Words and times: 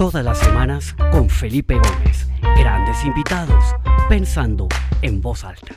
Todas 0.00 0.24
las 0.24 0.38
semanas 0.38 0.94
con 1.12 1.28
Felipe 1.28 1.74
Gómez. 1.74 2.26
Grandes 2.56 3.04
invitados, 3.04 3.62
pensando 4.08 4.66
en 5.02 5.20
voz 5.20 5.44
alta. 5.44 5.74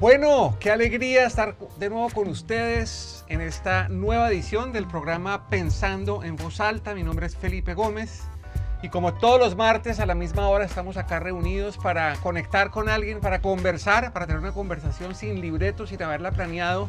Bueno, 0.00 0.56
qué 0.58 0.72
alegría 0.72 1.24
estar 1.24 1.54
de 1.78 1.90
nuevo 1.90 2.10
con 2.10 2.26
ustedes 2.26 3.24
en 3.28 3.40
esta 3.40 3.88
nueva 3.88 4.28
edición 4.28 4.72
del 4.72 4.88
programa 4.88 5.48
Pensando 5.48 6.24
en 6.24 6.34
Voz 6.34 6.58
Alta. 6.58 6.96
Mi 6.96 7.04
nombre 7.04 7.26
es 7.26 7.36
Felipe 7.36 7.74
Gómez 7.74 8.24
y 8.82 8.88
como 8.88 9.14
todos 9.14 9.40
los 9.40 9.56
martes 9.56 10.00
a 10.00 10.06
la 10.06 10.14
misma 10.14 10.48
hora 10.48 10.64
estamos 10.64 10.96
acá 10.96 11.18
reunidos 11.18 11.78
para 11.78 12.14
conectar 12.16 12.70
con 12.70 12.88
alguien, 12.88 13.20
para 13.20 13.40
conversar, 13.40 14.12
para 14.12 14.26
tener 14.26 14.40
una 14.40 14.52
conversación 14.52 15.14
sin 15.14 15.40
libreto, 15.40 15.86
sin 15.86 16.02
haberla 16.02 16.30
planeado 16.30 16.88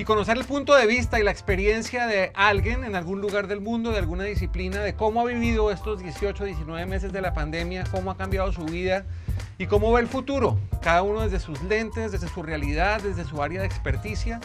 y 0.00 0.04
conocer 0.04 0.38
el 0.38 0.46
punto 0.46 0.74
de 0.74 0.86
vista 0.86 1.20
y 1.20 1.22
la 1.22 1.30
experiencia 1.30 2.06
de 2.06 2.32
alguien 2.34 2.84
en 2.84 2.96
algún 2.96 3.20
lugar 3.20 3.48
del 3.48 3.60
mundo, 3.60 3.90
de 3.92 3.98
alguna 3.98 4.24
disciplina, 4.24 4.80
de 4.80 4.94
cómo 4.94 5.20
ha 5.20 5.24
vivido 5.26 5.70
estos 5.70 6.02
18, 6.02 6.46
19 6.46 6.86
meses 6.86 7.12
de 7.12 7.20
la 7.20 7.34
pandemia, 7.34 7.84
cómo 7.90 8.10
ha 8.10 8.16
cambiado 8.16 8.50
su 8.50 8.64
vida 8.64 9.04
y 9.58 9.66
cómo 9.66 9.92
ve 9.92 10.00
el 10.00 10.08
futuro, 10.08 10.58
cada 10.80 11.02
uno 11.02 11.20
desde 11.20 11.38
sus 11.38 11.62
lentes, 11.64 12.12
desde 12.12 12.28
su 12.28 12.42
realidad, 12.42 13.02
desde 13.02 13.24
su 13.24 13.42
área 13.42 13.60
de 13.60 13.66
experticia. 13.66 14.40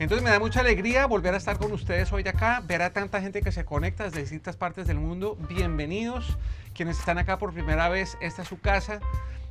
Entonces 0.00 0.24
me 0.24 0.30
da 0.30 0.40
mucha 0.40 0.60
alegría 0.60 1.06
volver 1.06 1.34
a 1.34 1.36
estar 1.36 1.56
con 1.56 1.70
ustedes 1.70 2.12
hoy 2.12 2.26
acá, 2.26 2.60
ver 2.66 2.82
a 2.82 2.92
tanta 2.92 3.20
gente 3.20 3.42
que 3.42 3.52
se 3.52 3.64
conecta 3.64 4.04
desde 4.04 4.20
distintas 4.20 4.56
partes 4.56 4.88
del 4.88 4.98
mundo. 4.98 5.38
Bienvenidos, 5.48 6.36
quienes 6.74 6.98
están 6.98 7.16
acá 7.18 7.38
por 7.38 7.54
primera 7.54 7.88
vez, 7.88 8.18
esta 8.20 8.42
es 8.42 8.48
su 8.48 8.58
casa 8.58 8.98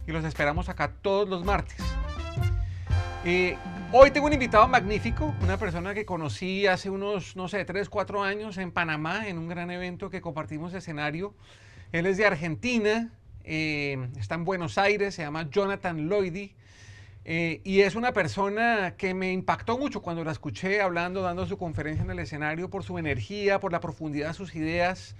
y 0.06 0.12
los 0.12 0.26
esperamos 0.26 0.68
acá 0.68 0.92
todos 1.02 1.30
los 1.30 1.46
martes. 1.46 1.78
Eh, 3.24 3.58
hoy 3.94 4.12
tengo 4.12 4.28
un 4.28 4.34
invitado 4.34 4.68
magnífico, 4.68 5.34
una 5.42 5.58
persona 5.58 5.94
que 5.94 6.06
conocí 6.06 6.68
hace 6.68 6.90
unos, 6.90 7.38
no 7.38 7.48
sé, 7.48 7.64
3, 7.64 7.88
4 7.88 8.22
años 8.22 8.58
en 8.58 8.74
Panamá, 8.74 9.30
en 9.30 9.38
un 9.38 9.48
gran 9.48 9.72
evento 9.72 10.10
que 10.10 10.20
compartimos 10.20 10.74
escenario. 10.74 11.34
Él 11.94 12.06
es 12.06 12.18
de 12.18 12.26
Argentina, 12.26 13.14
eh, 13.46 14.10
está 14.20 14.36
en 14.36 14.44
Buenos 14.44 14.78
Aires, 14.78 15.16
se 15.16 15.22
llama 15.22 15.50
Jonathan 15.50 16.10
Lloydy. 16.10 16.54
Eh, 17.26 17.62
y 17.64 17.82
es 17.82 17.96
una 17.96 18.12
persona 18.12 18.96
que 18.98 19.14
me 19.14 19.32
impactó 19.32 19.78
mucho 19.78 20.02
cuando 20.02 20.24
la 20.24 20.32
escuché 20.32 20.82
hablando, 20.82 21.22
dando 21.22 21.46
su 21.46 21.58
conferencia 21.58 22.04
en 22.04 22.12
el 22.12 22.20
escenario, 22.20 22.70
por 22.70 22.84
su 22.84 22.98
energía, 22.98 23.60
por 23.60 23.72
la 23.72 23.80
profundidad 23.80 24.30
de 24.30 24.34
sus 24.34 24.56
ideas. 24.56 25.16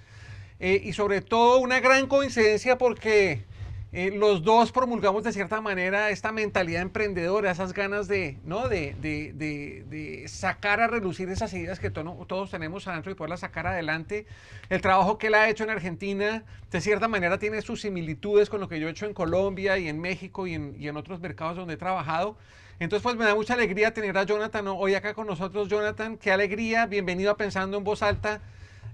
Eh, 0.60 0.82
y 0.84 0.94
sobre 0.94 1.22
todo 1.22 1.60
una 1.60 1.80
gran 1.80 2.08
coincidencia 2.08 2.78
porque 2.78 3.46
eh, 3.96 4.12
los 4.12 4.42
dos 4.42 4.72
promulgamos 4.72 5.24
de 5.24 5.32
cierta 5.32 5.62
manera 5.62 6.10
esta 6.10 6.32
mentalidad 6.32 6.82
emprendedora, 6.82 7.52
esas 7.52 7.74
ganas 7.74 8.08
de, 8.08 8.40
¿no? 8.44 8.68
de, 8.68 8.96
de, 9.00 9.34
de, 9.34 10.28
sacar 10.28 10.80
a 10.80 10.88
relucir 10.88 11.30
esas 11.30 11.54
ideas 11.54 11.80
que 11.80 11.92
todos 11.92 12.50
tenemos 12.50 12.88
adentro 12.88 13.12
y 13.12 13.16
poderlas 13.16 13.42
sacar 13.42 13.68
adelante. 13.68 14.26
El 14.70 14.82
trabajo 14.82 15.20
que 15.20 15.28
él 15.28 15.36
ha 15.36 15.48
hecho 15.48 15.64
en 15.64 15.70
Argentina, 15.70 16.44
de 16.72 16.82
cierta 16.82 17.08
manera, 17.08 17.38
tiene 17.38 17.62
sus 17.62 17.82
similitudes 17.82 18.50
con 18.50 18.60
lo 18.62 18.68
que 18.68 18.80
yo 18.80 18.88
he 18.88 18.92
hecho 18.92 19.06
en 19.06 19.14
Colombia 19.14 19.78
y 19.78 19.88
en 19.88 20.02
México 20.02 20.48
y 20.48 20.56
en, 20.56 20.76
y 20.80 20.88
en 20.88 20.98
otros 20.98 21.20
mercados 21.20 21.56
donde 21.56 21.76
he 21.76 21.78
trabajado. 21.78 22.36
Entonces, 22.80 23.04
pues 23.04 23.16
me 23.16 23.26
da 23.26 23.36
mucha 23.36 23.54
alegría 23.54 23.94
tener 23.94 24.18
a 24.18 24.24
Jonathan 24.24 24.68
hoy 24.70 24.96
acá 24.96 25.14
con 25.14 25.28
nosotros. 25.28 25.70
Jonathan, 25.70 26.18
qué 26.18 26.32
alegría, 26.32 26.88
bienvenido 26.88 27.30
a 27.30 27.38
Pensando 27.38 27.78
en 27.78 27.84
Voz 27.84 28.02
Alta. 28.02 28.42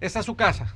Esta 0.01 0.19
es 0.19 0.25
su 0.25 0.35
casa. 0.35 0.75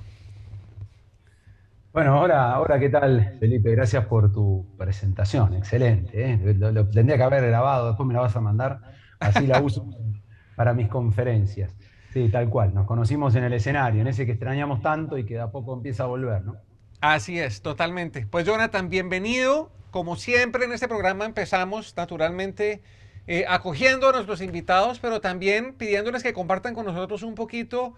Bueno, 1.93 2.15
ahora, 2.15 2.51
ahora 2.51 2.79
¿qué 2.79 2.89
tal, 2.89 3.37
Felipe? 3.39 3.69
Gracias 3.69 4.03
por 4.07 4.31
tu 4.31 4.65
presentación, 4.79 5.53
excelente. 5.53 6.31
¿eh? 6.31 6.55
Lo, 6.55 6.89
tendría 6.89 7.17
que 7.17 7.23
haber 7.23 7.45
grabado, 7.45 7.89
después 7.89 8.07
me 8.07 8.15
la 8.15 8.21
vas 8.21 8.35
a 8.35 8.41
mandar, 8.41 8.79
así 9.19 9.45
la 9.45 9.61
uso 9.61 9.87
para 10.55 10.73
mis 10.73 10.87
conferencias. 10.87 11.75
Sí, 12.11 12.29
tal 12.29 12.49
cual, 12.49 12.73
nos 12.73 12.87
conocimos 12.87 13.35
en 13.35 13.43
el 13.43 13.53
escenario, 13.53 14.01
en 14.01 14.07
ese 14.07 14.25
que 14.25 14.31
extrañamos 14.31 14.81
tanto 14.81 15.19
y 15.19 15.25
que 15.25 15.35
de 15.35 15.41
a 15.41 15.51
poco 15.51 15.75
empieza 15.75 16.05
a 16.05 16.07
volver, 16.07 16.43
¿no? 16.43 16.55
Así 16.99 17.39
es, 17.39 17.61
totalmente. 17.61 18.25
Pues 18.25 18.43
Jonathan, 18.47 18.89
bienvenido. 18.89 19.71
Como 19.91 20.15
siempre 20.15 20.65
en 20.65 20.73
este 20.73 20.87
programa 20.87 21.25
empezamos 21.25 21.95
naturalmente 21.95 22.81
eh, 23.27 23.45
acogiendo 23.47 24.09
a 24.09 24.13
nuestros 24.13 24.41
invitados, 24.41 24.97
pero 24.97 25.21
también 25.21 25.75
pidiéndoles 25.75 26.23
que 26.23 26.33
compartan 26.33 26.73
con 26.73 26.87
nosotros 26.87 27.21
un 27.21 27.35
poquito 27.35 27.93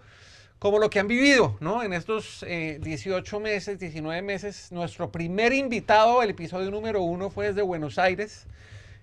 como 0.58 0.78
lo 0.78 0.88
que 0.88 0.98
han 0.98 1.08
vivido, 1.08 1.56
¿no? 1.60 1.82
En 1.82 1.92
estos 1.92 2.44
18 2.44 3.36
eh, 3.36 3.40
meses, 3.40 3.78
19 3.78 4.22
meses, 4.22 4.72
nuestro 4.72 5.12
primer 5.12 5.52
invitado, 5.52 6.22
el 6.22 6.30
episodio 6.30 6.70
número 6.70 7.02
uno, 7.02 7.30
fue 7.30 7.48
desde 7.48 7.62
Buenos 7.62 7.98
Aires. 7.98 8.46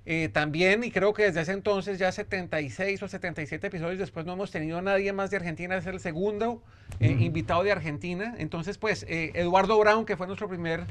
Eh, 0.05 0.29
también, 0.33 0.83
y 0.83 0.91
creo 0.91 1.13
que 1.13 1.23
desde 1.23 1.41
ese 1.41 1.53
entonces, 1.53 1.97
ya 1.97 2.11
76 2.11 3.03
o 3.03 3.07
77 3.07 3.67
episodios 3.67 3.99
después, 3.99 4.25
no 4.25 4.33
hemos 4.33 4.51
tenido 4.51 4.79
a 4.79 4.81
nadie 4.81 5.13
más 5.13 5.29
de 5.29 5.37
Argentina, 5.37 5.77
es 5.77 5.85
el 5.85 6.01
segundo 6.01 6.61
eh, 6.99 7.15
invitado 7.19 7.63
de 7.63 7.71
Argentina. 7.71 8.35
Entonces, 8.37 8.77
pues, 8.77 9.05
Eduardo 9.07 9.79
Brown, 9.79 10.05
que 10.05 10.17
fue 10.17 10.27
nuestro 10.27 10.49
primer 10.49 10.85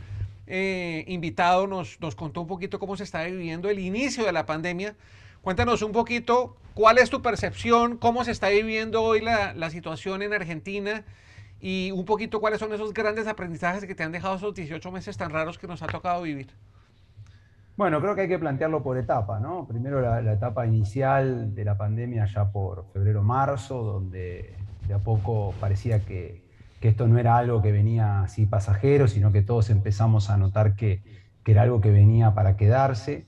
invitado, 0.46 1.66
nos, 1.66 2.00
nos 2.00 2.14
contó 2.14 2.42
un 2.42 2.46
poquito 2.46 2.78
cómo 2.78 2.96
se 2.96 3.04
está 3.04 3.24
viviendo 3.24 3.68
el 3.68 3.78
inicio 3.78 4.24
de 4.24 4.32
la 4.32 4.46
pandemia. 4.46 4.94
Cuéntanos 5.42 5.82
un 5.82 5.90
poquito 5.90 6.56
cuál 6.74 6.98
es 6.98 7.10
tu 7.10 7.20
percepción, 7.20 7.96
cómo 7.96 8.24
se 8.24 8.30
está 8.30 8.48
viviendo 8.48 9.02
hoy 9.02 9.20
la, 9.20 9.54
la, 9.54 9.70
situación 9.70 10.22
en 10.22 10.32
Argentina 10.32 11.04
y 11.60 11.90
un 11.90 12.04
poquito 12.04 12.40
cuáles 12.40 12.60
son 12.60 12.72
esos 12.72 12.94
grandes 12.94 13.26
aprendizajes 13.26 13.84
que 13.84 13.96
te 13.96 14.04
han 14.04 14.12
dejado 14.12 14.36
esos 14.36 14.54
18 14.54 14.92
meses 14.92 15.16
tan 15.16 15.30
raros 15.30 15.58
que 15.58 15.66
nos 15.66 15.82
ha 15.82 15.88
tocado 15.88 16.22
vivir. 16.22 16.46
Bueno, 17.76 18.00
creo 18.00 18.14
que 18.14 18.20
hay 18.20 18.28
que 18.28 18.38
plantearlo 18.38 18.84
por 18.84 18.98
etapa, 18.98 19.40
¿no? 19.40 19.66
Primero 19.66 20.00
la, 20.00 20.32
etapa 20.32 20.64
inicial 20.64 21.54
de 21.56 21.64
la 21.64 21.76
pandemia 21.76 22.26
ya 22.26 22.52
por 22.52 22.86
febrero-marzo, 22.92 23.82
donde 23.82 24.54
de 24.86 24.94
a 24.94 24.98
poco 24.98 25.54
parecía 25.58 26.04
que, 26.04 26.42
que, 26.80 26.88
esto 26.88 27.08
no 27.08 27.18
era 27.18 27.36
algo 27.36 27.62
que 27.62 27.72
venía 27.72 28.22
así 28.22 28.46
pasajero, 28.46 29.08
sino 29.08 29.32
que 29.32 29.42
todos 29.42 29.70
empezamos 29.70 30.30
a 30.30 30.36
notar 30.36 30.76
que, 30.76 31.02
que 31.42 31.52
era 31.52 31.62
algo 31.62 31.80
que 31.80 31.90
venía 31.90 32.34
para 32.34 32.56
quedarse. 32.56 33.26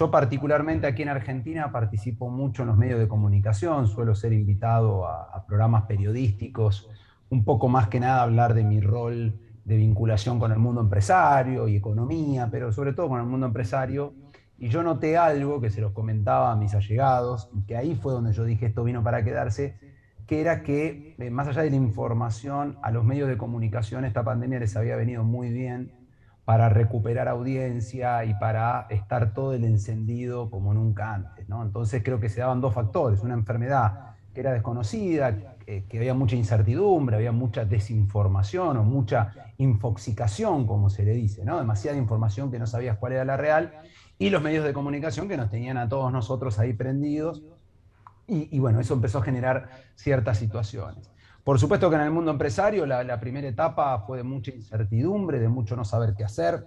Yo 0.00 0.10
particularmente 0.10 0.86
aquí 0.86 1.02
en 1.02 1.10
Argentina 1.10 1.70
participo 1.70 2.30
mucho 2.30 2.62
en 2.62 2.68
los 2.68 2.78
medios 2.78 2.98
de 2.98 3.06
comunicación, 3.06 3.86
suelo 3.86 4.14
ser 4.14 4.32
invitado 4.32 5.06
a, 5.06 5.44
programas 5.46 5.82
periodísticos, 5.82 6.88
un 7.28 7.44
poco 7.44 7.68
más 7.68 7.88
que 7.88 8.00
nada 8.00 8.22
hablar 8.22 8.54
de 8.54 8.64
mi 8.64 8.80
rol 8.80 9.38
de 9.62 9.76
vinculación 9.76 10.38
con 10.38 10.52
el 10.52 10.58
mundo 10.58 10.80
empresario 10.80 11.68
y 11.68 11.76
economía, 11.76 12.48
pero 12.50 12.72
sobre 12.72 12.94
todo 12.94 13.10
con 13.10 13.20
el 13.20 13.26
mundo 13.26 13.44
empresario. 13.44 14.14
Y 14.56 14.70
yo 14.70 14.82
noté 14.82 15.18
algo 15.18 15.60
que 15.60 15.68
se 15.68 15.82
los 15.82 15.92
comentaba 15.92 16.50
a 16.50 16.56
mis 16.56 16.74
allegados, 16.74 17.50
que 17.66 17.76
ahí 17.76 17.94
fue 17.94 18.14
donde 18.14 18.32
yo 18.32 18.44
dije 18.44 18.64
esto 18.64 18.84
vino 18.84 19.02
para 19.04 19.22
quedarse, 19.22 19.76
que 20.26 20.40
era 20.40 20.62
que 20.62 21.14
eh, 21.18 21.28
más 21.28 21.46
allá 21.46 21.60
de 21.60 21.68
la 21.68 21.76
información, 21.76 22.78
a 22.80 22.90
los 22.90 23.04
medios 23.04 23.28
de 23.28 23.36
comunicación 23.36 24.06
esta 24.06 24.24
pandemia 24.24 24.60
les 24.60 24.74
había 24.76 24.96
venido 24.96 25.24
muy 25.24 25.50
bien 25.50 25.99
para 26.44 26.68
recuperar 26.68 27.28
audiencia 27.28 28.24
y 28.24 28.34
para 28.34 28.86
estar 28.90 29.34
todo 29.34 29.52
el 29.52 29.64
encendido 29.64 30.50
como 30.50 30.74
nunca 30.74 31.14
antes. 31.14 31.48
¿no? 31.48 31.62
Entonces 31.62 32.02
creo 32.02 32.20
que 32.20 32.28
se 32.28 32.40
daban 32.40 32.60
dos 32.60 32.74
factores, 32.74 33.20
una 33.20 33.34
enfermedad 33.34 34.16
que 34.34 34.40
era 34.40 34.52
desconocida, 34.52 35.56
que, 35.64 35.84
había 35.98 36.14
mucha 36.14 36.36
incertidumbre, 36.36 37.16
había 37.16 37.32
mucha 37.32 37.64
desinformación 37.64 38.76
o 38.76 38.84
mucha 38.84 39.32
infoxicación, 39.58 40.66
como 40.66 40.88
se 40.88 41.04
le 41.04 41.12
dice, 41.12 41.44
¿no? 41.44 41.58
demasiada 41.58 41.96
información 41.96 42.50
que 42.50 42.58
no 42.58 42.66
sabías 42.66 42.96
cuál 42.98 43.12
era 43.12 43.24
la 43.24 43.36
real, 43.36 43.72
y 44.18 44.30
los 44.30 44.42
medios 44.42 44.64
de 44.64 44.72
comunicación 44.72 45.28
que 45.28 45.36
nos 45.36 45.50
tenían 45.50 45.78
a 45.78 45.88
todos 45.88 46.12
nosotros 46.12 46.58
ahí 46.58 46.72
prendidos. 46.72 47.42
y 48.26 48.58
bueno, 48.60 48.78
eso 48.78 48.94
empezó 48.94 49.18
a 49.18 49.22
generar 49.22 49.68
ciertas 49.96 50.38
situaciones. 50.38 51.09
Por 51.44 51.58
supuesto 51.58 51.88
que 51.88 51.96
en 51.96 52.02
el 52.02 52.10
mundo 52.10 52.30
empresario 52.30 52.84
la, 52.86 53.20
primera 53.20 53.48
etapa 53.48 53.98
fue 54.06 54.18
de 54.18 54.24
mucha 54.24 54.50
incertidumbre, 54.50 55.38
de 55.38 55.48
mucho 55.48 55.74
no 55.74 55.84
saber 55.84 56.14
qué 56.14 56.24
hacer, 56.24 56.64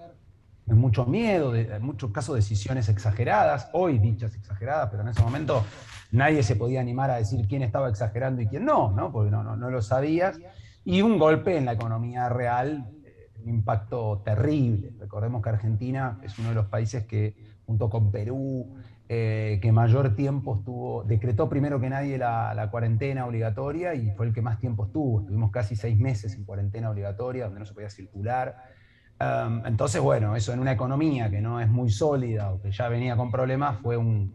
de 0.65 0.73
mucho 0.73 1.05
miedo, 1.05 1.51
de, 1.51 1.75
en 1.75 1.83
muchos 1.83 2.11
casos 2.11 2.35
decisiones 2.35 2.89
exageradas, 2.89 3.69
hoy 3.73 3.99
dichas 3.99 4.35
exageradas, 4.35 4.89
pero 4.89 5.03
en 5.03 5.09
ese 5.09 5.21
momento 5.21 5.63
nadie 6.11 6.41
se 6.41 6.55
podía 6.55 6.81
animar 6.81 7.11
a 7.11 7.17
decir 7.17 7.47
quién 7.47 7.61
estaba 7.61 7.89
exagerando 7.89 8.41
y 8.41 8.47
quién 8.47 8.65
no, 8.65 8.91
¿no? 8.91 9.11
porque 9.11 9.29
no, 9.29 9.43
no, 9.43 9.55
no 9.55 9.69
lo 9.69 9.81
sabías. 9.81 10.39
Y 10.85 11.01
un 11.01 11.17
golpe 11.17 11.55
en 11.55 11.65
la 11.65 11.73
economía 11.73 12.27
real, 12.29 12.89
eh, 13.05 13.29
un 13.41 13.49
impacto 13.49 14.21
terrible. 14.25 14.91
Recordemos 14.99 15.41
que 15.41 15.49
Argentina 15.49 16.19
es 16.23 16.37
uno 16.39 16.49
de 16.49 16.55
los 16.55 16.65
países 16.65 17.05
que, 17.05 17.35
junto 17.65 17.89
con 17.89 18.11
Perú, 18.11 18.75
eh, 19.15 19.59
que 19.61 19.71
mayor 19.71 20.15
tiempo 20.15 20.55
estuvo, 20.57 21.03
decretó 21.03 21.47
primero 21.47 21.79
que 21.79 21.87
nadie 21.87 22.17
la, 22.17 22.67
cuarentena 22.71 23.27
obligatoria 23.27 23.93
y 23.93 24.09
fue 24.11 24.25
el 24.25 24.33
que 24.33 24.41
más 24.41 24.57
tiempo 24.57 24.85
estuvo. 24.85 25.19
Estuvimos 25.19 25.51
casi 25.51 25.75
seis 25.75 25.99
meses 25.99 26.33
en 26.33 26.45
cuarentena 26.45 26.89
obligatoria, 26.89 27.45
donde 27.45 27.59
no 27.59 27.65
se 27.67 27.75
podía 27.75 27.91
circular. 27.91 28.55
entonces, 29.65 30.01
bueno, 30.01 30.35
eso 30.35 30.51
en 30.51 30.59
una 30.59 30.71
economía 30.71 31.29
que 31.29 31.41
no 31.41 31.61
es 31.61 31.69
muy 31.69 31.91
sólida 31.91 32.51
o 32.53 32.59
que 32.59 32.71
ya 32.71 32.89
venía 32.89 33.15
con 33.15 33.29
problemas, 33.29 33.79
fue 33.81 33.97
un, 33.97 34.33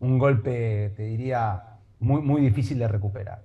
golpe, 0.00 0.92
te 0.96 1.04
diría, 1.04 1.78
muy, 2.00 2.20
muy 2.20 2.40
difícil 2.40 2.78
de 2.78 2.88
recuperar. 2.88 3.44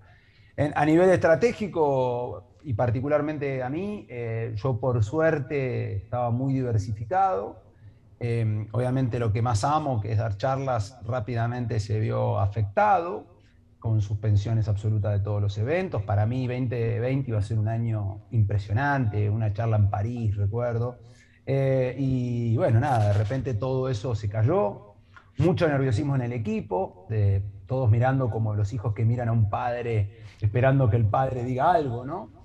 a 0.58 0.86
nivel 0.86 1.10
estratégico, 1.12 2.58
y 2.64 2.74
particularmente 2.74 3.62
a 3.62 3.70
mí, 3.70 4.08
eh, 4.10 4.54
yo 4.56 4.80
por 4.80 5.04
suerte 5.04 5.98
estaba 5.98 6.32
muy 6.32 6.54
diversificado, 6.54 7.63
Em, 8.26 8.70
obviamente 8.72 9.20
lo 9.20 9.34
que 9.34 9.42
más 9.42 9.66
amo, 9.66 10.00
que 10.00 10.14
es 10.14 10.18
dar 10.18 10.38
charlas, 10.38 10.98
rápidamente 11.04 11.82
se 11.82 12.00
vio 12.00 12.40
afectado 12.40 13.28
con 13.80 14.00
suspensiones 14.00 14.70
absolutas 14.70 15.12
de 15.12 15.20
todos 15.20 15.42
los 15.42 15.58
eventos. 15.58 16.04
Para 16.04 16.26
mí 16.26 16.48
2020 16.48 17.26
iba 17.28 17.40
a 17.40 17.42
ser 17.42 17.60
un 17.60 17.68
año 17.68 18.22
impresionante, 18.32 19.30
una 19.30 19.52
charla 19.52 19.76
en 19.76 19.90
París, 19.90 20.38
recuerdo. 20.38 21.00
Eh, 21.46 21.98
y 22.00 22.56
bueno, 22.56 22.80
nada, 22.80 23.10
de 23.10 23.14
repente 23.14 23.56
todo 23.56 23.90
eso 23.90 24.16
se 24.16 24.30
cayó, 24.30 24.96
mucho 25.40 25.68
nerviosismo 25.68 26.16
en 26.16 26.22
el 26.22 26.32
equipo, 26.32 27.10
todos 27.66 27.92
mirando 27.92 28.30
como 28.30 28.56
los 28.56 28.72
hijos 28.72 28.94
que 28.94 29.04
miran 29.04 29.28
a 29.28 29.34
un 29.34 29.50
padre, 29.50 30.20
esperando 30.40 30.90
que 30.90 30.96
el 30.96 31.08
padre 31.08 31.44
diga 31.44 31.74
algo, 31.74 32.06
¿no? 32.06 32.43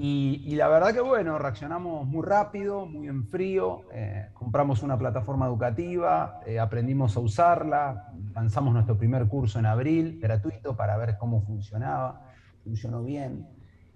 Y, 0.00 0.54
la 0.54 0.68
verdad 0.68 0.94
que 0.94 1.00
bueno, 1.00 1.40
reaccionamos 1.40 2.06
muy 2.06 2.24
rápido, 2.24 2.86
muy 2.86 3.08
en 3.08 3.24
frío, 3.26 3.82
eh, 3.92 4.28
compramos 4.32 4.84
una 4.84 4.96
plataforma 4.96 5.46
educativa, 5.46 6.38
eh, 6.46 6.60
aprendimos 6.60 7.16
a 7.16 7.20
usarla, 7.20 8.12
lanzamos 8.32 8.72
nuestro 8.72 8.96
primer 8.96 9.26
curso 9.26 9.58
en 9.58 9.66
abril, 9.66 10.20
gratuito, 10.22 10.76
para 10.76 10.96
ver 10.96 11.16
cómo 11.18 11.42
funcionaba, 11.42 12.30
funcionó 12.62 13.02
bien. 13.02 13.48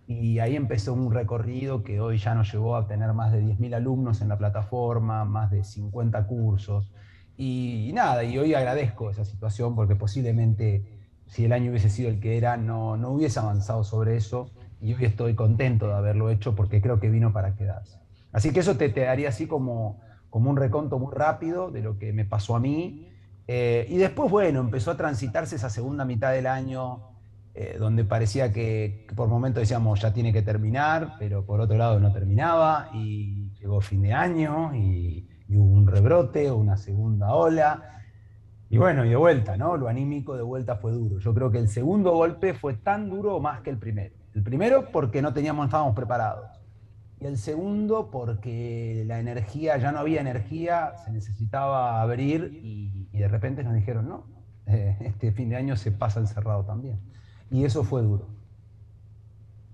Y 0.08 0.40
ahí 0.40 0.56
empezó 0.56 0.92
un 0.92 1.12
recorrido 1.12 1.84
que 1.84 2.00
hoy 2.00 2.18
ya 2.18 2.34
nos 2.34 2.52
llevó 2.52 2.74
a 2.74 2.88
tener 2.88 3.12
más 3.12 3.30
de 3.30 3.40
10.000 3.40 3.76
alumnos 3.76 4.20
en 4.22 4.28
la 4.28 4.36
plataforma, 4.36 5.24
más 5.24 5.52
de 5.52 5.62
50 5.62 6.26
cursos. 6.26 6.90
Y, 7.36 7.92
nada, 7.94 8.24
y 8.24 8.36
hoy 8.38 8.54
agradezco 8.54 9.08
esa 9.08 9.24
situación 9.24 9.76
porque 9.76 9.94
posiblemente 9.94 10.84
si 11.26 11.44
el 11.44 11.52
año 11.52 11.70
hubiese 11.70 11.90
sido 11.90 12.08
el 12.08 12.18
que 12.18 12.38
era, 12.38 12.56
no, 12.56 12.96
no 12.96 13.10
hubiese 13.10 13.38
avanzado 13.38 13.84
sobre 13.84 14.16
eso 14.16 14.50
y 14.82 14.94
hoy 14.94 15.04
estoy 15.04 15.34
contento 15.34 15.86
de 15.86 15.94
haberlo 15.94 16.28
hecho 16.28 16.54
porque 16.56 16.82
creo 16.82 16.98
que 16.98 17.08
vino 17.08 17.32
para 17.32 17.54
quedarse. 17.54 17.98
Así 18.32 18.52
que 18.52 18.60
eso 18.60 18.76
te, 18.76 18.88
te 18.88 19.02
daría 19.02 19.28
así 19.28 19.46
como, 19.46 20.00
como 20.28 20.50
un 20.50 20.56
reconto 20.56 20.98
muy 20.98 21.14
rápido 21.14 21.70
de 21.70 21.82
lo 21.82 21.98
que 21.98 22.12
me 22.12 22.24
pasó 22.24 22.56
a 22.56 22.60
mí. 22.60 23.08
Eh, 23.46 23.86
y 23.88 23.96
después, 23.96 24.30
bueno, 24.30 24.60
empezó 24.60 24.90
a 24.90 24.96
transitarse 24.96 25.54
esa 25.56 25.70
segunda 25.70 26.04
mitad 26.04 26.32
del 26.32 26.46
año 26.48 27.12
eh, 27.54 27.76
donde 27.78 28.04
parecía 28.04 28.52
que, 28.52 29.06
por 29.14 29.28
momentos 29.28 29.60
decíamos 29.60 30.00
ya 30.00 30.12
tiene 30.12 30.32
que 30.32 30.42
terminar, 30.42 31.16
pero 31.18 31.44
por 31.44 31.60
otro 31.60 31.76
lado 31.76 32.00
no 32.00 32.10
terminaba 32.12 32.88
y 32.94 33.52
llegó 33.60 33.80
fin 33.80 34.02
de 34.02 34.14
año 34.14 34.74
y, 34.74 35.28
hubo 35.54 35.74
un 35.74 35.86
rebrote 35.86 36.50
una 36.50 36.78
segunda 36.78 37.34
ola. 37.34 38.00
Y 38.70 38.78
bueno, 38.78 39.04
y 39.04 39.10
de 39.10 39.16
vuelta, 39.16 39.58
¿no? 39.58 39.76
Lo 39.76 39.86
anímico 39.86 40.34
de 40.34 40.42
vuelta 40.42 40.76
fue 40.76 40.92
duro. 40.92 41.18
Yo 41.18 41.34
creo 41.34 41.50
que 41.50 41.58
el 41.58 41.68
segundo 41.68 42.12
golpe 42.12 42.54
fue 42.54 42.72
tan 42.72 43.10
duro 43.10 43.38
más 43.38 43.60
que 43.60 43.68
el 43.68 43.76
primero. 43.76 44.21
El 44.34 44.42
primero 44.42 44.90
porque 44.90 45.22
no 45.22 45.32
teníamos, 45.32 45.66
estábamos 45.66 45.94
preparados. 45.94 46.50
Y 47.20 47.26
el 47.26 47.38
segundo 47.38 48.10
porque 48.10 49.04
la 49.06 49.20
energía, 49.20 49.76
ya 49.76 49.92
no 49.92 50.00
había 50.00 50.20
energía, 50.20 50.94
se 51.04 51.12
necesitaba 51.12 52.02
abrir 52.02 52.58
y, 52.62 53.08
de 53.12 53.28
repente 53.28 53.62
nos 53.62 53.74
dijeron, 53.74 54.08
no, 54.08 54.26
eh, 54.66 54.96
este 55.00 55.32
fin 55.32 55.50
de 55.50 55.56
año 55.56 55.76
se 55.76 55.92
pasa 55.92 56.18
encerrado 56.18 56.64
también. 56.64 56.98
Y 57.50 57.64
eso 57.64 57.84
fue 57.84 58.02
duro. 58.02 58.26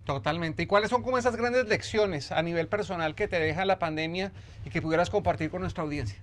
Totalmente. 0.04 0.62
¿Y 0.62 0.66
cuáles 0.66 0.90
son 0.90 1.02
como 1.02 1.18
esas 1.18 1.36
grandes 1.36 1.68
lecciones 1.68 2.32
a 2.32 2.42
nivel 2.42 2.66
personal 2.68 3.14
que 3.14 3.28
te 3.28 3.38
deja 3.38 3.64
la 3.64 3.78
pandemia 3.78 4.32
y 4.64 4.70
que 4.70 4.82
pudieras 4.82 5.10
compartir 5.10 5.50
con 5.50 5.60
nuestra 5.60 5.84
audiencia? 5.84 6.18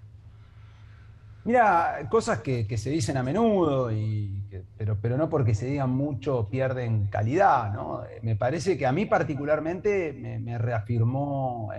Mira, 1.46 2.08
cosas 2.10 2.40
que, 2.40 2.66
se 2.76 2.90
dicen 2.90 3.18
a 3.18 3.24
menudo, 3.24 3.92
y 3.92 4.42
pero, 4.78 4.98
pero 5.00 5.16
no 5.16 5.30
porque 5.30 5.54
se 5.54 5.68
digan 5.68 5.92
mucho 5.92 6.50
pierden 6.50 7.06
calidad, 7.06 7.72
¿no? 7.72 8.02
Me 8.24 8.36
parece 8.36 8.80
que 8.80 8.88
a 8.88 8.92
mí 8.92 9.06
particularmente 9.06 10.12
me, 10.12 10.58
reafirmó 10.58 11.70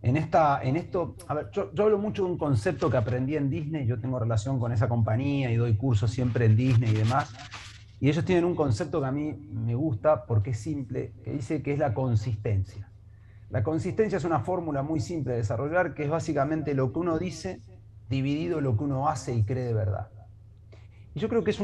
en, 0.00 0.16
esta, 0.16 0.62
en 0.62 0.76
esto. 0.76 1.16
A 1.28 1.34
ver, 1.34 1.50
yo, 1.52 1.70
hablo 1.76 1.98
mucho 1.98 2.24
de 2.24 2.30
un 2.30 2.38
concepto 2.38 2.88
que 2.88 2.96
aprendí 2.96 3.36
en 3.36 3.50
Disney, 3.50 3.86
yo 3.86 4.00
tengo 4.00 4.18
relación 4.18 4.58
con 4.58 4.72
esa 4.72 4.88
compañía 4.88 5.50
y 5.52 5.56
doy 5.56 5.76
cursos 5.76 6.10
siempre 6.10 6.46
en 6.46 6.56
Disney 6.56 6.92
y 6.92 6.94
demás. 6.94 7.34
Y 8.00 8.08
ellos 8.08 8.24
tienen 8.24 8.46
un 8.46 8.54
concepto 8.54 9.02
que 9.02 9.06
a 9.06 9.12
mí 9.12 9.34
me 9.34 9.74
gusta 9.74 10.24
porque 10.24 10.52
es 10.52 10.58
simple, 10.58 11.12
que 11.22 11.32
dice 11.32 11.62
que 11.62 11.74
es 11.74 11.78
la 11.78 11.92
consistencia. 11.92 12.88
La 13.50 13.62
consistencia 13.62 14.16
es 14.16 14.24
una 14.24 14.40
fórmula 14.40 14.82
muy 14.82 15.00
simple 15.00 15.32
de 15.32 15.38
desarrollar, 15.40 15.92
que 15.92 16.04
es 16.04 16.10
básicamente 16.10 16.74
lo 16.74 16.90
que 16.90 16.98
uno 17.00 17.18
dice 17.18 17.60
dividido 18.08 18.60
lo 18.60 18.76
que 18.76 18.84
uno 18.84 19.08
hace 19.08 19.34
y 19.34 19.44
cree 19.44 19.64
de 19.64 19.74
verdad. 19.74 20.08
Y 21.14 21.20
yo 21.20 21.28
creo 21.28 21.42
que 21.42 21.50
es 21.50 21.60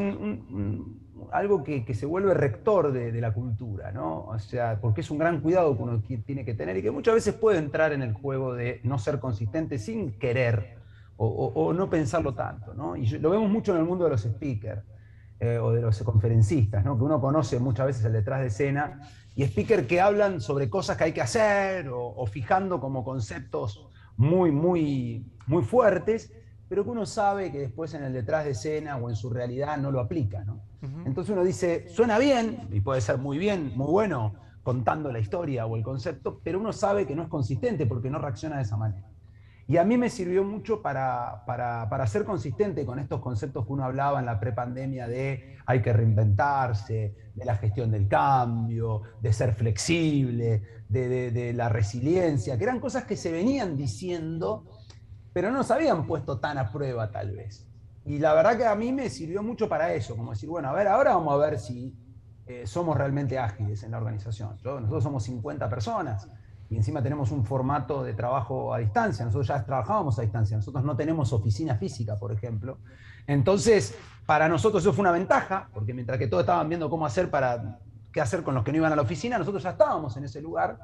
algo 1.30 1.62
que, 1.62 1.94
se 1.94 2.06
vuelve 2.06 2.34
rector 2.34 2.90
de, 2.90 3.20
la 3.20 3.32
cultura, 3.32 3.92
¿no? 3.92 4.24
O 4.24 4.38
sea, 4.38 4.80
porque 4.80 5.02
es 5.02 5.10
un 5.10 5.18
gran 5.18 5.40
cuidado 5.40 5.76
que 5.76 5.82
uno 5.82 6.02
tiene 6.24 6.44
que 6.44 6.54
tener 6.54 6.76
y 6.78 6.82
que 6.82 6.90
muchas 6.90 7.14
veces 7.14 7.34
puede 7.34 7.58
entrar 7.58 7.92
en 7.92 8.02
el 8.02 8.14
juego 8.14 8.54
de 8.54 8.80
no 8.84 8.98
ser 8.98 9.20
consistente 9.20 9.78
sin 9.78 10.18
querer 10.18 10.78
o, 11.18 11.72
no 11.72 11.88
pensarlo 11.88 12.34
tanto, 12.34 12.74
¿no? 12.74 12.96
Y 12.96 13.06
lo 13.06 13.30
vemos 13.30 13.48
mucho 13.48 13.72
en 13.72 13.78
el 13.78 13.84
mundo 13.84 14.04
de 14.04 14.10
los 14.10 14.22
speakers 14.22 14.82
eh, 15.38 15.58
o 15.58 15.70
de 15.70 15.82
los 15.82 16.02
conferencistas, 16.02 16.84
¿no? 16.84 16.96
Que 16.96 17.04
uno 17.04 17.20
conoce 17.20 17.60
muchas 17.60 17.86
veces 17.86 18.04
el 18.06 18.14
detrás 18.14 18.40
de 18.40 18.46
escena 18.46 19.00
y 19.36 19.44
speakers 19.44 19.86
que 19.86 20.00
hablan 20.00 20.40
sobre 20.40 20.68
cosas 20.68 20.96
que 20.96 21.04
hay 21.04 21.12
que 21.12 21.20
hacer 21.20 21.88
o 21.92 22.26
fijando 22.26 22.80
como 22.80 23.04
conceptos 23.04 23.86
muy, 24.16 24.50
muy, 24.50 25.26
muy 25.52 25.62
fuertes, 25.62 26.32
pero 26.68 26.84
que 26.84 26.90
uno 26.90 27.04
sabe 27.04 27.52
que 27.52 27.58
después 27.58 27.92
en 27.94 28.02
el 28.02 28.12
detrás 28.12 28.44
de 28.44 28.52
escena 28.52 28.96
o 28.96 29.10
en 29.10 29.16
su 29.16 29.28
realidad 29.28 29.76
no 29.76 29.90
lo 29.90 30.00
aplica. 30.00 30.42
¿no? 30.44 30.60
Entonces 31.04 31.32
uno 31.32 31.44
dice, 31.44 31.88
suena 31.88 32.18
bien, 32.18 32.68
y 32.72 32.80
puede 32.80 33.00
ser 33.00 33.18
muy 33.18 33.36
bien, 33.38 33.72
muy 33.76 33.90
bueno, 33.90 34.34
contando 34.62 35.12
la 35.12 35.18
historia 35.18 35.66
o 35.66 35.76
el 35.76 35.82
concepto, 35.82 36.40
pero 36.42 36.58
uno 36.58 36.72
sabe 36.72 37.06
que 37.06 37.14
no 37.14 37.22
es 37.22 37.28
consistente 37.28 37.86
porque 37.86 38.08
no 38.08 38.18
reacciona 38.18 38.56
de 38.56 38.62
esa 38.62 38.76
manera. 38.76 39.06
Y 39.68 39.76
a 39.76 39.84
mí 39.84 39.96
me 39.96 40.10
sirvió 40.10 40.44
mucho 40.44 40.82
para, 40.82 41.44
para, 41.46 41.88
para, 41.88 42.06
ser 42.06 42.24
consistente 42.24 42.84
con 42.84 42.98
estos 42.98 43.20
conceptos 43.20 43.64
que 43.64 43.72
uno 43.72 43.84
hablaba 43.84 44.18
en 44.18 44.26
la 44.26 44.40
prepandemia 44.40 45.06
de 45.06 45.56
hay 45.66 45.80
que 45.80 45.92
reinventarse, 45.92 47.14
de 47.34 47.44
la 47.44 47.56
gestión 47.56 47.90
del 47.90 48.08
cambio, 48.08 49.02
de 49.20 49.32
ser 49.32 49.52
flexible, 49.52 50.62
de, 50.88 51.30
de, 51.30 51.52
la 51.52 51.68
resiliencia, 51.68 52.58
que 52.58 52.64
eran 52.64 52.80
cosas 52.80 53.04
que 53.04 53.16
se 53.16 53.32
venían 53.32 53.76
diciendo, 53.76 54.64
pero 55.32 55.50
no 55.50 55.58
nos 55.58 55.70
habían 55.70 56.06
puesto 56.06 56.38
tan 56.38 56.58
a 56.58 56.70
prueba 56.70 57.10
tal 57.10 57.32
vez. 57.32 57.66
Y 58.04 58.18
la 58.18 58.34
verdad 58.34 58.56
que 58.56 58.66
a 58.66 58.74
mí 58.74 58.92
me 58.92 59.08
sirvió 59.08 59.42
mucho 59.42 59.68
para 59.68 59.92
eso, 59.92 60.16
como 60.16 60.32
decir, 60.32 60.48
bueno, 60.48 60.68
a 60.68 60.72
ver, 60.72 60.88
ahora 60.88 61.14
vamos 61.14 61.34
a 61.34 61.36
ver 61.36 61.58
si 61.58 61.94
eh, 62.46 62.66
somos 62.66 62.96
realmente 62.96 63.38
ágiles 63.38 63.82
en 63.84 63.92
la 63.92 63.98
organización. 63.98 64.56
nosotros 64.62 65.02
somos 65.02 65.22
50 65.22 65.68
personas 65.68 66.28
y 66.68 66.76
encima 66.76 67.02
tenemos 67.02 67.30
un 67.30 67.44
formato 67.44 68.02
de 68.02 68.14
trabajo 68.14 68.74
a 68.74 68.78
distancia. 68.78 69.24
Nosotros 69.24 69.46
ya 69.46 69.64
trabajábamos 69.64 70.18
a 70.18 70.22
distancia, 70.22 70.56
nosotros 70.56 70.82
no 70.84 70.96
tenemos 70.96 71.32
oficina 71.32 71.76
física, 71.76 72.16
por 72.16 72.32
ejemplo. 72.32 72.78
Entonces, 73.26 73.94
para 74.26 74.48
nosotros 74.48 74.82
eso 74.82 74.92
fue 74.92 75.02
una 75.02 75.12
ventaja, 75.12 75.68
porque 75.72 75.94
mientras 75.94 76.18
que 76.18 76.26
todos 76.26 76.42
estaban 76.42 76.68
viendo 76.68 76.90
cómo 76.90 77.06
hacer 77.06 77.30
para 77.30 77.78
qué 78.12 78.20
hacer 78.20 78.42
con 78.42 78.54
los 78.54 78.64
que 78.64 78.72
no 78.72 78.78
iban 78.78 78.92
a 78.92 78.96
la 78.96 79.02
oficina, 79.02 79.38
nosotros 79.38 79.62
ya 79.62 79.70
estábamos 79.70 80.16
en 80.16 80.24
ese 80.24 80.40
lugar 80.42 80.78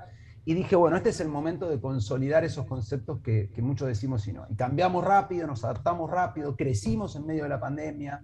y 0.49 0.55
dije, 0.55 0.77
bueno, 0.77 0.97
este 0.97 1.11
es 1.11 1.21
el 1.21 1.29
momento 1.29 1.69
de 1.69 1.79
consolidar 1.79 2.43
esos 2.43 2.65
conceptos 2.65 3.21
que, 3.21 3.51
muchos 3.59 3.87
decimos 3.87 4.27
y 4.29 4.33
no. 4.33 4.47
Y 4.49 4.55
cambiamos 4.55 5.05
rápido, 5.05 5.47
nos 5.47 5.63
adaptamos 5.63 6.11
rápido, 6.11 6.57
crecimos 6.57 7.17
en 7.17 7.27
medio 7.27 7.43
de 7.43 7.51
la 7.51 7.61
pandemia. 7.61 8.23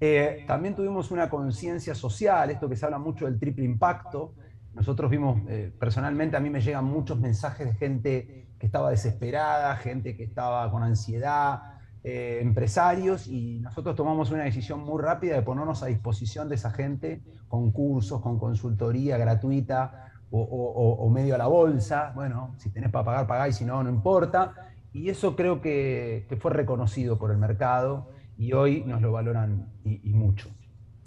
Eh, 0.00 0.44
también 0.46 0.74
tuvimos 0.74 1.10
una 1.10 1.28
conciencia 1.28 1.94
social, 1.94 2.48
esto 2.48 2.70
que 2.70 2.76
se 2.76 2.86
habla 2.86 2.98
mucho 2.98 3.26
del 3.26 3.38
triple 3.38 3.66
impacto, 3.66 4.32
nosotros 4.72 5.10
vimos, 5.10 5.42
eh, 5.46 5.70
personalmente 5.78 6.38
a 6.38 6.40
mí 6.40 6.48
me 6.48 6.62
llegan 6.62 6.86
muchos 6.86 7.20
mensajes 7.20 7.66
de 7.66 7.74
gente 7.74 8.46
que 8.58 8.64
estaba 8.64 8.88
desesperada, 8.88 9.76
gente 9.76 10.16
que 10.16 10.24
estaba 10.24 10.70
con 10.70 10.82
ansiedad, 10.82 11.60
eh, 12.02 12.38
empresarios, 12.40 13.26
y 13.26 13.60
nosotros 13.60 13.94
tomamos 13.94 14.30
una 14.30 14.44
decisión 14.44 14.80
muy 14.80 15.02
rápida 15.02 15.34
de 15.34 15.42
ponernos 15.42 15.82
a 15.82 15.86
disposición 15.86 16.48
de 16.48 16.54
esa 16.54 16.70
gente 16.70 17.20
con 17.46 17.72
cursos, 17.72 18.22
con 18.22 18.38
consultoría 18.38 19.18
gratuita 19.18 20.07
o, 20.30 21.10
medio 21.10 21.34
a 21.34 21.38
la 21.38 21.46
bolsa. 21.46 22.12
Bueno, 22.14 22.54
si 22.58 22.70
tenés 22.70 22.90
para 22.90 23.04
pagar, 23.04 23.26
pagáis, 23.26 23.56
si 23.56 23.64
no, 23.64 23.82
no 23.82 23.90
importa. 23.90 24.70
Y 24.92 25.10
eso 25.10 25.36
creo 25.36 25.60
que, 25.60 26.26
fue 26.40 26.52
reconocido 26.52 27.18
por 27.18 27.30
el 27.30 27.38
mercado 27.38 28.10
y 28.36 28.52
hoy 28.52 28.82
nos 28.84 29.02
lo 29.02 29.12
valoran 29.12 29.68
y 29.84 30.12
mucho. 30.12 30.48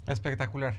Espectacular. 0.06 0.74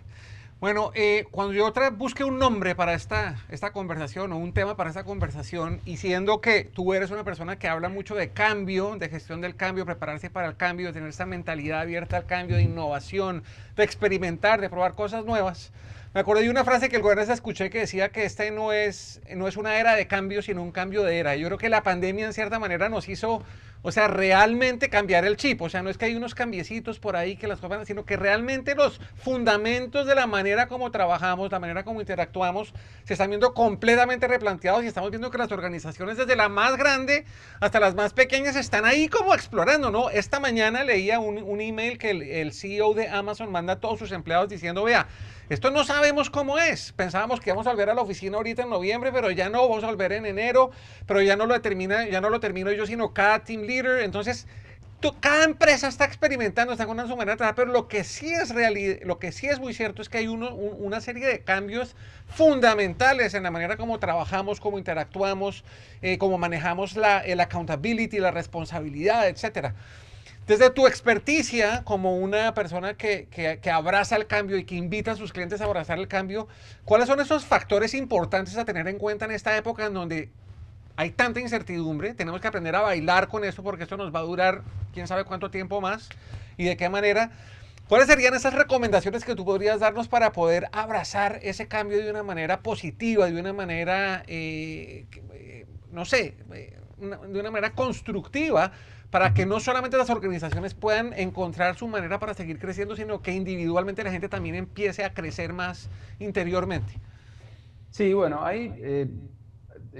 Bueno, 0.64 0.92
eh, 0.96 1.26
cuando 1.30 1.54
yo 1.54 1.66
otra 1.66 1.90
busque 1.90 2.24
un 2.24 2.40
nombre 2.40 2.74
para 2.74 2.94
esta, 2.94 3.36
esta 3.50 3.74
conversación 3.74 4.32
o 4.32 4.38
un 4.38 4.54
tema 4.54 4.78
para 4.78 4.92
esta 4.92 5.04
conversación, 5.04 5.82
y 5.84 5.98
siendo 5.98 6.40
que 6.40 6.64
tú 6.64 6.94
eres 6.94 7.12
una 7.12 7.26
persona 7.26 7.60
que 7.60 7.68
habla 7.68 7.90
mucho 7.90 8.16
de 8.16 8.30
cambio, 8.30 8.96
de 8.96 9.10
gestión 9.10 9.42
del 9.42 9.58
cambio, 9.58 9.86
prepararse 9.86 10.30
para 10.30 10.48
el 10.48 10.56
cambio, 10.56 10.88
de 10.88 10.94
tener 10.94 11.10
esa 11.10 11.26
mentalidad 11.26 11.82
abierta 11.82 12.16
al 12.16 12.28
cambio, 12.28 12.56
de 12.56 12.62
innovación, 12.62 13.44
de 13.76 13.84
experimentar, 13.84 14.62
de 14.62 14.70
probar 14.70 14.96
cosas 14.96 15.26
nuevas, 15.26 15.74
me 16.14 16.22
acordé 16.22 16.44
de 16.44 16.50
una 16.52 16.64
frase 16.64 16.90
que 16.90 16.96
el 16.96 17.02
gobierno 17.02 17.34
escuché 17.34 17.72
que 17.72 17.80
decía 17.80 18.10
que 18.10 18.24
esta 18.24 18.50
no 18.52 18.72
es, 18.72 19.20
no 19.36 19.48
es 19.48 19.58
una 19.58 19.80
era 19.80 19.96
de 19.96 20.06
cambio, 20.06 20.44
sino 20.44 20.62
un 20.62 20.72
cambio 20.72 21.02
de 21.02 21.18
era. 21.18 21.36
Yo 21.36 21.48
creo 21.48 21.58
que 21.58 21.70
la 21.70 21.82
pandemia 21.82 22.28
en 22.28 22.34
cierta 22.34 22.60
manera 22.60 22.88
nos 22.88 23.10
hizo 23.10 23.42
O 23.86 23.92
sea, 23.92 24.08
realmente 24.08 24.90
cambiar 24.90 25.26
el 25.26 25.36
chip. 25.36 25.62
O 25.62 25.70
sea, 25.70 25.84
no 25.84 25.90
es 25.90 25.98
que 25.98 26.06
hay 26.06 26.16
unos 26.16 26.34
cambiecitos 26.34 27.00
por 27.00 27.18
ahí 27.18 27.36
que 27.36 27.48
las 27.48 27.60
cosas, 27.60 27.86
sino 27.86 28.06
que 28.06 28.16
realmente 28.16 28.76
los 28.76 29.00
fundamentos 29.18 30.08
de 30.08 30.16
la 30.16 30.26
manera 30.26 30.68
como 30.68 30.90
trabajamos, 30.90 31.52
la 31.52 31.60
manera 31.60 31.84
como 31.84 32.00
interactuamos, 32.00 32.74
se 33.04 33.14
están 33.14 33.30
viendo 33.30 33.54
completamente 33.54 34.26
replanteados 34.28 34.86
y 34.86 34.88
estamos 34.88 35.12
viendo 35.12 35.30
que 35.30 35.38
las 35.38 35.52
organizaciones, 35.52 36.18
desde 36.18 36.38
la 36.38 36.48
más 36.48 36.78
grande 36.78 37.26
hasta 37.60 37.82
las 37.82 37.94
más 37.94 38.14
pequeñas, 38.14 38.56
están 38.56 38.86
ahí 38.86 39.10
como 39.10 39.36
explorando, 39.36 39.92
¿no? 39.92 40.10
Esta 40.10 40.40
mañana 40.40 40.86
leía 40.86 41.20
un, 41.20 41.62
email 41.62 41.98
que 41.98 42.12
el, 42.12 42.22
el 42.24 42.54
CEO 42.54 42.94
de 42.94 43.10
Amazon 43.10 43.52
manda 43.52 43.74
a 43.74 43.80
todos 43.80 44.00
sus 44.00 44.12
empleados 44.14 44.48
diciendo, 44.48 44.84
vea, 44.84 45.08
esto 45.54 45.72
no 45.72 45.84
sabemos 45.84 46.30
cómo 46.30 46.58
es. 46.58 46.92
Pensábamos 46.94 47.40
que 47.40 47.50
íbamos 47.50 47.68
a 47.68 47.72
volver 47.72 47.90
a 47.90 47.94
la 47.94 48.02
oficina 48.02 48.38
ahorita 48.38 48.64
en 48.64 48.70
noviembre, 48.70 49.12
pero 49.12 49.32
ya 49.32 49.50
no, 49.50 49.68
vamos 49.68 49.84
a 49.84 49.88
volver 49.88 50.12
en 50.14 50.26
enero, 50.26 50.72
pero 51.06 51.22
ya 51.22 51.36
no 51.36 51.46
lo 51.46 51.54
determina, 51.54 52.08
ya 52.08 52.22
no 52.22 52.30
lo 52.30 52.40
termino 52.40 52.72
yo, 52.72 52.86
sino 52.86 53.14
cada 53.14 53.44
team 53.44 53.62
leader. 53.62 54.04
Entonces, 54.04 54.48
cada 55.12 55.44
empresa 55.44 55.88
está 55.88 56.06
experimentando, 56.06 56.72
está 56.72 56.86
con 56.86 56.98
su 57.08 57.16
manera 57.16 57.34
de 57.34 57.38
trabajar, 57.38 57.56
pero 57.56 57.72
lo 57.72 57.88
que 57.88 58.04
sí 58.04 58.32
es 58.32 58.50
realidad, 58.50 59.00
lo 59.04 59.20
que 59.20 59.32
sí 59.32 59.48
es 59.48 59.60
muy 59.60 59.74
cierto 59.74 60.02
es 60.02 60.10
que 60.10 60.20
hay 60.20 60.28
uno, 60.28 60.54
una 60.56 61.02
serie 61.02 61.26
de 61.28 61.42
cambios 61.42 61.96
fundamentales 62.28 63.34
en 63.34 63.44
la 63.44 63.52
manera 63.52 63.76
como 63.76 64.00
trabajamos, 64.00 64.62
cómo 64.62 64.78
interactuamos, 64.78 65.66
eh, 66.02 66.18
cómo 66.18 66.38
manejamos 66.38 66.96
la 66.96 67.20
el 67.20 67.40
accountability, 67.40 68.20
la 68.20 68.32
responsabilidad, 68.32 69.28
etcétera. 69.28 69.76
Desde 70.48 70.70
tu 70.70 70.88
experticia 70.88 71.84
como 71.86 72.18
una 72.18 72.54
persona 72.54 72.96
que, 72.96 73.28
que, 73.30 73.72
abraza 73.72 74.18
el 74.18 74.28
cambio 74.28 74.58
y 74.58 74.66
que 74.66 74.76
invita 74.76 75.12
a 75.12 75.16
sus 75.16 75.32
clientes 75.32 75.62
a 75.62 75.66
abrazar 75.66 75.98
el 76.00 76.10
cambio, 76.10 76.50
¿cuáles 76.84 77.08
son 77.08 77.22
esos 77.22 77.46
factores 77.46 77.94
importantes 77.94 78.58
a 78.58 78.66
tener 78.66 78.90
en 78.90 78.98
cuenta 78.98 79.24
en 79.24 79.32
esta 79.32 79.56
época 79.56 79.86
en 79.86 79.94
donde 79.94 80.30
hay 80.98 81.12
tanta 81.12 81.40
incertidumbre? 81.40 82.14
Tenemos 82.14 82.42
que 82.42 82.48
aprender 82.50 82.76
a 82.76 82.82
bailar 82.82 83.30
con 83.30 83.46
esto 83.46 83.64
porque 83.64 83.84
esto 83.84 83.96
nos 83.96 84.14
va 84.14 84.20
a 84.20 84.24
durar 84.24 84.64
quién 84.94 85.08
sabe 85.08 85.24
cuánto 85.24 85.50
tiempo 85.50 85.80
más 85.80 86.10
y 86.58 86.66
de 86.66 86.76
qué 86.76 86.90
manera. 86.90 87.32
¿Cuáles 87.88 88.08
serían 88.08 88.34
esas 88.34 88.54
recomendaciones 88.54 89.24
que 89.24 89.36
tú 89.36 89.46
podrías 89.46 89.80
darnos 89.80 90.10
para 90.10 90.34
poder 90.34 90.68
abrazar 90.74 91.40
ese 91.44 91.70
cambio 91.70 92.04
de 92.04 92.12
una 92.12 92.24
manera 92.24 92.60
positiva, 92.60 93.30
de 93.30 93.40
una 93.40 93.54
manera, 93.54 94.24
eh, 94.28 95.06
eh, 95.34 95.66
no 95.92 96.04
sé, 96.04 96.36
eh, 96.54 96.78
de 96.98 97.40
una 97.40 97.52
manera 97.52 97.74
constructiva 97.74 98.74
para 99.14 99.32
que 99.36 99.46
no 99.46 99.60
solamente 99.60 99.96
las 99.96 100.10
organizaciones 100.10 100.74
puedan 100.74 101.14
encontrar 101.14 101.76
su 101.76 101.88
manera 101.88 102.18
para 102.18 102.34
seguir 102.34 102.58
creciendo, 102.58 102.96
sino 102.96 103.22
que 103.22 103.32
individualmente 103.32 104.04
la 104.04 104.10
gente 104.10 104.28
también 104.28 104.56
empiece 104.56 105.04
a 105.06 105.14
crecer 105.14 105.54
más 105.54 105.88
interiormente. 106.18 106.94
Sí, 107.92 108.12
bueno, 108.14 108.44
ahí 108.44 108.74
eh, 108.78 109.08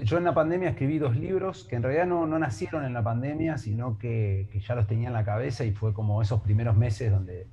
yo 0.02 0.18
en 0.18 0.24
la 0.24 0.34
pandemia 0.34 0.70
escribí 0.70 0.98
dos 0.98 1.16
libros 1.16 1.62
que 1.62 1.76
en 1.76 1.84
realidad 1.84 2.06
no, 2.06 2.26
nacieron 2.26 2.84
en 2.84 2.92
la 2.92 3.04
pandemia, 3.04 3.56
sino 3.56 3.98
que, 4.00 4.48
ya 4.66 4.74
los 4.74 4.88
tenía 4.88 5.06
en 5.06 5.14
la 5.14 5.24
cabeza 5.24 5.64
y 5.64 5.70
fue 5.70 5.94
como 5.94 6.20
esos 6.20 6.40
primeros 6.40 6.76
meses 6.76 7.12
donde 7.12 7.46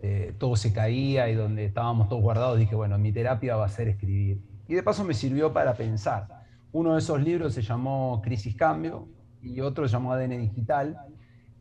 eh, 0.00 0.34
todo 0.36 0.54
se 0.54 0.74
caía 0.74 1.30
y 1.30 1.34
donde 1.34 1.64
estábamos 1.64 2.10
todos 2.10 2.20
guardados. 2.20 2.58
Dije, 2.58 2.74
bueno, 2.74 2.98
mi 2.98 3.10
terapia 3.10 3.56
va 3.56 3.64
a 3.64 3.70
ser 3.70 3.88
escribir. 3.88 4.42
Y 4.68 4.74
de 4.74 4.82
paso 4.82 5.02
me 5.04 5.14
sirvió 5.14 5.50
para 5.50 5.72
pensar. 5.72 6.44
Uno 6.72 6.92
de 6.92 6.98
esos 6.98 7.22
libros 7.22 7.54
se 7.54 7.62
llamó 7.62 8.20
Crisis 8.22 8.54
Cambio, 8.54 9.08
y 9.42 9.60
otro 9.60 9.86
llamó 9.86 10.12
ADN 10.12 10.38
Digital. 10.38 10.98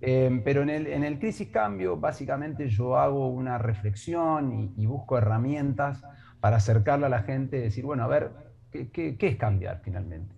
Em, 0.01 0.43
pero 0.43 0.61
en 0.61 0.69
el, 0.69 0.87
en 0.87 1.03
el, 1.03 1.19
Crisis 1.19 1.49
Cambio, 1.49 1.97
básicamente 1.97 2.69
yo 2.69 2.97
hago 2.97 3.27
una 3.27 3.57
reflexión 3.57 4.71
y, 4.77 4.85
busco 4.85 5.17
herramientas 5.17 6.01
para 6.39 6.57
acercarle 6.57 7.07
a 7.07 7.09
la 7.09 7.23
gente 7.23 7.57
y 7.57 7.61
decir, 7.61 7.85
bueno, 7.85 8.03
a 8.03 8.07
ver, 8.07 8.31
¿qué, 8.71 8.89
qué, 8.91 9.17
qué 9.17 9.27
es 9.27 9.35
cambiar 9.35 9.81
finalmente? 9.83 10.33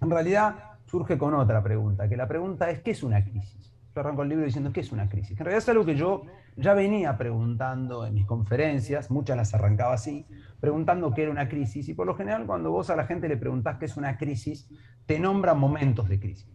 En 0.00 0.10
realidad 0.10 0.56
surge 0.86 1.18
con 1.18 1.34
otra 1.34 1.62
pregunta, 1.62 2.08
que 2.08 2.16
la 2.16 2.26
pregunta 2.26 2.70
es, 2.70 2.80
¿qué 2.80 2.92
es 2.92 3.02
una 3.02 3.22
crisis? 3.22 3.70
Yo 3.94 4.00
arranco 4.00 4.22
el 4.22 4.30
libro 4.30 4.44
diciendo, 4.44 4.72
¿qué 4.72 4.80
es 4.80 4.92
una 4.92 5.08
crisis? 5.08 5.32
En 5.32 5.44
realidad 5.44 5.58
es 5.58 5.68
algo 5.68 5.84
que 5.84 5.94
yo 5.94 6.24
ya 6.56 6.74
venía 6.74 7.16
preguntando 7.18 8.06
en 8.06 8.14
mis 8.14 8.26
conferencias, 8.26 9.10
muchas 9.10 9.36
las 9.36 9.52
arrancaba 9.54 9.94
así, 9.94 10.26
preguntando 10.60 11.12
qué 11.12 11.22
era 11.22 11.30
una 11.30 11.48
crisis. 11.48 11.88
Y 11.88 11.94
por 11.94 12.06
lo 12.06 12.14
general, 12.14 12.46
cuando 12.46 12.70
vos 12.70 12.90
a 12.90 12.96
la 12.96 13.06
gente 13.06 13.28
le 13.28 13.36
preguntás 13.36 13.78
qué 13.78 13.86
es 13.86 13.96
una 13.96 14.16
crisis, 14.16 14.68
te 15.06 15.18
nombran 15.18 15.58
momentos 15.58 16.08
de 16.08 16.20
crisis. 16.20 16.48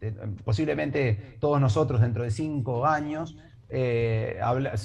Posiblemente 0.43 1.38
todos 1.39 1.59
nosotros 1.59 2.01
dentro 2.01 2.24
de 2.24 2.31
cinco 2.31 2.85
años, 2.85 3.38
eh, 3.69 4.39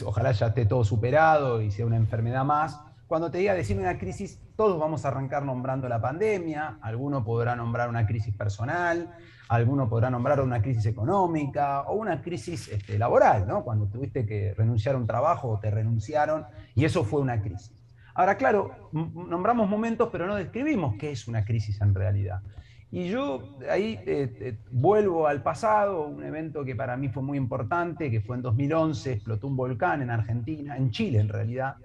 ojalá 0.04 0.32
ya 0.32 0.48
esté 0.48 0.66
todo 0.66 0.84
superado 0.84 1.60
y 1.62 1.70
sea 1.70 1.86
una 1.86 1.96
enfermedad 1.96 2.44
más. 2.44 2.80
Cuando 3.06 3.30
te 3.30 3.38
diga 3.38 3.54
decir 3.54 3.78
una 3.78 3.98
crisis, 3.98 4.40
todos 4.56 4.78
vamos 4.78 5.04
a 5.04 5.08
arrancar 5.08 5.44
nombrando 5.44 5.88
la 5.88 6.00
pandemia, 6.00 6.78
alguno 6.80 7.24
podrá 7.24 7.56
nombrar 7.56 7.88
una 7.88 8.06
crisis 8.06 8.34
personal, 8.36 9.10
alguno 9.48 9.88
podrá 9.88 10.10
nombrar 10.10 10.40
una 10.40 10.62
crisis 10.62 10.86
económica 10.86 11.82
o 11.82 11.94
una 11.94 12.22
crisis 12.22 12.68
este, 12.68 12.98
laboral, 12.98 13.48
¿no? 13.48 13.64
cuando 13.64 13.86
tuviste 13.86 14.24
que 14.24 14.54
renunciar 14.54 14.94
a 14.94 14.98
un 14.98 15.08
trabajo 15.08 15.48
o 15.48 15.58
te 15.58 15.72
renunciaron 15.72 16.46
y 16.76 16.84
eso 16.84 17.02
fue 17.02 17.20
una 17.20 17.42
crisis. 17.42 17.79
Ahora, 18.20 18.36
claro, 18.36 18.90
nombramos 18.92 19.66
momentos, 19.66 20.10
pero 20.12 20.26
no 20.26 20.34
describimos 20.34 20.94
qué 20.96 21.10
es 21.10 21.26
una 21.26 21.42
crisis 21.42 21.80
en 21.80 21.94
realidad. 21.94 22.42
Y 22.90 23.08
yo 23.08 23.56
ahí 23.70 23.98
eh, 24.04 24.36
eh, 24.40 24.58
vuelvo 24.70 25.26
al 25.26 25.42
pasado, 25.42 26.06
un 26.06 26.22
evento 26.22 26.62
que 26.62 26.76
para 26.76 26.98
mí 26.98 27.08
fue 27.08 27.22
muy 27.22 27.38
importante, 27.38 28.10
que 28.10 28.20
fue 28.20 28.36
en 28.36 28.42
2011, 28.42 29.12
explotó 29.14 29.46
un 29.46 29.56
volcán 29.56 30.02
en 30.02 30.10
Argentina, 30.10 30.76
en 30.76 30.90
Chile 30.90 31.18
en 31.18 31.30
realidad, 31.30 31.76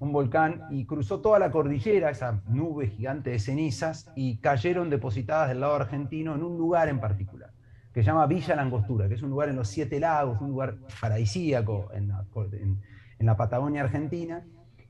un 0.00 0.10
volcán 0.10 0.62
y 0.70 0.86
cruzó 0.86 1.20
toda 1.20 1.38
la 1.38 1.52
cordillera, 1.52 2.10
esa 2.10 2.42
nube 2.48 2.88
gigante 2.88 3.30
de 3.30 3.38
cenizas, 3.38 4.10
y 4.16 4.38
cayeron 4.38 4.90
depositadas 4.90 5.50
del 5.50 5.60
lado 5.60 5.76
argentino 5.76 6.34
en 6.34 6.42
un 6.42 6.58
lugar 6.58 6.88
en 6.88 6.98
particular, 6.98 7.52
que 7.94 8.00
se 8.02 8.06
llama 8.06 8.26
Villa 8.26 8.56
Langostura, 8.56 9.06
que 9.06 9.14
es 9.14 9.22
un 9.22 9.30
lugar 9.30 9.50
en 9.50 9.54
los 9.54 9.68
Siete 9.68 10.00
Lagos, 10.00 10.40
un 10.40 10.48
lugar 10.48 10.78
paradisíaco 11.00 11.90
en 11.94 12.08
la, 12.08 12.24
en, 12.54 12.80
la 13.20 13.36
Patagonia 13.36 13.82
Argentina, 13.84 14.44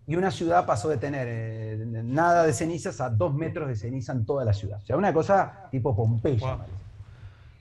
y 0.07 0.15
una 0.15 0.31
ciudad 0.31 0.65
pasó 0.65 0.89
de 0.89 0.99
tener 0.99 1.27
eh, 1.29 1.85
nada 2.05 2.45
de 2.45 2.53
cenizas 2.53 3.01
a 3.01 3.11
dos 3.11 3.35
metros 3.35 3.69
de 3.69 3.75
ceniza 3.75 4.13
en 4.13 4.25
toda 4.25 4.45
la 4.45 4.53
ciudad. 4.53 4.79
O 4.83 4.87
sea, 4.87 4.97
una 4.97 5.13
cosa 5.13 5.69
tipo 5.71 5.97
Pompeya. 5.97 6.59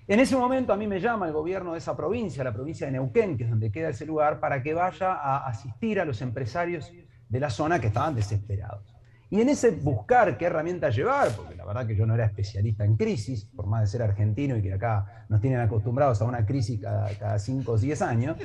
En 0.08 0.20
ese 0.20 0.36
momento 0.36 0.72
a 0.72 0.78
mí 0.78 0.86
me 0.86 1.00
llama 1.00 1.26
el 1.26 1.34
gobierno 1.34 1.72
de 1.72 1.80
esa 1.80 1.98
provincia, 1.98 2.44
la 2.44 2.54
provincia 2.54 2.86
de 2.86 2.94
Neuquén, 2.94 3.36
que 3.36 3.46
es 3.46 3.50
donde 3.50 3.72
queda 3.72 3.90
ese 3.90 4.06
lugar, 4.06 4.40
para 4.40 4.62
que 4.62 4.76
vaya 4.76 5.14
a 5.14 5.48
asistir 5.48 6.00
a 6.00 6.06
los 6.06 6.22
empresarios 6.22 6.92
de 7.28 7.40
la 7.40 7.50
zona 7.50 7.80
que 7.80 7.88
estaban 7.88 8.14
desesperados. 8.14 8.96
Y 9.32 9.42
en 9.42 9.50
ese 9.50 9.72
buscar 9.72 10.38
qué 10.38 10.46
herramientas 10.46 10.96
llevar, 10.96 11.30
porque 11.36 11.56
la 11.56 11.66
verdad 11.66 11.88
que 11.88 11.96
yo 11.96 12.06
no 12.06 12.14
era 12.14 12.26
especialista 12.26 12.86
en 12.86 12.96
crisis, 12.96 13.46
por 13.46 13.66
más 13.66 13.82
de 13.82 13.88
ser 13.88 14.04
argentino 14.04 14.56
y 14.56 14.62
que 14.62 14.74
acá 14.74 15.26
nos 15.28 15.42
tienen 15.42 15.60
acostumbrados 15.60 16.22
a 16.22 16.26
una 16.26 16.46
crisis 16.46 16.80
cada 16.80 17.40
5 17.40 17.72
o 17.72 17.78
10 17.78 18.02
años, 18.04 18.38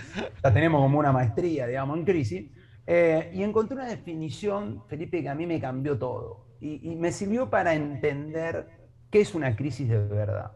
ya 0.42 0.52
tenemos 0.52 0.80
como 0.80 0.99
una 0.99 1.12
maestría, 1.12 1.66
digamos, 1.66 1.99
en 1.99 2.04
crisis, 2.07 2.50
eh, 2.87 3.30
y 3.34 3.42
encontré 3.42 3.76
una 3.76 3.87
definición, 3.87 4.82
Felipe, 4.88 5.22
que 5.22 5.28
a 5.28 5.34
mí 5.34 5.46
me 5.46 5.60
cambió 5.60 5.99
todo, 5.99 6.46
y, 6.60 6.94
me 6.96 7.12
sirvió 7.12 7.49
para 7.49 7.75
entender 7.75 8.68
qué 9.10 9.20
es 9.20 9.34
una 9.34 9.56
crisis 9.56 9.88
de 9.88 9.99
verdad. 9.99 10.52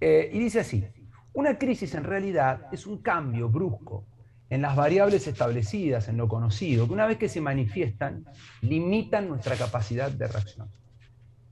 Eh, 0.00 0.30
y 0.32 0.38
dice 0.38 0.60
así, 0.60 0.84
una 1.34 1.58
crisis 1.58 1.94
en 1.94 2.04
realidad 2.04 2.68
es 2.72 2.86
un 2.86 2.98
cambio 2.98 3.48
brusco 3.48 4.06
en 4.50 4.62
las 4.62 4.76
variables 4.76 5.26
establecidas, 5.26 6.08
en 6.08 6.18
lo 6.18 6.28
conocido, 6.28 6.86
que 6.86 6.92
una 6.92 7.06
vez 7.06 7.16
que 7.16 7.28
se 7.28 7.40
manifiestan, 7.40 8.26
limitan 8.60 9.28
nuestra 9.28 9.56
capacidad 9.56 10.10
de 10.10 10.26
reacción. 10.26 10.68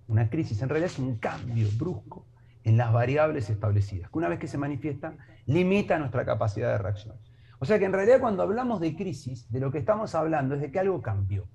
Una 0.06 0.28
crisis 0.28 0.60
en 0.60 0.68
realidad 0.68 0.90
es 0.92 0.98
un 0.98 1.16
cambio 1.16 1.68
brusco 1.78 2.26
en 2.64 2.76
las 2.76 2.92
variables 2.92 3.48
establecidas, 3.48 4.10
que 4.10 4.18
una 4.18 4.28
vez 4.28 4.38
que 4.38 4.48
se 4.48 4.58
manifiestan, 4.58 5.18
limita 5.46 5.98
nuestra 5.98 6.24
capacidad 6.24 6.72
de 6.72 6.78
reacción. 6.78 7.16
O 7.60 7.66
sea 7.66 7.78
que 7.78 7.84
en 7.84 7.92
realidad 7.92 8.20
cuando 8.20 8.42
hablamos 8.42 8.80
de 8.80 8.96
crisis, 8.96 9.50
de 9.52 9.60
lo 9.60 9.70
que 9.70 9.78
estamos 9.78 10.14
hablando 10.14 10.54
es 10.54 10.62
de 10.62 10.72
que 10.72 10.80
algo 10.80 11.00
cambió. 11.02 11.46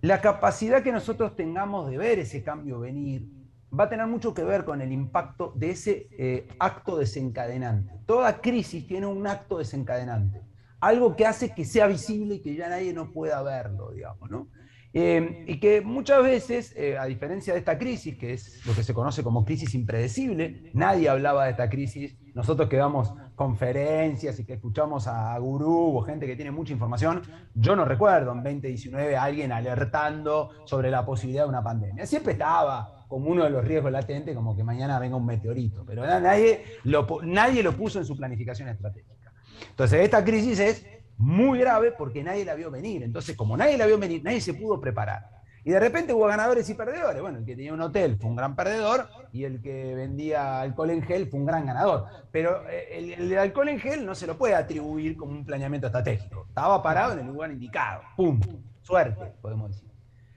La 0.00 0.20
capacidad 0.20 0.82
que 0.82 0.92
nosotros 0.92 1.34
tengamos 1.34 1.90
de 1.90 1.98
ver 1.98 2.20
ese 2.20 2.44
cambio 2.44 2.78
venir, 2.78 3.28
va 3.78 3.84
a 3.84 3.88
tener 3.88 4.06
mucho 4.06 4.32
que 4.32 4.44
ver 4.44 4.64
con 4.64 4.80
el 4.80 4.92
impacto 4.92 5.52
de 5.56 5.70
ese 5.70 6.08
eh, 6.16 6.46
acto 6.60 6.96
desencadenante. 6.96 7.92
Toda 8.06 8.40
crisis 8.40 8.86
tiene 8.86 9.06
un 9.06 9.26
acto 9.26 9.58
desencadenante, 9.58 10.40
algo 10.78 11.16
que 11.16 11.26
hace 11.26 11.52
que 11.52 11.64
sea 11.64 11.88
visible 11.88 12.36
y 12.36 12.40
que 12.40 12.54
ya 12.54 12.68
nadie 12.68 12.92
no 12.92 13.10
pueda 13.10 13.42
verlo, 13.42 13.90
digamos, 13.90 14.30
¿no? 14.30 14.48
Eh, 14.92 15.44
y 15.48 15.58
que 15.58 15.82
muchas 15.82 16.22
veces, 16.22 16.72
eh, 16.76 16.96
a 16.96 17.04
diferencia 17.06 17.52
de 17.52 17.58
esta 17.58 17.76
crisis, 17.76 18.16
que 18.16 18.32
es 18.32 18.64
lo 18.64 18.72
que 18.72 18.82
se 18.82 18.94
conoce 18.94 19.22
como 19.22 19.44
crisis 19.44 19.74
impredecible, 19.74 20.70
nadie 20.72 21.08
hablaba 21.08 21.44
de 21.44 21.50
esta 21.50 21.68
crisis, 21.68 22.16
nosotros 22.34 22.68
que 22.68 22.76
damos 22.76 23.12
conferencias 23.36 24.38
y 24.40 24.44
que 24.44 24.54
escuchamos 24.54 25.06
a 25.06 25.38
gurú 25.38 25.98
o 25.98 26.02
gente 26.02 26.26
que 26.26 26.34
tiene 26.34 26.50
mucha 26.50 26.72
información, 26.72 27.22
yo 27.54 27.76
no 27.76 27.84
recuerdo 27.84 28.32
en 28.32 28.42
2019 28.42 29.16
a 29.16 29.22
alguien 29.22 29.52
alertando 29.52 30.50
sobre 30.64 30.90
la 30.90 31.04
posibilidad 31.04 31.44
de 31.44 31.50
una 31.50 31.62
pandemia. 31.62 32.06
Siempre 32.06 32.32
estaba, 32.32 33.04
como 33.08 33.30
uno 33.30 33.44
de 33.44 33.50
los 33.50 33.64
riesgos 33.64 33.92
latentes, 33.92 34.34
como 34.34 34.56
que 34.56 34.64
mañana 34.64 34.98
venga 34.98 35.16
un 35.16 35.26
meteorito. 35.26 35.84
Pero 35.86 36.06
nadie 36.06 36.64
lo, 36.84 37.06
nadie 37.22 37.62
lo 37.62 37.72
puso 37.76 37.98
en 37.98 38.06
su 38.06 38.16
planificación 38.16 38.68
estratégica. 38.68 39.32
Entonces, 39.70 40.00
esta 40.00 40.24
crisis 40.24 40.58
es 40.58 40.86
muy 41.18 41.58
grave 41.58 41.92
porque 41.92 42.24
nadie 42.24 42.44
la 42.44 42.54
vio 42.54 42.70
venir. 42.70 43.02
Entonces, 43.02 43.36
como 43.36 43.56
nadie 43.56 43.76
la 43.76 43.86
vio 43.86 43.98
venir, 43.98 44.24
nadie 44.24 44.40
se 44.40 44.54
pudo 44.54 44.80
preparar. 44.80 45.35
Y 45.66 45.72
de 45.72 45.80
repente 45.80 46.14
hubo 46.14 46.26
ganadores 46.26 46.70
y 46.70 46.74
perdedores. 46.74 47.20
Bueno, 47.20 47.38
el 47.38 47.44
que 47.44 47.56
tenía 47.56 47.74
un 47.74 47.80
hotel 47.80 48.16
fue 48.20 48.30
un 48.30 48.36
gran 48.36 48.54
perdedor 48.54 49.08
y 49.32 49.42
el 49.42 49.60
que 49.60 49.96
vendía 49.96 50.60
alcohol 50.60 50.90
en 50.90 51.02
gel 51.02 51.26
fue 51.26 51.40
un 51.40 51.46
gran 51.46 51.66
ganador. 51.66 52.04
Pero 52.30 52.62
eh, 52.68 53.16
el, 53.18 53.36
alcohol 53.36 53.70
en 53.70 53.80
gel 53.80 54.06
no 54.06 54.14
se 54.14 54.28
lo 54.28 54.38
puede 54.38 54.54
atribuir 54.54 55.16
como 55.16 55.32
un 55.32 55.44
planeamiento 55.44 55.88
estratégico. 55.88 56.46
Estaba 56.46 56.80
parado 56.84 57.14
en 57.14 57.18
el 57.18 57.26
lugar 57.26 57.50
indicado. 57.50 58.02
¡Pum! 58.16 58.38
Suerte, 58.80 59.34
podemos 59.42 59.72
decir. 59.72 59.90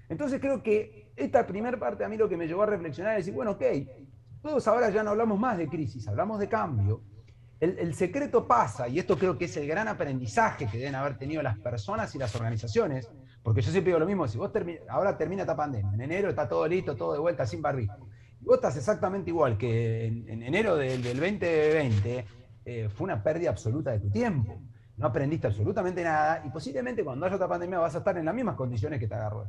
Entonces 0.10 0.42
creo 0.42 0.64
que 0.64 1.12
esta 1.16 1.46
primera 1.46 1.78
parte 1.78 2.04
a 2.04 2.10
mí 2.10 2.18
lo 2.18 2.28
que 2.28 2.36
me 2.36 2.48
llevó 2.48 2.64
a 2.64 2.66
reflexionar 2.66 3.12
es 3.20 3.26
decir, 3.26 3.36
bueno, 3.36 3.52
ok, 3.52 3.64
todos 4.42 4.68
ahora 4.68 4.90
ya 4.90 5.04
no 5.04 5.12
hablamos 5.12 5.38
más 5.38 5.60
de 5.60 5.70
crisis, 5.70 6.08
hablamos 6.08 6.40
de 6.40 6.50
cambio. 6.50 7.04
El, 7.60 7.78
el, 7.78 7.94
secreto 7.94 8.48
pasa, 8.48 8.88
y 8.88 8.98
esto 8.98 9.16
creo 9.16 9.38
que 9.38 9.46
es 9.46 9.56
el 9.58 9.68
gran 9.68 9.88
aprendizaje 9.90 10.66
que 10.66 10.80
deben 10.80 10.96
haber 10.96 11.20
tenido 11.20 11.44
las 11.44 11.60
personas 11.60 12.16
y 12.16 12.18
las 12.18 12.34
organizaciones, 12.36 13.12
porque 13.44 13.62
yo 13.62 13.72
siempre 13.72 13.90
digo 13.92 14.00
lo 14.00 14.06
mismo, 14.06 14.28
si 14.28 14.38
vos 14.38 14.52
ahora 14.90 15.18
termina 15.18 15.44
esta 15.44 15.56
pandemia, 15.56 15.94
en 15.94 16.02
enero 16.02 16.30
está 16.30 16.48
todo 16.48 16.68
listo, 16.68 16.96
todo 16.96 17.14
de 17.14 17.20
vuelta, 17.20 17.46
sin 17.46 17.62
barbijo, 17.62 18.10
y 18.42 18.46
vos 18.46 18.56
estás 18.56 18.78
exactamente 18.78 19.30
igual 19.30 19.58
que 19.58 20.08
en, 20.08 20.44
enero 20.44 20.76
del, 20.76 21.02
2020, 21.02 22.26
eh, 22.66 22.90
fue 22.90 23.06
una 23.06 23.24
pérdida 23.24 23.50
absoluta 23.50 23.92
de 23.92 24.00
tu 24.00 24.10
tiempo. 24.10 24.62
No 24.98 25.08
aprendiste 25.08 25.48
absolutamente 25.48 26.04
nada 26.04 26.44
y 26.46 26.50
posiblemente 26.50 27.04
cuando 27.04 27.26
haya 27.26 27.36
otra 27.36 27.48
pandemia 27.48 27.80
vas 27.80 27.96
a 27.96 28.00
estar 28.00 28.18
en 28.18 28.26
las 28.26 28.36
mismas 28.36 28.56
condiciones 28.56 29.00
que 29.00 29.08
te 29.08 29.16
agarró. 29.16 29.48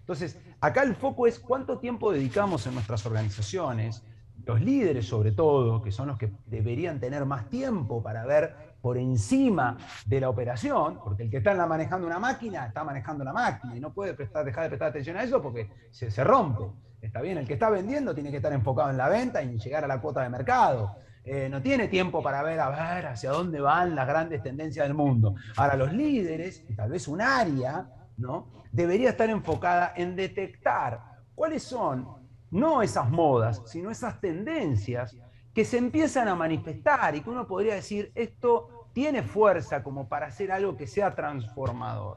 Entonces, 0.00 0.38
acá 0.60 0.82
el 0.82 0.94
foco 0.94 1.26
es 1.26 1.38
cuánto 1.38 1.78
tiempo 1.78 2.12
dedicamos 2.12 2.66
en 2.66 2.74
nuestras 2.74 3.04
organizaciones, 3.04 4.02
los 4.44 4.60
líderes 4.60 5.06
sobre 5.06 5.32
todo, 5.32 5.82
que 5.82 5.90
son 5.90 6.08
los 6.08 6.18
que 6.18 6.32
deberían 6.46 7.00
tener 7.00 7.24
más 7.24 7.50
tiempo 7.50 8.02
para 8.02 8.24
ver 8.24 8.54
por 8.86 8.98
encima 8.98 9.76
de 10.06 10.20
la 10.20 10.28
operación, 10.28 11.00
porque 11.02 11.24
el 11.24 11.28
que 11.28 11.38
está 11.38 11.66
manejando 11.66 12.06
una 12.06 12.20
máquina 12.20 12.66
está 12.68 12.84
manejando 12.84 13.24
la 13.24 13.32
máquina 13.32 13.76
y 13.76 13.80
no 13.80 13.92
puede 13.92 14.12
dejar 14.12 14.44
de 14.44 14.52
prestar 14.68 14.90
atención 14.90 15.16
a 15.16 15.24
eso 15.24 15.42
porque 15.42 15.68
se, 15.90 16.08
se 16.08 16.22
rompe. 16.22 16.70
Está 17.00 17.20
bien, 17.20 17.36
el 17.36 17.48
que 17.48 17.54
está 17.54 17.68
vendiendo 17.68 18.14
tiene 18.14 18.30
que 18.30 18.36
estar 18.36 18.52
enfocado 18.52 18.90
en 18.90 18.96
la 18.96 19.08
venta 19.08 19.42
y 19.42 19.58
llegar 19.58 19.82
a 19.82 19.88
la 19.88 20.00
cuota 20.00 20.22
de 20.22 20.28
mercado. 20.28 20.94
Eh, 21.24 21.48
no 21.48 21.60
tiene 21.60 21.88
tiempo 21.88 22.22
para 22.22 22.44
ver, 22.44 22.60
a 22.60 22.94
ver 22.94 23.06
hacia 23.06 23.32
dónde 23.32 23.60
van 23.60 23.96
las 23.96 24.06
grandes 24.06 24.40
tendencias 24.40 24.86
del 24.86 24.94
mundo. 24.94 25.34
Ahora, 25.56 25.74
los 25.74 25.92
líderes, 25.92 26.64
y 26.68 26.76
tal 26.76 26.90
vez 26.90 27.08
un 27.08 27.20
área, 27.20 27.88
¿no? 28.18 28.52
debería 28.70 29.10
estar 29.10 29.28
enfocada 29.28 29.94
en 29.96 30.14
detectar 30.14 31.00
cuáles 31.34 31.64
son, 31.64 32.06
no 32.52 32.82
esas 32.82 33.10
modas, 33.10 33.64
sino 33.66 33.90
esas 33.90 34.20
tendencias 34.20 35.16
que 35.56 35.64
se 35.64 35.78
empiezan 35.78 36.28
a 36.28 36.34
manifestar 36.34 37.16
y 37.16 37.22
que 37.22 37.30
uno 37.30 37.46
podría 37.46 37.76
decir, 37.76 38.12
esto 38.14 38.75
tiene 38.96 39.22
fuerza 39.22 39.82
como 39.82 40.08
para 40.08 40.28
hacer 40.28 40.50
algo 40.50 40.74
que 40.74 40.86
sea 40.86 41.14
transformador. 41.14 42.16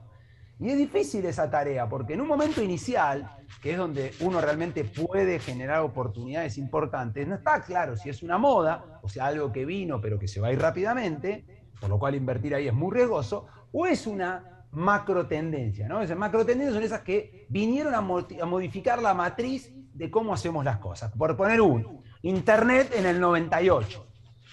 Y 0.61 0.69
es 0.69 0.77
difícil 0.77 1.25
esa 1.25 1.49
tarea, 1.49 1.89
porque 1.89 2.13
en 2.13 2.21
un 2.21 2.27
momento 2.29 2.63
inicial, 2.63 3.29
que 3.61 3.73
es 3.73 3.77
donde 3.77 4.13
uno 4.21 4.39
realmente 4.39 4.85
puede 4.85 5.39
generar 5.39 5.81
oportunidades 5.81 6.57
importantes, 6.57 7.27
no 7.27 7.35
está 7.35 7.63
claro 7.63 7.97
si 7.97 8.07
es 8.07 8.23
una 8.23 8.37
moda, 8.37 9.01
o 9.03 9.09
sea, 9.09 9.25
algo 9.25 9.51
que 9.51 9.65
vino 9.65 9.99
pero 9.99 10.17
que 10.17 10.29
se 10.29 10.39
va 10.39 10.47
a 10.47 10.53
ir 10.53 10.61
rápidamente, 10.61 11.43
por 11.81 11.89
lo 11.89 11.99
cual 11.99 12.15
invertir 12.15 12.55
ahí 12.55 12.69
es 12.69 12.73
muy 12.73 12.95
riesgoso, 12.95 13.47
o 13.73 13.85
es 13.85 14.07
una 14.07 14.63
macro 14.71 15.27
tendencia, 15.27 15.85
¿no? 15.89 16.01
Esas 16.01 16.15
macro 16.15 16.45
tendencias 16.45 16.75
son 16.75 16.83
esas 16.83 17.01
que 17.01 17.45
vinieron 17.49 17.93
a, 17.93 17.97
a 17.97 18.45
modificar 18.45 19.01
la 19.01 19.13
matriz 19.13 19.69
de 19.93 20.09
cómo 20.09 20.33
hacemos 20.33 20.63
las 20.63 20.77
cosas. 20.77 21.11
Por 21.11 21.35
poner 21.35 21.59
uno, 21.59 21.99
Internet 22.21 22.93
en 22.95 23.05
el 23.05 23.19
98. 23.19 24.08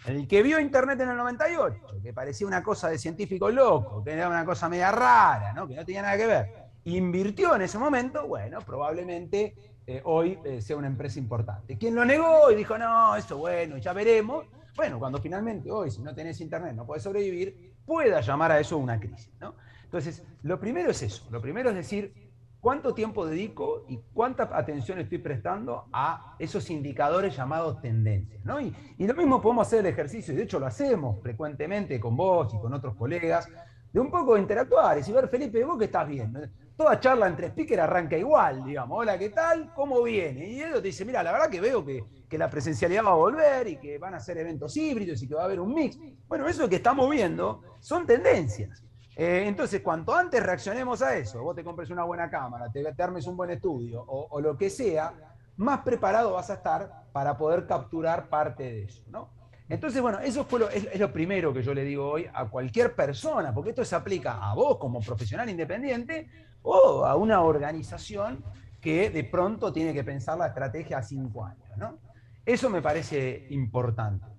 El 0.07 0.29
que 0.29 0.43
vio 0.43 0.61
Internet 0.61 1.01
en 1.01 1.11
el 1.11 1.17
98, 1.17 2.01
que 2.01 2.13
parecía 2.13 2.47
una 2.47 2.63
cosa 2.63 2.89
de 2.89 2.99
científico 2.99 3.51
loco, 3.51 4.05
que 4.05 4.13
era 4.13 4.29
una 4.29 4.45
cosa 4.45 4.69
media 4.69 4.93
rara, 4.93 5.53
¿no? 5.53 5.67
que 5.67 5.75
no 5.75 5.85
tenía 5.85 6.03
nada 6.03 6.17
que 6.17 6.27
ver, 6.27 6.55
invirtió 6.85 7.57
en 7.57 7.63
ese 7.63 7.77
momento, 7.77 8.27
bueno, 8.29 8.61
probablemente 8.61 9.55
eh, 9.85 10.01
hoy 10.05 10.39
eh, 10.45 10.61
sea 10.63 10.77
una 10.77 10.87
empresa 10.87 11.19
importante. 11.19 11.77
Quien 11.77 11.95
lo 11.97 12.05
negó 12.05 12.51
y 12.53 12.55
dijo, 12.55 12.79
no, 12.79 13.17
eso 13.17 13.37
bueno, 13.39 13.79
ya 13.79 13.93
veremos, 13.93 14.47
bueno, 14.77 14.99
cuando 15.01 15.19
finalmente 15.19 15.71
hoy, 15.73 15.91
si 15.91 16.03
no 16.03 16.15
tenés 16.15 16.41
Internet, 16.41 16.75
no 16.75 16.87
podés 16.87 17.03
sobrevivir, 17.03 17.75
pueda 17.85 18.21
llamar 18.21 18.53
a 18.53 18.61
eso 18.61 18.77
una 18.77 19.01
crisis. 19.01 19.33
¿no? 19.41 19.57
Entonces, 19.83 20.23
lo 20.43 20.61
primero 20.61 20.91
es 20.91 21.03
eso, 21.03 21.27
lo 21.31 21.41
primero 21.41 21.71
es 21.71 21.77
decir, 21.77 22.26
cuánto 22.67 22.95
tiempo 22.95 23.25
dedico 23.25 23.85
y 23.87 24.01
cuánta 24.13 24.51
atención 24.53 24.99
estoy 24.99 25.19
prestando 25.19 25.85
a 25.93 26.35
esos 26.37 26.69
indicadores 26.69 27.37
llamados 27.37 27.81
tendencias. 27.81 28.45
¿no? 28.45 28.61
Y, 28.61 28.75
lo 28.99 29.15
mismo 29.15 29.41
podemos 29.41 29.69
hacer 29.69 29.79
el 29.79 29.87
ejercicio, 29.87 30.35
y 30.35 30.37
de 30.37 30.43
hecho 30.43 30.59
lo 30.59 30.67
hacemos 30.67 31.23
frecuentemente 31.23 32.01
con 32.01 32.17
vos 32.17 32.53
y 32.53 32.59
con 32.59 32.75
otros 32.75 32.97
colegas, 32.97 33.49
de 33.93 34.01
un 34.01 34.11
poco 34.11 34.37
interactuar 34.37 34.97
y 34.97 34.99
decir, 34.99 35.15
ver, 35.15 35.29
Felipe, 35.29 35.63
¿vos 35.63 35.79
qué 35.79 35.85
estás 35.85 36.09
viendo? 36.09 36.41
Toda 36.77 36.99
charla 36.99 37.29
entre 37.29 37.47
speaker 37.51 37.79
arranca 37.83 38.19
igual, 38.19 38.65
digamos, 38.65 38.99
hola, 38.99 39.17
¿qué 39.17 39.29
tal? 39.29 39.73
¿Cómo 39.73 40.03
viene? 40.03 40.49
Y 40.49 40.61
él 40.61 40.73
te 40.73 40.81
dice, 40.81 41.05
mira, 41.05 41.23
la 41.23 41.31
verdad 41.31 41.49
que 41.49 41.61
veo 41.61 41.85
que, 41.85 42.03
que 42.29 42.37
la 42.37 42.51
presencialidad 42.51 43.05
va 43.05 43.11
a 43.11 43.15
volver 43.15 43.69
y 43.69 43.77
que 43.77 43.97
van 43.99 44.15
a 44.15 44.19
ser 44.19 44.39
eventos 44.39 44.77
híbridos 44.77 45.23
y 45.23 45.29
que 45.29 45.37
va 45.37 45.43
a 45.43 45.45
haber 45.45 45.61
un 45.61 45.73
mix. 45.73 45.97
Bueno, 46.27 46.49
eso 46.49 46.69
que 46.69 46.77
estamos 46.77 47.09
viendo 47.09 47.63
son 47.79 48.09
tendencias. 48.09 48.86
Eh, 49.19 49.45
entonces, 49.47 49.81
cuanto 49.81 50.15
antes 50.15 50.43
reaccionemos 50.43 51.01
a 51.01 51.17
eso, 51.17 51.43
vos 51.43 51.57
te 51.57 51.65
compres 51.65 51.89
una 51.89 52.05
buena 52.05 52.29
cámara, 52.29 52.71
te, 52.71 52.85
armes 53.03 53.27
un 53.27 53.35
buen 53.35 53.51
estudio 53.51 54.05
o, 54.07 54.41
lo 54.43 54.59
que 54.59 54.69
sea, 54.69 55.15
más 55.57 55.81
preparado 55.81 56.35
vas 56.35 56.51
a 56.51 56.55
estar 56.55 57.07
para 57.13 57.35
poder 57.39 57.67
capturar 57.67 58.29
parte 58.29 58.65
de 58.65 58.85
eso. 58.85 59.03
¿no? 59.09 59.31
Entonces, 59.71 60.03
bueno, 60.03 60.19
eso 60.21 60.47
lo, 60.59 60.69
es, 60.69 61.01
lo 61.01 61.11
primero 61.15 61.55
que 61.55 61.63
yo 61.63 61.73
le 61.73 61.83
digo 61.83 62.11
hoy 62.11 62.27
a 62.31 62.45
cualquier 62.45 62.95
persona, 62.95 63.55
porque 63.55 63.71
esto 63.71 63.87
se 63.87 63.97
aplica 63.97 64.39
a 64.51 64.55
vos 64.55 64.77
como 64.77 65.01
profesional 65.01 65.49
independiente 65.49 66.29
o 66.61 67.07
a 67.07 67.17
una 67.17 67.41
organización 67.41 68.45
que 68.83 69.09
de 69.09 69.25
pronto 69.25 69.73
tiene 69.73 69.95
que 69.95 70.05
pensar 70.05 70.37
la 70.37 70.49
estrategia 70.49 70.99
a 70.99 71.03
cinco 71.03 71.43
años. 71.43 71.67
¿no? 71.79 71.99
Eso 72.45 72.69
me 72.69 72.83
parece 72.83 73.47
importante. 73.49 74.36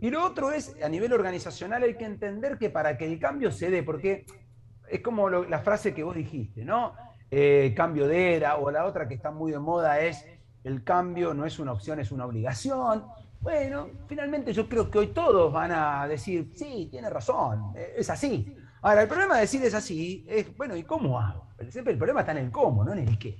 Y 0.00 0.10
lo 0.10 0.24
otro 0.24 0.52
es, 0.52 0.76
a 0.82 0.88
nivel 0.88 1.12
organizacional 1.12 1.82
hay 1.82 1.94
que 1.96 2.04
entender 2.04 2.58
que 2.58 2.70
para 2.70 2.96
que 2.96 3.04
el 3.04 3.18
cambio 3.18 3.50
se 3.50 3.70
dé, 3.70 3.82
porque 3.82 4.26
es 4.88 5.00
como 5.00 5.28
la 5.28 5.58
frase 5.60 5.94
que 5.94 6.02
vos 6.02 6.14
dijiste, 6.14 6.64
¿no? 6.64 6.94
Eh, 7.30 7.74
cambio 7.76 8.06
de 8.06 8.36
era, 8.36 8.56
o 8.56 8.70
la 8.70 8.86
otra 8.86 9.06
que 9.06 9.14
está 9.14 9.30
muy 9.30 9.52
de 9.52 9.58
moda 9.58 10.00
es, 10.00 10.24
el 10.64 10.82
cambio 10.84 11.34
no 11.34 11.44
es 11.44 11.58
una 11.58 11.72
opción, 11.72 12.00
es 12.00 12.10
una 12.10 12.26
obligación. 12.26 13.04
Bueno, 13.40 13.90
finalmente 14.06 14.52
yo 14.52 14.68
creo 14.68 14.90
que 14.90 14.98
hoy 14.98 15.06
todos 15.08 15.52
van 15.52 15.72
a 15.72 16.06
decir, 16.08 16.50
sí, 16.54 16.88
tiene 16.90 17.10
razón, 17.10 17.72
eh, 17.76 17.94
es 17.96 18.08
así. 18.10 18.56
Ahora, 18.82 19.02
el 19.02 19.08
problema 19.08 19.34
de 19.34 19.42
decir 19.42 19.62
es 19.64 19.74
así 19.74 20.24
es, 20.28 20.56
bueno, 20.56 20.76
¿y 20.76 20.84
cómo 20.84 21.18
hago? 21.18 21.48
Siempre 21.68 21.92
el 21.92 21.98
problema 21.98 22.20
está 22.20 22.32
en 22.32 22.38
el 22.38 22.50
cómo, 22.50 22.84
no 22.84 22.92
en 22.92 23.00
el 23.00 23.18
qué. 23.18 23.36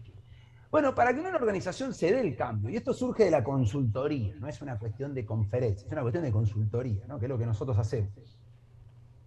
Bueno, 0.71 0.95
para 0.95 1.15
que 1.15 1.21
una 1.21 1.31
organización 1.31 1.95
se 1.95 2.13
dé 2.13 2.21
el 2.21 2.37
cambio, 2.37 2.69
y 2.69 2.77
esto 2.77 2.93
surge 2.93 3.25
de 3.25 3.31
la 3.31 3.43
consultoría, 3.43 4.35
no 4.39 4.49
es 4.49 4.61
una 4.61 4.79
cuestión 4.79 5.15
de 5.15 5.25
conferencia, 5.25 5.87
es 5.87 5.93
una 5.93 6.03
cuestión 6.03 6.25
de 6.25 6.33
consultoría, 6.33 7.07
¿no? 7.07 7.19
que 7.19 7.25
es 7.25 7.29
lo 7.31 7.39
que 7.39 7.47
nosotros 7.47 7.79
hacemos. 7.79 8.11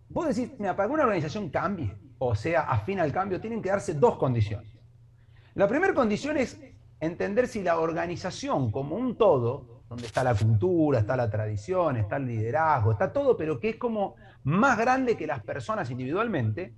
Vos 0.09 0.27
decís, 0.27 0.51
mira, 0.59 0.75
para 0.75 0.87
que 0.87 0.93
una 0.93 1.03
organización 1.03 1.49
cambie, 1.49 1.95
o 2.19 2.35
sea, 2.35 2.61
afín 2.61 2.99
al 2.99 3.11
cambio, 3.11 3.41
tienen 3.41 3.61
que 3.61 3.69
darse 3.69 3.95
dos 3.95 4.17
condiciones. 4.17 4.77
La 5.55 5.67
primera 5.67 5.93
condición 5.93 6.37
es 6.37 6.61
entender 6.99 7.47
si 7.47 7.63
la 7.63 7.79
organización 7.79 8.71
como 8.71 8.95
un 8.95 9.17
todo, 9.17 9.81
donde 9.89 10.05
está 10.05 10.23
la 10.23 10.35
cultura, 10.35 10.99
está 10.99 11.17
la 11.17 11.29
tradición, 11.29 11.97
está 11.97 12.17
el 12.17 12.27
liderazgo, 12.27 12.91
está 12.91 13.11
todo, 13.11 13.35
pero 13.35 13.59
que 13.59 13.69
es 13.69 13.75
como 13.77 14.15
más 14.43 14.77
grande 14.77 15.17
que 15.17 15.25
las 15.25 15.43
personas 15.43 15.89
individualmente, 15.89 16.73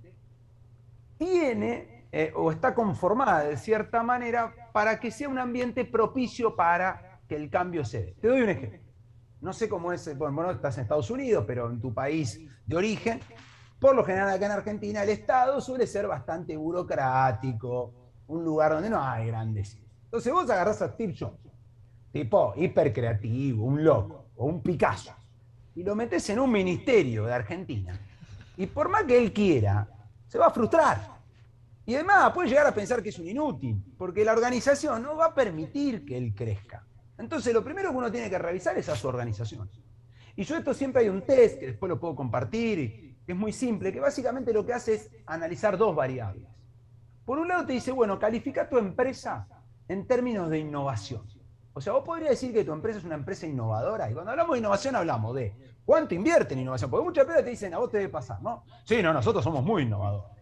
tiene 1.18 1.93
eh, 2.16 2.32
o 2.36 2.52
está 2.52 2.76
conformada 2.76 3.42
de 3.42 3.56
cierta 3.56 4.04
manera 4.04 4.54
para 4.72 5.00
que 5.00 5.10
sea 5.10 5.28
un 5.28 5.36
ambiente 5.36 5.84
propicio 5.84 6.54
para 6.54 7.18
que 7.26 7.34
el 7.34 7.50
cambio 7.50 7.84
se 7.84 8.04
dé. 8.04 8.16
Te 8.20 8.28
doy 8.28 8.42
un 8.42 8.50
ejemplo. 8.50 8.78
No 9.40 9.52
sé 9.52 9.68
cómo 9.68 9.92
es, 9.92 10.16
bueno, 10.16 10.48
estás 10.52 10.76
en 10.76 10.82
Estados 10.82 11.10
Unidos, 11.10 11.42
pero 11.44 11.68
en 11.68 11.80
tu 11.80 11.92
país 11.92 12.40
de 12.64 12.76
origen, 12.76 13.18
por 13.80 13.96
lo 13.96 14.04
general 14.04 14.30
acá 14.30 14.46
en 14.46 14.52
Argentina 14.52 15.02
el 15.02 15.08
Estado 15.08 15.60
suele 15.60 15.88
ser 15.88 16.06
bastante 16.06 16.56
burocrático, 16.56 17.92
un 18.28 18.44
lugar 18.44 18.74
donde 18.74 18.90
no 18.90 19.02
hay 19.02 19.26
grandes. 19.26 19.76
Entonces 20.04 20.32
vos 20.32 20.48
agarrás 20.48 20.82
a 20.82 20.92
Steve 20.92 21.16
Jobs, 21.18 21.50
tipo 22.12 22.54
hipercreativo, 22.54 23.64
un 23.64 23.82
loco, 23.82 24.26
o 24.36 24.46
un 24.46 24.62
Picasso, 24.62 25.12
y 25.74 25.82
lo 25.82 25.96
metes 25.96 26.30
en 26.30 26.38
un 26.38 26.52
ministerio 26.52 27.24
de 27.24 27.34
Argentina. 27.34 27.98
Y 28.56 28.66
por 28.66 28.88
más 28.88 29.02
que 29.02 29.18
él 29.18 29.32
quiera, 29.32 29.88
se 30.28 30.38
va 30.38 30.46
a 30.46 30.50
frustrar. 30.50 31.13
Y 31.86 31.94
además 31.94 32.32
puede 32.32 32.48
llegar 32.48 32.66
a 32.66 32.74
pensar 32.74 33.02
que 33.02 33.10
es 33.10 33.18
un 33.18 33.28
inútil, 33.28 33.82
porque 33.98 34.24
la 34.24 34.32
organización 34.32 35.02
no 35.02 35.16
va 35.16 35.26
a 35.26 35.34
permitir 35.34 36.04
que 36.04 36.16
él 36.16 36.34
crezca. 36.34 36.86
Entonces 37.18 37.52
lo 37.52 37.62
primero 37.62 37.90
que 37.90 37.96
uno 37.96 38.10
tiene 38.10 38.30
que 38.30 38.38
revisar 38.38 38.76
es 38.78 38.88
a 38.88 38.96
su 38.96 39.06
organización. 39.06 39.70
Y 40.36 40.44
yo 40.44 40.56
esto 40.56 40.74
siempre 40.74 41.02
hay 41.02 41.08
un 41.08 41.22
test, 41.22 41.60
que 41.60 41.66
después 41.66 41.88
lo 41.88 42.00
puedo 42.00 42.16
compartir, 42.16 43.18
que 43.24 43.32
es 43.32 43.38
muy 43.38 43.52
simple, 43.52 43.92
que 43.92 44.00
básicamente 44.00 44.52
lo 44.52 44.64
que 44.64 44.72
hace 44.72 44.94
es 44.94 45.10
analizar 45.26 45.78
dos 45.78 45.94
variables. 45.94 46.48
Por 47.24 47.38
un 47.38 47.48
lado 47.48 47.66
te 47.66 47.72
dice, 47.72 47.92
bueno, 47.92 48.18
califica 48.18 48.68
tu 48.68 48.78
empresa 48.78 49.46
en 49.88 50.06
términos 50.06 50.50
de 50.50 50.58
innovación. 50.58 51.22
O 51.72 51.80
sea, 51.80 51.92
vos 51.92 52.04
podrías 52.04 52.30
decir 52.30 52.52
que 52.52 52.64
tu 52.64 52.72
empresa 52.72 52.98
es 52.98 53.04
una 53.04 53.16
empresa 53.16 53.46
innovadora. 53.46 54.10
Y 54.10 54.14
cuando 54.14 54.30
hablamos 54.30 54.54
de 54.54 54.58
innovación 54.60 54.96
hablamos 54.96 55.34
de 55.34 55.54
cuánto 55.84 56.14
invierte 56.14 56.54
en 56.54 56.60
innovación. 56.60 56.90
Porque 56.90 57.04
muchas 57.04 57.26
veces 57.26 57.44
te 57.44 57.50
dicen, 57.50 57.74
a 57.74 57.78
vos 57.78 57.90
te 57.90 57.98
debe 57.98 58.10
pasar, 58.10 58.40
¿no? 58.42 58.64
Sí, 58.84 59.02
no, 59.02 59.12
nosotros 59.12 59.42
somos 59.42 59.64
muy 59.64 59.82
innovadores. 59.82 60.33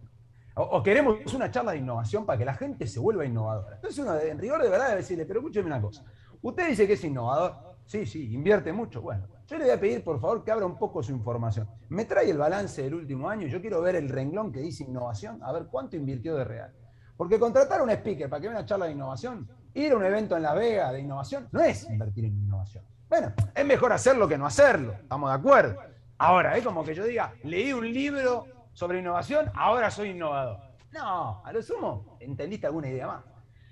O, 0.54 0.82
queremos 0.82 1.18
una 1.32 1.50
charla 1.50 1.72
de 1.72 1.78
innovación 1.78 2.26
para 2.26 2.38
que 2.38 2.44
la 2.44 2.54
gente 2.54 2.86
se 2.86 3.00
vuelva 3.00 3.24
innovadora. 3.24 3.76
Entonces 3.76 3.98
uno 3.98 4.18
en 4.18 4.38
rigor 4.38 4.62
de 4.62 4.68
verdad 4.68 4.88
debe 4.88 5.00
decirle, 5.00 5.24
pero 5.24 5.40
escúcheme 5.40 5.66
una 5.66 5.80
cosa. 5.80 6.04
Usted 6.42 6.68
dice 6.68 6.86
que 6.86 6.92
es 6.94 7.04
innovador. 7.04 7.72
Sí, 7.86 8.06
sí, 8.06 8.32
invierte 8.32 8.72
mucho. 8.72 9.00
Bueno, 9.00 9.26
yo 9.46 9.56
le 9.56 9.64
voy 9.64 9.72
a 9.72 9.80
pedir 9.80 10.04
por 10.04 10.20
favor 10.20 10.44
que 10.44 10.50
abra 10.50 10.66
un 10.66 10.78
poco 10.78 11.02
su 11.02 11.12
información. 11.12 11.68
Me 11.88 12.04
trae 12.04 12.30
el 12.30 12.38
balance 12.38 12.82
del 12.82 12.94
último 12.94 13.28
año. 13.28 13.46
Yo 13.46 13.60
quiero 13.60 13.80
ver 13.80 13.96
el 13.96 14.08
renglón 14.08 14.52
que 14.52 14.60
dice 14.60 14.84
innovación, 14.84 15.42
a 15.42 15.52
ver 15.52 15.66
cuánto 15.70 15.96
invirtió 15.96 16.36
de 16.36 16.44
real. 16.44 16.72
Porque 17.16 17.38
contratar 17.38 17.80
a 17.80 17.82
un 17.82 17.90
speaker 17.90 18.28
para 18.28 18.40
que 18.40 18.48
vea 18.48 18.58
una 18.58 18.66
charla 18.66 18.86
de 18.86 18.92
innovación, 18.92 19.48
ir 19.74 19.92
a 19.92 19.96
un 19.96 20.04
evento 20.04 20.36
en 20.36 20.42
La 20.42 20.54
Vega 20.54 20.92
de 20.92 21.00
innovación, 21.00 21.48
no 21.52 21.60
es 21.60 21.88
invertir 21.88 22.24
en 22.24 22.32
innovación. 22.32 22.84
Bueno, 23.08 23.32
es 23.54 23.64
mejor 23.64 23.92
hacerlo 23.92 24.26
que 24.26 24.38
no 24.38 24.46
hacerlo, 24.46 24.92
estamos 24.92 25.30
de 25.30 25.36
acuerdo. 25.36 25.76
Ahora, 26.18 26.56
es 26.56 26.64
como 26.64 26.84
que 26.84 26.94
yo 26.94 27.04
diga, 27.04 27.34
leí 27.42 27.72
un 27.72 27.92
libro 27.92 28.46
sobre 28.72 29.00
innovación, 29.00 29.50
ahora 29.54 29.90
soy 29.90 30.10
innovador. 30.10 30.58
No, 30.92 31.42
a 31.44 31.52
lo 31.52 31.62
sumo, 31.62 32.16
entendiste 32.20 32.66
alguna 32.66 32.88
idea 32.88 33.06
más. 33.06 33.24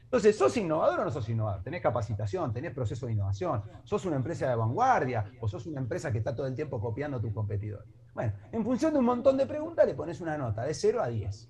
Entonces, 0.05 0.37
¿sos 0.37 0.57
innovador 0.57 1.01
o 1.01 1.05
no 1.05 1.11
sos 1.13 1.29
innovador? 1.29 1.63
¿Tenés 1.63 1.81
capacitación? 1.81 2.53
¿Tenés 2.53 2.75
proceso 2.75 3.07
de 3.07 3.13
innovación? 3.13 3.63
¿Sos 3.85 4.05
una 4.07 4.17
empresa 4.17 4.49
de 4.49 4.57
vanguardia? 4.57 5.31
¿O 5.41 5.47
sos 5.47 5.67
una 5.67 5.81
empresa 5.81 6.11
que 6.11 6.19
está 6.19 6.35
todo 6.35 6.49
el 6.49 6.55
tiempo 6.57 6.81
copiando 6.81 7.19
a 7.19 7.21
tus 7.21 7.33
competidores? 7.33 7.87
Bueno, 8.13 8.33
en 8.51 8.65
función 8.65 8.93
de 8.93 8.99
un 8.99 9.05
montón 9.05 9.37
de 9.37 9.47
preguntas 9.47 9.87
le 9.87 9.95
pones 9.95 10.21
una 10.21 10.37
nota 10.37 10.65
de 10.65 10.75
0 10.75 11.01
a 11.01 11.07
10. 11.07 11.49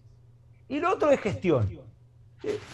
Y 0.68 0.78
lo 0.78 0.92
otro 0.92 1.10
es 1.10 1.20
gestión. 1.20 1.70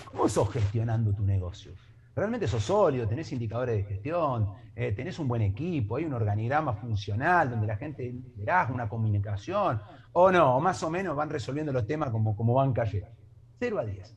¿Cómo 0.07 0.29
sos 0.29 0.51
gestionando 0.51 1.13
tu 1.13 1.23
negocio? 1.23 1.73
¿Realmente 2.17 2.49
sos 2.49 2.65
sólido? 2.65 3.07
¿Tenés 3.07 3.31
indicadores 3.33 3.77
de 3.77 3.85
gestión? 3.85 4.55
Eh, 4.75 4.93
¿Tenés 4.93 5.19
un 5.19 5.29
buen 5.29 5.43
equipo? 5.43 5.97
¿Hay 5.97 6.05
un 6.05 6.15
organigrama 6.15 6.73
funcional 6.73 7.51
donde 7.51 7.67
la 7.67 7.77
gente 7.77 8.13
verá 8.35 8.69
una 8.73 8.89
comunicación? 8.89 9.81
¿O 10.19 10.33
no? 10.33 10.57
¿O 10.57 10.61
más 10.61 10.83
o 10.83 10.89
menos 10.89 11.15
van 11.15 11.29
resolviendo 11.29 11.75
los 11.75 11.87
temas 11.87 12.09
como, 12.09 12.35
como 12.35 12.55
van 12.55 12.73
cayendo? 12.73 13.11
0 13.59 13.79
a 13.79 13.85
10. 13.85 14.17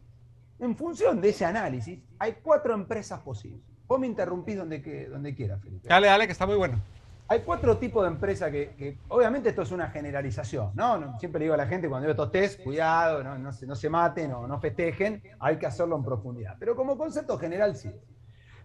En 0.60 0.78
función 0.78 1.20
de 1.20 1.28
ese 1.28 1.44
análisis, 1.44 2.00
hay 2.18 2.38
cuatro 2.42 2.74
empresas 2.74 3.20
posibles. 3.20 3.62
Vos 3.86 4.00
me 4.00 4.08
interrumpís 4.08 4.56
donde, 4.56 5.10
donde 5.10 5.36
quieras, 5.36 5.62
Felipe. 5.62 5.90
Dale, 5.90 6.08
dale, 6.08 6.26
que 6.26 6.32
está 6.32 6.46
muy 6.46 6.56
bueno. 6.56 6.80
Hay 7.28 7.42
cuatro 7.42 7.78
tipos 7.78 8.04
de 8.04 8.12
empresas 8.12 8.50
que, 8.50 8.98
obviamente 9.10 9.50
esto 9.50 9.64
es 9.64 9.72
una 9.74 9.90
generalización, 9.90 10.72
¿no? 10.74 11.20
Siempre 11.20 11.40
le 11.40 11.46
digo 11.46 11.56
a 11.56 11.58
la 11.58 11.68
gente 11.68 11.90
cuando 11.90 12.06
veo 12.06 12.12
estos 12.12 12.32
test, 12.32 12.64
cuidado, 12.64 13.22
no, 13.38 13.52
se, 13.52 13.68
no 13.68 13.76
se 13.76 13.90
maten 13.90 14.32
o 14.32 14.48
no 14.48 14.58
festejen, 14.58 15.22
hay 15.38 15.58
que 15.58 15.66
hacerlo 15.66 15.98
en 15.98 16.04
profundidad. 16.06 16.56
Pero 16.58 16.78
como 16.78 16.98
concepto 16.98 17.38
general 17.38 17.76
sí. 17.76 17.92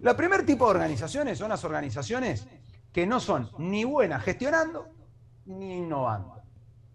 El 0.00 0.14
primer 0.14 0.46
tipo 0.46 0.66
de 0.66 0.70
organizaciones 0.70 1.36
son 1.36 1.48
las 1.48 1.64
organizaciones 1.64 2.46
que 2.92 3.08
no 3.08 3.18
son 3.18 3.50
ni 3.58 3.82
buenas 3.82 4.22
gestionando 4.22 4.86
ni 5.46 5.78
innovando. 5.78 6.33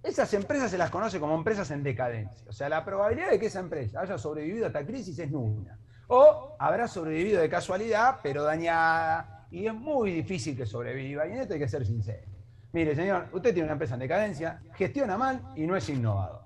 Esas 0.01 0.33
empresas 0.33 0.71
se 0.71 0.77
las 0.77 0.89
conoce 0.89 1.19
como 1.19 1.35
empresas 1.35 1.69
en 1.71 1.83
decadencia. 1.83 2.47
O 2.49 2.53
sea, 2.53 2.69
la 2.69 2.85
probabilidad 2.85 3.31
de 3.31 3.39
que 3.39 3.47
esa 3.47 3.59
empresa 3.59 3.99
haya 3.99 4.17
sobrevivido 4.17 4.65
a 4.65 4.67
esta 4.67 4.85
crisis 4.85 5.19
es 5.19 5.29
nula. 5.29 5.77
O 6.07 6.55
habrá 6.57 6.88
sobrevivido 6.88 7.41
de 7.41 7.49
casualidad, 7.49 8.17
pero 8.23 8.43
dañada, 8.43 9.47
y 9.51 9.67
es 9.67 9.73
muy 9.73 10.12
difícil 10.12 10.55
que 10.55 10.65
sobreviva. 10.65 11.27
Y 11.27 11.33
en 11.33 11.41
esto 11.41 11.53
hay 11.53 11.59
que 11.59 11.67
ser 11.67 11.85
sincero. 11.85 12.27
Mire, 12.71 12.95
señor, 12.95 13.27
usted 13.33 13.53
tiene 13.53 13.65
una 13.65 13.73
empresa 13.73 13.95
en 13.95 13.99
decadencia, 13.99 14.62
gestiona 14.73 15.17
mal 15.17 15.41
y 15.55 15.67
no 15.67 15.75
es 15.75 15.89
innovador. 15.89 16.43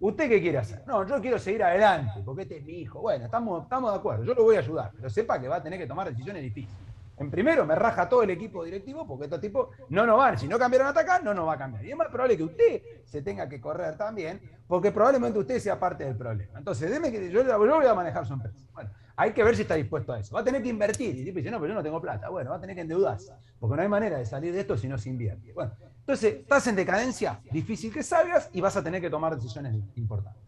¿Usted 0.00 0.28
qué 0.28 0.40
quiere 0.40 0.58
hacer? 0.58 0.82
No, 0.86 1.06
yo 1.06 1.20
quiero 1.20 1.38
seguir 1.38 1.62
adelante, 1.62 2.22
porque 2.24 2.42
este 2.42 2.58
es 2.58 2.64
mi 2.64 2.80
hijo. 2.80 3.00
Bueno, 3.00 3.26
estamos, 3.26 3.64
estamos 3.64 3.92
de 3.92 3.98
acuerdo, 3.98 4.24
yo 4.24 4.34
lo 4.34 4.44
voy 4.44 4.56
a 4.56 4.60
ayudar, 4.60 4.90
pero 4.96 5.10
sepa 5.10 5.40
que 5.40 5.48
va 5.48 5.56
a 5.56 5.62
tener 5.62 5.78
que 5.78 5.86
tomar 5.86 6.08
decisiones 6.08 6.42
difíciles. 6.42 6.83
En 7.16 7.30
primero, 7.30 7.64
me 7.64 7.74
raja 7.74 8.08
todo 8.08 8.22
el 8.22 8.30
equipo 8.30 8.64
directivo 8.64 9.06
porque 9.06 9.24
estos 9.24 9.40
tipos 9.40 9.68
no 9.88 10.04
nos 10.04 10.18
van. 10.18 10.38
Si 10.38 10.48
no 10.48 10.58
cambiaron 10.58 10.88
a 10.88 10.90
atacar, 10.90 11.22
no 11.22 11.32
nos 11.32 11.46
va 11.46 11.54
a 11.54 11.58
cambiar. 11.58 11.84
Y 11.84 11.90
es 11.90 11.96
más 11.96 12.08
probable 12.08 12.36
que 12.36 12.42
usted 12.42 12.82
se 13.04 13.22
tenga 13.22 13.48
que 13.48 13.60
correr 13.60 13.96
también, 13.96 14.40
porque 14.66 14.90
probablemente 14.90 15.38
usted 15.38 15.58
sea 15.60 15.78
parte 15.78 16.04
del 16.04 16.16
problema. 16.16 16.58
Entonces, 16.58 16.90
déme 16.90 17.12
que 17.12 17.30
yo, 17.30 17.42
yo 17.42 17.58
voy 17.58 17.86
a 17.86 17.94
manejar 17.94 18.26
su 18.26 18.32
empresa. 18.32 18.58
Bueno, 18.72 18.90
hay 19.16 19.32
que 19.32 19.44
ver 19.44 19.54
si 19.54 19.62
está 19.62 19.74
dispuesto 19.74 20.12
a 20.12 20.18
eso. 20.18 20.34
Va 20.34 20.40
a 20.40 20.44
tener 20.44 20.62
que 20.62 20.68
invertir. 20.68 21.14
Y 21.14 21.20
el 21.20 21.24
tipo 21.26 21.38
dice, 21.38 21.50
no, 21.50 21.58
pero 21.60 21.68
yo 21.68 21.74
no 21.74 21.82
tengo 21.82 22.00
plata. 22.00 22.28
Bueno, 22.28 22.50
va 22.50 22.56
a 22.56 22.60
tener 22.60 22.74
que 22.74 22.82
endeudarse. 22.82 23.32
Porque 23.60 23.76
no 23.76 23.82
hay 23.82 23.88
manera 23.88 24.18
de 24.18 24.26
salir 24.26 24.52
de 24.52 24.60
esto 24.60 24.76
si 24.76 24.88
no 24.88 24.98
se 24.98 25.08
invierte. 25.08 25.52
Bueno, 25.52 25.72
entonces, 26.00 26.34
estás 26.40 26.66
en 26.66 26.76
decadencia, 26.76 27.40
difícil 27.50 27.92
que 27.92 28.02
salgas 28.02 28.50
y 28.52 28.60
vas 28.60 28.76
a 28.76 28.82
tener 28.82 29.00
que 29.00 29.08
tomar 29.08 29.34
decisiones 29.34 29.74
importantes. 29.96 30.43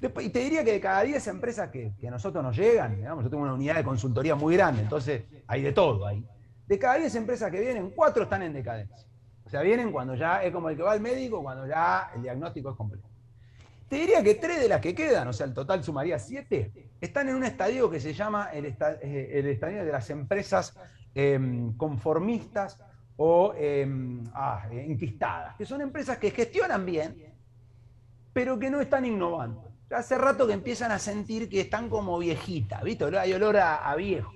Y 0.00 0.28
te 0.28 0.40
diría 0.40 0.62
que 0.62 0.72
de 0.72 0.80
cada 0.80 1.02
10 1.02 1.26
empresas 1.28 1.70
que, 1.70 1.92
a 2.06 2.10
nosotros 2.10 2.42
nos 2.44 2.56
llegan, 2.56 2.96
digamos, 2.96 3.24
yo 3.24 3.30
tengo 3.30 3.42
una 3.42 3.54
unidad 3.54 3.76
de 3.76 3.84
consultoría 3.84 4.34
muy 4.34 4.56
grande, 4.56 4.82
entonces 4.82 5.24
hay 5.46 5.62
de 5.62 5.72
todo 5.72 6.06
ahí. 6.06 6.24
De 6.66 6.78
cada 6.78 6.96
10 6.96 7.14
empresas 7.14 7.50
que 7.50 7.60
vienen, 7.60 7.90
4 7.90 8.24
están 8.24 8.42
en 8.42 8.52
decadencia. 8.52 9.06
O 9.44 9.48
sea, 9.48 9.62
vienen 9.62 9.92
cuando 9.92 10.14
ya 10.14 10.42
es 10.42 10.52
como 10.52 10.68
el 10.68 10.76
que 10.76 10.82
va 10.82 10.92
al 10.92 11.00
médico, 11.00 11.42
cuando 11.42 11.66
ya 11.66 12.10
el 12.14 12.22
diagnóstico 12.22 12.70
es 12.70 12.76
completo. 12.76 13.08
Te 13.88 13.96
diría 13.96 14.22
que 14.22 14.34
3 14.34 14.60
de 14.60 14.68
las 14.68 14.80
que 14.80 14.94
quedan, 14.94 15.28
o 15.28 15.32
sea, 15.32 15.46
el 15.46 15.54
total 15.54 15.82
sumaría 15.82 16.18
7, 16.18 16.90
están 17.00 17.28
en 17.28 17.36
un 17.36 17.44
estadio 17.44 17.88
que 17.88 18.00
se 18.00 18.12
llama 18.12 18.50
el, 18.52 18.66
eh, 18.66 19.42
estadio 19.46 19.84
de 19.84 19.92
las 19.92 20.10
empresas 20.10 20.76
em, 21.14 21.74
conformistas 21.76 22.80
o 23.16 23.54
em, 23.56 24.24
ah, 24.34 24.68
enquistadas, 24.72 25.54
que 25.56 25.64
son 25.64 25.80
empresas 25.80 26.18
que 26.18 26.30
gestionan 26.32 26.84
bien, 26.84 27.32
pero 28.32 28.58
que 28.58 28.68
no 28.68 28.80
están 28.80 29.06
innovando. 29.06 29.65
Hace 29.94 30.18
rato 30.18 30.46
que 30.46 30.52
empiezan 30.52 30.90
a 30.90 30.98
sentir 30.98 31.48
que 31.48 31.60
están 31.60 31.88
como 31.88 32.18
viejitas, 32.18 32.82
¿viste? 32.82 33.04
Hay 33.18 33.32
olor 33.32 33.56
a, 33.56 33.94
viejo. 33.94 34.32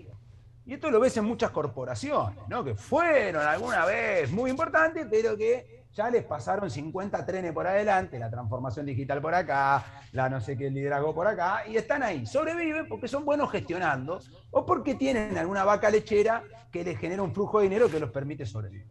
Y 0.64 0.74
esto 0.74 0.90
lo 0.90 1.00
ves 1.00 1.16
en 1.16 1.24
muchas 1.24 1.50
corporaciones, 1.50 2.38
¿no? 2.48 2.62
Que 2.62 2.74
fueron 2.74 3.44
alguna 3.44 3.84
vez 3.84 4.30
muy 4.30 4.50
importantes, 4.50 5.06
pero 5.10 5.36
que 5.36 5.80
ya 5.92 6.08
les 6.08 6.24
pasaron 6.24 6.70
50 6.70 7.26
trenes 7.26 7.52
por 7.52 7.66
adelante, 7.66 8.18
la 8.18 8.30
transformación 8.30 8.86
digital 8.86 9.20
por 9.20 9.34
acá, 9.34 9.84
la 10.12 10.28
no 10.28 10.40
sé 10.40 10.56
qué 10.56 10.70
liderazgo 10.70 11.12
por 11.12 11.26
acá, 11.26 11.66
y 11.66 11.76
están 11.76 12.04
ahí. 12.04 12.24
Sobreviven 12.24 12.86
porque 12.86 13.08
son 13.08 13.24
buenos 13.24 13.50
gestionando 13.50 14.20
o 14.52 14.64
porque 14.64 14.94
tienen 14.94 15.36
alguna 15.36 15.64
vaca 15.64 15.90
lechera 15.90 16.44
que 16.70 16.84
les 16.84 16.96
genera 16.96 17.22
un 17.22 17.34
flujo 17.34 17.58
de 17.58 17.64
dinero 17.64 17.90
que 17.90 17.98
los 17.98 18.10
permite 18.10 18.46
sobrevivir. 18.46 18.86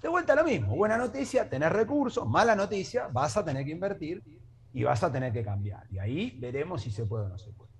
De 0.00 0.08
vuelta 0.08 0.34
lo 0.34 0.44
mismo, 0.44 0.74
buena 0.74 0.96
noticia, 0.96 1.50
tener 1.50 1.72
recursos, 1.72 2.26
mala 2.26 2.54
noticia, 2.54 3.08
vas 3.12 3.36
a 3.36 3.44
tener 3.44 3.64
que 3.64 3.72
invertir 3.72 4.22
y 4.72 4.84
vas 4.84 5.02
a 5.02 5.10
tener 5.10 5.32
que 5.32 5.42
cambiar. 5.42 5.86
Y 5.90 5.98
ahí 5.98 6.38
veremos 6.40 6.82
si 6.82 6.90
se 6.90 7.06
puede 7.06 7.26
o 7.26 7.28
no 7.28 7.38
se 7.38 7.52
puede. 7.52 7.72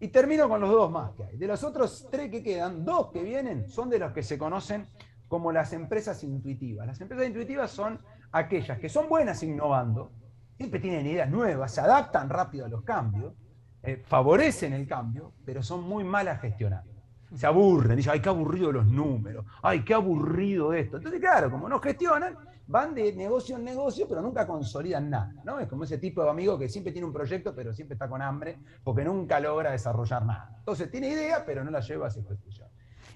Y 0.00 0.08
termino 0.08 0.48
con 0.48 0.60
los 0.60 0.70
dos 0.70 0.90
más 0.90 1.12
que 1.12 1.24
hay. 1.24 1.36
De 1.36 1.46
los 1.46 1.64
otros 1.64 2.08
tres 2.10 2.30
que 2.30 2.42
quedan, 2.42 2.84
dos 2.84 3.10
que 3.10 3.22
vienen 3.22 3.68
son 3.68 3.90
de 3.90 3.98
los 3.98 4.12
que 4.12 4.22
se 4.22 4.38
conocen 4.38 4.86
como 5.26 5.52
las 5.52 5.72
empresas 5.72 6.22
intuitivas. 6.22 6.86
Las 6.86 7.00
empresas 7.00 7.26
intuitivas 7.26 7.70
son 7.70 7.98
aquellas 8.32 8.78
que 8.78 8.88
son 8.88 9.08
buenas 9.08 9.42
innovando, 9.42 10.12
siempre 10.56 10.80
tienen 10.80 11.06
ideas 11.06 11.30
nuevas, 11.30 11.72
se 11.72 11.80
adaptan 11.80 12.28
rápido 12.28 12.66
a 12.66 12.68
los 12.68 12.82
cambios, 12.82 13.34
eh, 13.82 14.02
favorecen 14.06 14.72
el 14.72 14.86
cambio, 14.86 15.34
pero 15.44 15.62
son 15.62 15.82
muy 15.82 16.04
malas 16.04 16.40
gestionando. 16.40 16.92
Se 17.34 17.46
aburren, 17.46 17.96
dicen, 17.96 18.12
ay, 18.14 18.20
qué 18.20 18.28
aburrido 18.28 18.72
los 18.72 18.86
números, 18.86 19.44
ay, 19.62 19.84
qué 19.84 19.94
aburrido 19.94 20.72
esto. 20.72 20.96
Entonces, 20.96 21.20
claro, 21.20 21.50
como 21.50 21.68
no 21.68 21.78
gestionan, 21.78 22.36
van 22.68 22.94
de 22.94 23.14
negocio 23.14 23.56
en 23.56 23.64
negocio, 23.64 24.06
pero 24.06 24.20
nunca 24.20 24.46
consolidan 24.46 25.08
nada. 25.08 25.32
¿no? 25.42 25.58
Es 25.58 25.66
como 25.66 25.84
ese 25.84 25.98
tipo 25.98 26.22
de 26.22 26.30
amigo 26.30 26.58
que 26.58 26.68
siempre 26.68 26.92
tiene 26.92 27.06
un 27.06 27.12
proyecto, 27.12 27.54
pero 27.54 27.72
siempre 27.72 27.94
está 27.94 28.08
con 28.08 28.20
hambre, 28.20 28.58
porque 28.84 29.04
nunca 29.04 29.40
logra 29.40 29.72
desarrollar 29.72 30.24
nada. 30.24 30.54
Entonces, 30.58 30.90
tiene 30.90 31.08
idea, 31.08 31.44
pero 31.44 31.64
no 31.64 31.70
la 31.70 31.80
lleva 31.80 32.06
a 32.06 32.10
su 32.10 32.20
ejecución. 32.20 32.68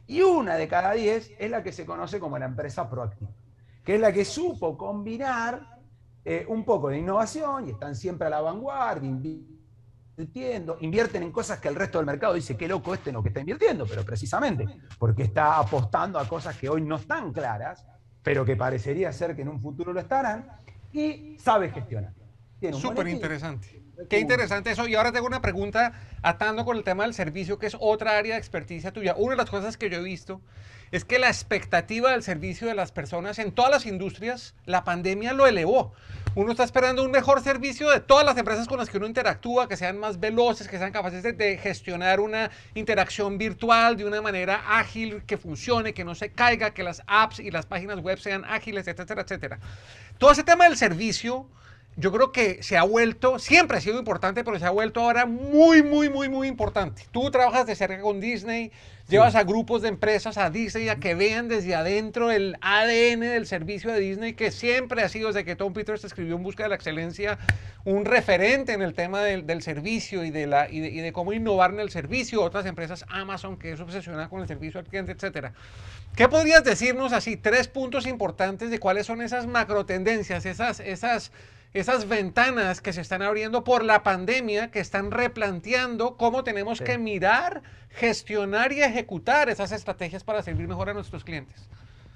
Y 0.06 0.22
una 0.22 0.56
de 0.56 0.66
cada 0.66 0.92
diez 0.92 1.32
es 1.38 1.50
la 1.50 1.62
que 1.62 1.70
se 1.70 1.84
conoce 1.84 2.18
como 2.18 2.38
la 2.38 2.46
empresa 2.46 2.88
proactiva, 2.88 3.30
que 3.84 3.96
es 3.96 4.00
la 4.00 4.10
que 4.10 4.24
supo 4.24 4.76
combinar 4.76 5.78
eh, 6.24 6.46
un 6.48 6.64
poco 6.64 6.88
de 6.88 6.98
innovación 6.98 7.68
y 7.68 7.70
están 7.72 7.94
siempre 7.94 8.28
a 8.28 8.30
la 8.30 8.40
vanguardia, 8.40 9.08
invirtiendo, 9.10 10.78
invierten 10.80 11.22
en 11.24 11.30
cosas 11.30 11.58
que 11.58 11.68
el 11.68 11.74
resto 11.74 11.98
del 11.98 12.06
mercado 12.06 12.34
dice, 12.34 12.56
qué 12.56 12.66
loco 12.66 12.94
este 12.94 13.12
no 13.12 13.22
que 13.22 13.28
está 13.28 13.40
invirtiendo, 13.40 13.86
pero 13.86 14.02
precisamente 14.02 14.66
porque 14.98 15.24
está 15.24 15.58
apostando 15.58 16.18
a 16.18 16.26
cosas 16.26 16.56
que 16.56 16.68
hoy 16.68 16.80
no 16.80 16.96
están 16.96 17.32
claras, 17.32 17.86
pero 18.22 18.44
que 18.44 18.56
parecería 18.56 19.12
ser 19.12 19.34
que 19.34 19.42
en 19.42 19.48
un 19.48 19.60
futuro 19.60 19.92
lo 19.92 20.00
estarán, 20.00 20.46
y 20.92 21.36
sabe 21.38 21.70
gestionar. 21.70 22.12
Súper 22.72 23.08
interesante. 23.08 23.81
Qué 24.08 24.18
interesante 24.18 24.70
eso. 24.70 24.88
Y 24.88 24.94
ahora 24.94 25.12
tengo 25.12 25.26
una 25.26 25.42
pregunta 25.42 25.92
atando 26.22 26.64
con 26.64 26.76
el 26.76 26.84
tema 26.84 27.04
del 27.04 27.14
servicio, 27.14 27.58
que 27.58 27.66
es 27.66 27.76
otra 27.78 28.16
área 28.16 28.34
de 28.34 28.38
experticia 28.38 28.92
tuya. 28.92 29.14
Una 29.16 29.32
de 29.32 29.36
las 29.36 29.50
cosas 29.50 29.76
que 29.76 29.90
yo 29.90 29.98
he 29.98 30.02
visto 30.02 30.40
es 30.90 31.04
que 31.06 31.18
la 31.18 31.28
expectativa 31.28 32.10
del 32.10 32.22
servicio 32.22 32.68
de 32.68 32.74
las 32.74 32.92
personas 32.92 33.38
en 33.38 33.52
todas 33.52 33.70
las 33.70 33.86
industrias, 33.86 34.54
la 34.66 34.84
pandemia 34.84 35.32
lo 35.32 35.46
elevó. 35.46 35.92
Uno 36.34 36.50
está 36.52 36.64
esperando 36.64 37.02
un 37.02 37.10
mejor 37.10 37.42
servicio 37.42 37.90
de 37.90 38.00
todas 38.00 38.26
las 38.26 38.36
empresas 38.36 38.68
con 38.68 38.78
las 38.78 38.90
que 38.90 38.98
uno 38.98 39.06
interactúa, 39.06 39.68
que 39.68 39.76
sean 39.76 39.98
más 39.98 40.20
veloces, 40.20 40.68
que 40.68 40.78
sean 40.78 40.92
capaces 40.92 41.22
de, 41.22 41.32
de 41.32 41.56
gestionar 41.56 42.20
una 42.20 42.50
interacción 42.74 43.38
virtual 43.38 43.96
de 43.96 44.04
una 44.04 44.20
manera 44.20 44.78
ágil, 44.78 45.22
que 45.26 45.38
funcione, 45.38 45.94
que 45.94 46.04
no 46.04 46.14
se 46.14 46.32
caiga, 46.32 46.72
que 46.72 46.82
las 46.82 47.02
apps 47.06 47.38
y 47.40 47.50
las 47.50 47.64
páginas 47.66 47.98
web 48.00 48.18
sean 48.18 48.44
ágiles, 48.44 48.86
etcétera, 48.86 49.22
etcétera. 49.22 49.58
Todo 50.18 50.32
ese 50.32 50.44
tema 50.44 50.64
del 50.64 50.76
servicio 50.76 51.46
yo 51.96 52.10
creo 52.10 52.32
que 52.32 52.62
se 52.62 52.78
ha 52.78 52.84
vuelto, 52.84 53.38
siempre 53.38 53.76
ha 53.76 53.80
sido 53.80 53.98
importante, 53.98 54.44
pero 54.44 54.58
se 54.58 54.64
ha 54.64 54.70
vuelto 54.70 55.00
ahora 55.00 55.26
muy, 55.26 55.82
muy, 55.82 56.08
muy, 56.08 56.28
muy 56.28 56.48
importante. 56.48 57.04
Tú 57.10 57.30
trabajas 57.30 57.66
de 57.66 57.74
cerca 57.74 58.00
con 58.00 58.18
Disney, 58.18 58.72
llevas 59.08 59.34
a 59.34 59.44
grupos 59.44 59.82
de 59.82 59.88
empresas 59.88 60.38
a 60.38 60.48
Disney 60.48 60.88
a 60.88 60.96
que 60.96 61.14
vean 61.14 61.48
desde 61.48 61.74
adentro 61.74 62.30
el 62.30 62.56
ADN 62.62 63.20
del 63.20 63.46
servicio 63.46 63.92
de 63.92 64.00
Disney, 64.00 64.32
que 64.32 64.50
siempre 64.50 65.02
ha 65.02 65.08
sido, 65.10 65.28
desde 65.28 65.44
que 65.44 65.54
Tom 65.54 65.74
Peters 65.74 66.04
escribió 66.04 66.36
En 66.36 66.42
Busca 66.42 66.62
de 66.62 66.70
la 66.70 66.76
Excelencia, 66.76 67.38
un 67.84 68.06
referente 68.06 68.72
en 68.72 68.80
el 68.80 68.94
tema 68.94 69.20
del, 69.20 69.62
servicio 69.62 70.24
y 70.24 70.30
de, 70.30 70.46
la, 70.46 70.70
y 70.70 70.80
de, 70.80 71.12
cómo 71.12 71.34
innovar 71.34 71.72
en 71.72 71.80
el 71.80 71.90
servicio. 71.90 72.42
Otras 72.42 72.64
empresas, 72.64 73.04
Amazon, 73.08 73.58
que 73.58 73.72
es 73.72 73.80
obsesionada 73.80 74.30
con 74.30 74.40
el 74.40 74.48
servicio 74.48 74.80
al 74.80 74.86
cliente, 74.86 75.12
etcétera. 75.12 75.52
¿Qué 76.16 76.28
podrías 76.28 76.64
decirnos 76.64 77.12
así? 77.12 77.36
Tres 77.36 77.68
puntos 77.68 78.06
importantes 78.06 78.70
de 78.70 78.78
cuáles 78.78 79.06
son 79.06 79.20
esas 79.20 79.46
macro 79.46 79.84
tendencias, 79.84 80.46
esas, 80.46 80.80
esas 80.80 81.32
esas 81.74 82.08
ventanas 82.08 82.80
que 82.80 82.92
se 82.92 83.00
están 83.00 83.22
abriendo 83.22 83.64
por 83.64 83.84
la 83.84 84.02
pandemia, 84.02 84.70
que 84.70 84.80
están 84.80 85.10
replanteando 85.10 86.16
cómo 86.16 86.44
tenemos 86.44 86.80
que 86.80 86.98
mirar, 86.98 87.62
gestionar 87.88 88.72
y 88.72 88.82
ejecutar 88.82 89.48
esas 89.48 89.72
estrategias 89.72 90.22
para 90.22 90.42
servir 90.42 90.68
mejor 90.68 90.90
a 90.90 90.94
nuestros 90.94 91.24
clientes. 91.24 91.68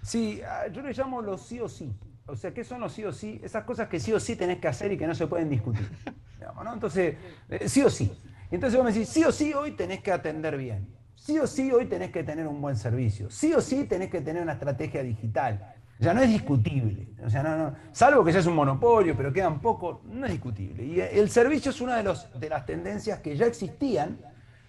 Sí, 0.02 0.40
ah, 0.46 0.66
yo 0.72 0.82
le 0.82 0.92
llamo 0.92 1.22
los 1.22 1.42
sí 1.42 1.60
o 1.60 1.68
sí. 1.68 1.92
O 2.26 2.36
sea, 2.36 2.52
¿qué 2.52 2.64
son 2.64 2.80
los 2.80 2.92
sí 2.92 3.04
o 3.04 3.12
sí? 3.12 3.40
Esas 3.42 3.64
cosas 3.64 3.88
que 3.88 3.98
sí 4.00 4.12
o 4.12 4.20
sí 4.20 4.36
tenés 4.36 4.58
que 4.58 4.68
hacer 4.68 4.92
y 4.92 4.98
que 4.98 5.06
no 5.06 5.14
se 5.14 5.26
pueden 5.26 5.48
discutir. 5.48 5.88
Entonces, 6.72 7.16
eh, 7.48 7.68
sí 7.68 7.82
o 7.82 7.90
sí. 7.90 8.12
Entonces 8.50 8.76
vos 8.76 8.84
me 8.84 8.92
decís, 8.92 9.08
sí 9.08 9.24
o 9.24 9.32
sí 9.32 9.52
hoy 9.54 9.72
tenés 9.72 10.00
que 10.02 10.12
atender 10.12 10.56
bien. 10.56 10.86
Sí 11.14 11.38
o 11.38 11.46
sí 11.46 11.72
hoy 11.72 11.86
tenés 11.86 12.12
que 12.12 12.22
tener 12.22 12.46
un 12.46 12.60
buen 12.60 12.76
servicio. 12.76 13.30
Sí 13.30 13.52
o 13.54 13.60
sí 13.60 13.84
tenés 13.84 14.10
que 14.10 14.20
tener 14.20 14.42
una 14.42 14.52
estrategia 14.52 15.02
digital. 15.02 15.74
Ya 15.98 16.12
no 16.12 16.20
es 16.20 16.28
discutible. 16.28 17.08
O 17.24 17.30
sea, 17.30 17.42
no, 17.42 17.56
no, 17.56 17.76
salvo 17.92 18.24
que 18.24 18.30
es 18.30 18.46
un 18.46 18.54
monopolio, 18.54 19.16
pero 19.16 19.32
quedan 19.32 19.60
poco, 19.60 20.02
no 20.04 20.26
es 20.26 20.32
discutible. 20.32 20.84
Y 20.84 21.00
el 21.00 21.30
servicio 21.30 21.70
es 21.70 21.80
una 21.80 21.96
de, 21.96 22.02
los, 22.02 22.38
de 22.38 22.48
las 22.48 22.66
tendencias 22.66 23.20
que 23.20 23.36
ya 23.36 23.46
existían, 23.46 24.18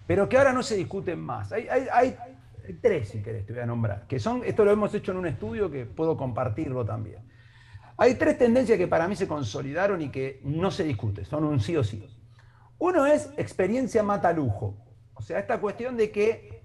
pero 0.06 0.28
que 0.28 0.38
ahora 0.38 0.52
no 0.52 0.62
se 0.62 0.76
discuten 0.76 1.20
más. 1.20 1.52
Hay, 1.52 1.68
hay, 1.68 2.16
tres, 2.80 3.10
si 3.10 3.22
querés, 3.22 3.46
te 3.46 3.52
voy 3.52 3.62
a 3.62 3.66
nombrar, 3.66 4.06
que 4.06 4.18
son, 4.18 4.42
esto 4.44 4.64
lo 4.64 4.70
hemos 4.70 4.92
hecho 4.94 5.12
en 5.12 5.18
un 5.18 5.26
estudio 5.26 5.70
que 5.70 5.84
puedo 5.84 6.16
compartirlo 6.16 6.84
también. 6.84 7.18
Hay 7.98 8.14
tres 8.14 8.38
tendencias 8.38 8.78
que 8.78 8.88
para 8.88 9.08
mí 9.08 9.16
se 9.16 9.26
consolidaron 9.26 10.00
y 10.00 10.10
que 10.10 10.40
no 10.44 10.70
se 10.70 10.84
discuten, 10.84 11.24
son 11.24 11.44
un 11.44 11.60
sí 11.60 11.76
o 11.76 11.84
sí. 11.84 12.06
Uno 12.78 13.06
es 13.06 13.30
experiencia 13.36 14.02
mata 14.02 14.32
lujo. 14.32 14.76
O 15.14 15.20
sea, 15.20 15.40
esta 15.40 15.60
cuestión 15.60 15.96
de 15.96 16.10
que 16.10 16.57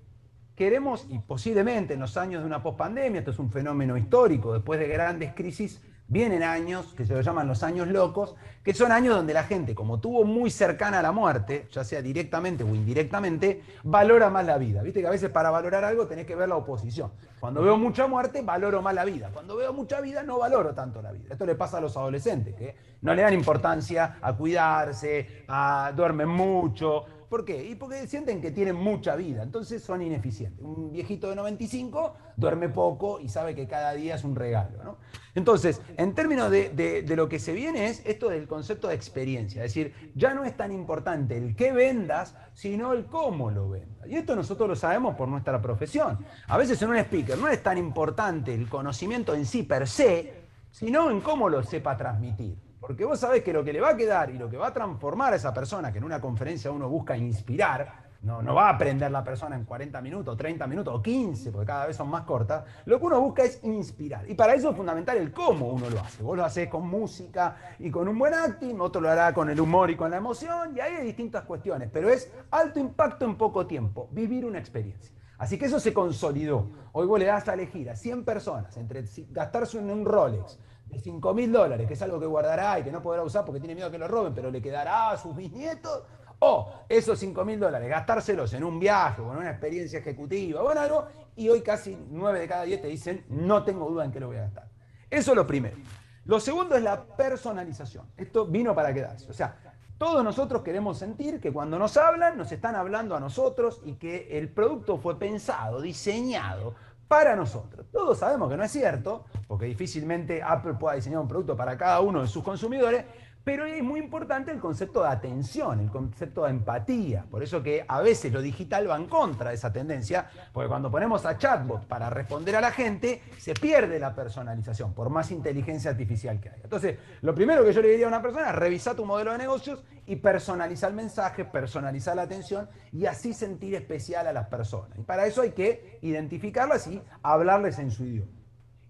queremos, 0.56 1.06
y 1.10 1.20
posiblemente 1.20 1.94
en 1.96 2.00
los 2.00 2.18
años 2.18 2.42
de 2.42 2.48
una 2.48 2.62
pospandemia, 2.62 3.20
esto 3.20 3.32
es 3.32 3.40
un 3.40 3.52
fenómeno 3.52 3.98
histórico, 3.98 4.54
después 4.54 4.80
de 4.80 4.88
grandes 4.88 5.34
crisis, 5.34 5.82
vienen 6.08 6.44
años 6.44 6.94
que 6.96 7.06
se 7.06 7.14
lo 7.14 7.22
llaman 7.22 7.48
los 7.48 7.64
años 7.64 7.88
locos, 7.88 8.36
que 8.62 8.74
son 8.74 8.92
años 8.92 9.16
donde 9.16 9.34
la 9.34 9.44
gente, 9.44 9.74
como 9.74 10.00
tuvo 10.00 10.26
muy 10.26 10.52
cercana 10.52 11.00
a 11.00 11.02
la 11.02 11.12
muerte, 11.12 11.68
ya 11.72 11.84
sea 11.84 12.02
directamente 12.02 12.64
o 12.64 12.68
indirectamente, 12.68 13.64
valora 13.84 14.30
más 14.30 14.46
la 14.46 14.58
vida. 14.58 14.84
Viste 14.84 15.02
que 15.02 15.08
a 15.08 15.12
veces 15.12 15.30
para 15.32 15.50
valorar 15.50 15.84
algo 15.84 16.06
tenés 16.06 16.26
que 16.26 16.36
ver 16.36 16.50
la 16.50 16.56
oposición. 16.56 17.12
Cuando 17.40 17.64
veo 17.64 17.78
mucha 17.78 18.08
muerte, 18.08 18.42
valoro 18.42 18.82
más 18.82 18.94
la 18.94 19.06
vida. 19.06 19.30
Cuando 19.34 19.58
veo 19.58 19.74
mucha 19.74 20.02
vida, 20.02 20.24
no 20.24 20.40
valoro 20.40 20.74
tanto 20.74 21.02
la 21.02 21.12
vida. 21.12 21.30
Esto 21.32 21.46
le 21.46 21.56
pasa 21.56 21.80
a 21.80 21.82
los 21.82 21.98
adolescentes, 21.98 22.56
que 22.56 22.76
no 23.02 23.14
le 23.14 23.22
dan 23.22 23.34
importancia 23.34 24.18
a 24.22 24.34
cuidarse, 24.34 25.44
a 25.48 25.92
duermen 25.96 26.30
mucho, 26.30 27.06
¿Por 27.34 27.46
qué? 27.46 27.66
Y 27.68 27.74
porque 27.74 28.06
sienten 28.06 28.42
que 28.42 28.52
tienen 28.52 28.76
mucha 28.76 29.16
vida, 29.16 29.42
entonces 29.42 29.82
son 29.82 30.04
ineficientes. 30.04 30.64
Un 30.64 30.92
viejito 30.92 31.32
de 31.32 31.36
95 31.36 32.16
duerme 32.38 32.70
poco 32.70 33.20
y 33.20 33.28
sabe 33.28 33.56
que 33.56 33.68
cada 33.68 33.94
día 33.94 34.14
es 34.14 34.24
un 34.24 34.36
regalo. 34.36 35.00
Entonces, 35.34 35.82
en 35.98 36.14
términos 36.14 36.52
de, 36.52 37.04
lo 37.16 37.28
que 37.28 37.40
se 37.40 37.54
viene 37.54 37.88
es 37.88 38.06
esto 38.06 38.30
del 38.30 38.48
concepto 38.48 38.88
de 38.88 38.94
experiencia, 38.94 39.66
es 39.66 39.74
decir, 39.74 40.12
ya 40.14 40.36
no 40.36 40.46
es 40.46 40.56
tan 40.56 40.72
importante 40.72 41.36
el 41.36 41.56
qué 41.56 41.72
vendas, 41.72 42.36
sino 42.54 42.94
el 42.94 43.08
cómo 43.08 43.50
lo 43.50 43.68
vendas. 43.68 44.08
Y 44.08 44.16
esto 44.16 44.36
nosotros 44.36 44.70
lo 44.70 44.76
sabemos 44.76 45.16
por 45.16 45.28
nuestra 45.28 45.60
profesión. 45.60 46.24
A 46.48 46.60
veces 46.60 46.80
en 46.84 46.92
un 46.92 46.98
speaker 46.98 47.40
no 47.40 47.48
es 47.48 47.64
tan 47.64 47.80
importante 47.80 48.54
el 48.54 48.70
conocimiento 48.70 49.34
en 49.34 49.48
sí 49.48 49.64
per 49.64 49.88
se, 49.88 50.44
sino 50.70 51.10
en 51.10 51.20
cómo 51.20 51.50
lo 51.50 51.64
sepa 51.64 51.98
transmitir. 51.98 52.73
Porque 52.86 53.06
vos 53.06 53.18
sabés 53.18 53.44
que 53.44 53.54
lo 53.54 53.64
que 53.64 53.72
le 53.72 53.80
va 53.80 53.92
a 53.92 53.96
quedar 53.96 54.30
y 54.30 54.38
lo 54.38 54.50
que 54.50 54.58
va 54.58 54.68
a 54.68 54.74
transformar 54.74 55.32
a 55.32 55.38
esa 55.38 55.54
persona, 55.54 55.90
que 55.90 56.00
en 56.00 56.04
una 56.04 56.20
conferencia 56.20 56.70
uno 56.70 56.90
busca 56.90 57.16
inspirar, 57.16 58.10
no, 58.24 58.42
no 58.42 58.56
va 58.56 58.68
a 58.68 58.72
aprender 58.72 59.10
la 59.10 59.24
persona 59.24 59.56
en 59.56 59.64
40 59.64 60.02
minutos, 60.02 60.36
30 60.36 60.68
minutos 60.68 60.94
o 60.94 61.02
15, 61.02 61.54
porque 61.54 61.68
cada 61.68 61.88
vez 61.88 61.96
son 61.96 62.10
más 62.10 62.24
cortas, 62.24 62.66
lo 62.84 63.00
que 63.00 63.06
uno 63.06 63.22
busca 63.22 63.44
es 63.44 63.64
inspirar. 63.64 64.30
Y 64.30 64.34
para 64.34 64.54
eso 64.54 64.72
es 64.72 64.76
fundamental 64.76 65.16
el 65.16 65.32
cómo 65.32 65.70
uno 65.70 65.90
lo 65.90 66.02
hace. 66.02 66.22
Vos 66.22 66.36
lo 66.36 66.44
haces 66.44 66.68
con 66.68 66.86
música 66.90 67.56
y 67.80 67.90
con 67.90 68.06
un 68.10 68.20
buen 68.20 68.34
acting, 68.34 68.78
otro 68.82 69.00
lo 69.00 69.10
hará 69.10 69.34
con 69.34 69.50
el 69.50 69.62
humor 69.62 69.90
y 69.90 69.96
con 69.96 70.12
la 70.12 70.18
emoción, 70.18 70.76
y 70.76 70.82
ahí 70.82 70.96
hay 70.96 71.06
distintas 71.06 71.46
cuestiones, 71.46 71.90
pero 71.90 72.10
es 72.10 72.30
alto 72.52 72.82
impacto 72.82 73.24
en 73.24 73.38
poco 73.38 73.66
tiempo, 73.66 74.10
vivir 74.12 74.44
una 74.44 74.60
experiencia. 74.60 75.16
Así 75.38 75.58
que 75.58 75.66
eso 75.66 75.80
se 75.80 75.94
consolidó. 75.94 76.70
Hoy 76.92 77.08
vos 77.08 77.18
le 77.18 77.26
das 77.26 77.48
a 77.48 77.54
elegir 77.54 77.90
a 77.90 77.96
100 77.96 78.24
personas 78.26 78.76
entre 78.78 79.06
gastarse 79.32 79.80
en 79.80 79.90
un 79.90 80.06
Rolex, 80.06 80.60
de 80.86 81.00
5 81.00 81.34
mil 81.34 81.52
dólares, 81.52 81.88
que 81.88 81.94
es 81.94 82.02
algo 82.02 82.20
que 82.20 82.26
guardará 82.26 82.80
y 82.80 82.84
que 82.84 82.92
no 82.92 83.02
podrá 83.02 83.24
usar 83.24 83.46
porque 83.46 83.60
tiene 83.60 83.76
miedo 83.76 83.90
que 83.90 83.98
lo 83.98 84.08
roben, 84.08 84.34
pero 84.34 84.52
le 84.52 84.62
quedará 84.62 85.12
a 85.12 85.18
sus 85.18 85.36
bisnietos, 85.36 86.04
o 86.40 86.74
esos 86.90 87.18
5 87.20 87.46
mil 87.46 87.60
dólares, 87.60 87.90
gastárselos 87.90 88.54
en 88.54 88.64
un 88.64 88.80
viaje 88.80 89.22
o 89.22 89.32
en 89.32 89.40
una 89.40 89.52
experiencia 89.52 90.00
ejecutiva 90.00 90.62
o 90.62 90.72
en 90.72 90.78
algo, 90.78 91.08
y 91.36 91.48
hoy 91.50 91.62
casi 91.62 91.98
9 92.10 92.40
de 92.40 92.48
cada 92.48 92.64
10 92.64 92.82
te 92.82 92.88
dicen, 92.88 93.26
no 93.30 93.64
tengo 93.64 93.90
duda 93.90 94.04
en 94.06 94.12
qué 94.12 94.20
lo 94.20 94.28
voy 94.28 94.38
a 94.38 94.42
gastar. 94.42 94.68
Eso 95.10 95.32
es 95.32 95.38
lo 95.38 95.48
primero. 95.48 95.78
Lo 96.26 96.40
segundo 96.40 96.76
es 96.76 96.84
la 96.84 97.04
personalización. 97.04 98.08
Esto 98.18 98.46
vino 98.46 98.74
para 98.74 98.94
quedarse. 98.94 99.30
O 99.30 99.34
sea, 99.34 99.56
todos 99.98 100.24
nosotros 100.24 100.64
queremos 100.64 100.98
sentir 100.98 101.40
que 101.40 101.52
cuando 101.52 101.78
nos 101.80 101.96
hablan, 101.98 102.38
nos 102.38 102.52
están 102.52 102.76
hablando 102.76 103.16
a 103.16 103.20
nosotros 103.20 103.82
y 103.86 103.94
que 103.94 104.38
el 104.38 104.50
producto 104.50 104.98
fue 104.98 105.18
pensado, 105.18 105.82
diseñado 105.82 106.76
para 107.08 107.36
nosotros. 107.36 107.88
Todos 107.92 108.18
sabemos 108.18 108.50
que 108.50 108.58
no 108.58 108.64
es 108.64 108.72
cierto, 108.72 109.26
porque 109.54 109.68
difícilmente 109.68 110.42
Apple 110.42 110.74
pueda 110.80 110.96
diseñar 110.96 111.20
un 111.20 111.28
producto 111.28 111.56
para 111.56 111.78
cada 111.78 112.02
uno 112.02 112.24
de 112.24 112.28
sus 112.28 112.44
consumidores, 112.44 113.06
pero 113.44 113.68
es 113.68 113.84
muy 113.84 114.00
importante 114.00 114.50
el 114.50 114.60
concepto 114.60 115.04
de 115.04 115.10
atención, 115.10 115.80
el 115.80 115.92
concepto 115.92 116.46
de 116.46 116.50
empatía. 116.50 117.28
Por 117.30 117.44
eso 117.44 117.62
que 117.62 117.86
a 117.88 118.02
veces 118.02 118.34
lo 118.34 118.42
digital 118.42 118.90
va 118.90 118.98
en 118.98 119.06
contra 119.06 119.50
de 119.50 119.56
esa 119.56 119.72
tendencia, 119.72 120.28
porque 120.52 120.68
cuando 120.68 120.90
ponemos 120.90 121.24
a 121.28 121.38
chatbot 121.38 121.86
para 121.86 122.10
responder 122.10 122.56
a 122.56 122.62
la 122.62 122.72
gente, 122.72 123.22
se 123.38 123.54
pierde 123.54 124.00
la 124.00 124.16
personalización, 124.16 124.92
por 124.96 125.12
más 125.12 125.30
inteligencia 125.30 125.92
artificial 125.92 126.40
que 126.40 126.50
haya. 126.50 126.64
Entonces, 126.64 126.98
lo 127.22 127.36
primero 127.36 127.64
que 127.64 127.74
yo 127.74 127.84
le 127.84 127.90
diría 127.90 128.06
a 128.06 128.10
una 128.10 128.24
persona 128.24 128.50
es 128.50 128.56
revisar 128.56 128.96
tu 128.96 129.06
modelo 129.06 129.34
de 129.34 129.38
negocios 129.38 129.84
y 130.08 130.16
personalizar 130.16 130.90
el 130.90 130.96
mensaje, 130.96 131.46
personalizar 131.46 132.16
la 132.16 132.24
atención 132.24 132.68
y 132.92 133.06
así 133.06 133.36
sentir 133.36 133.76
especial 133.76 134.26
a 134.26 134.34
las 134.34 134.48
personas. 134.48 134.98
Y 134.98 135.04
para 135.04 135.28
eso 135.28 135.44
hay 135.44 135.52
que 135.52 136.00
identificarlas 136.02 136.88
y 136.88 137.00
hablarles 137.22 137.78
en 137.78 137.92
su 137.92 138.04
idioma. 138.04 138.43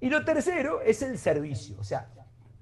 Y 0.03 0.09
lo 0.09 0.25
tercero 0.25 0.81
es 0.81 1.01
el 1.01 1.17
servicio, 1.17 1.77
o 1.79 1.83
sea, 1.85 2.09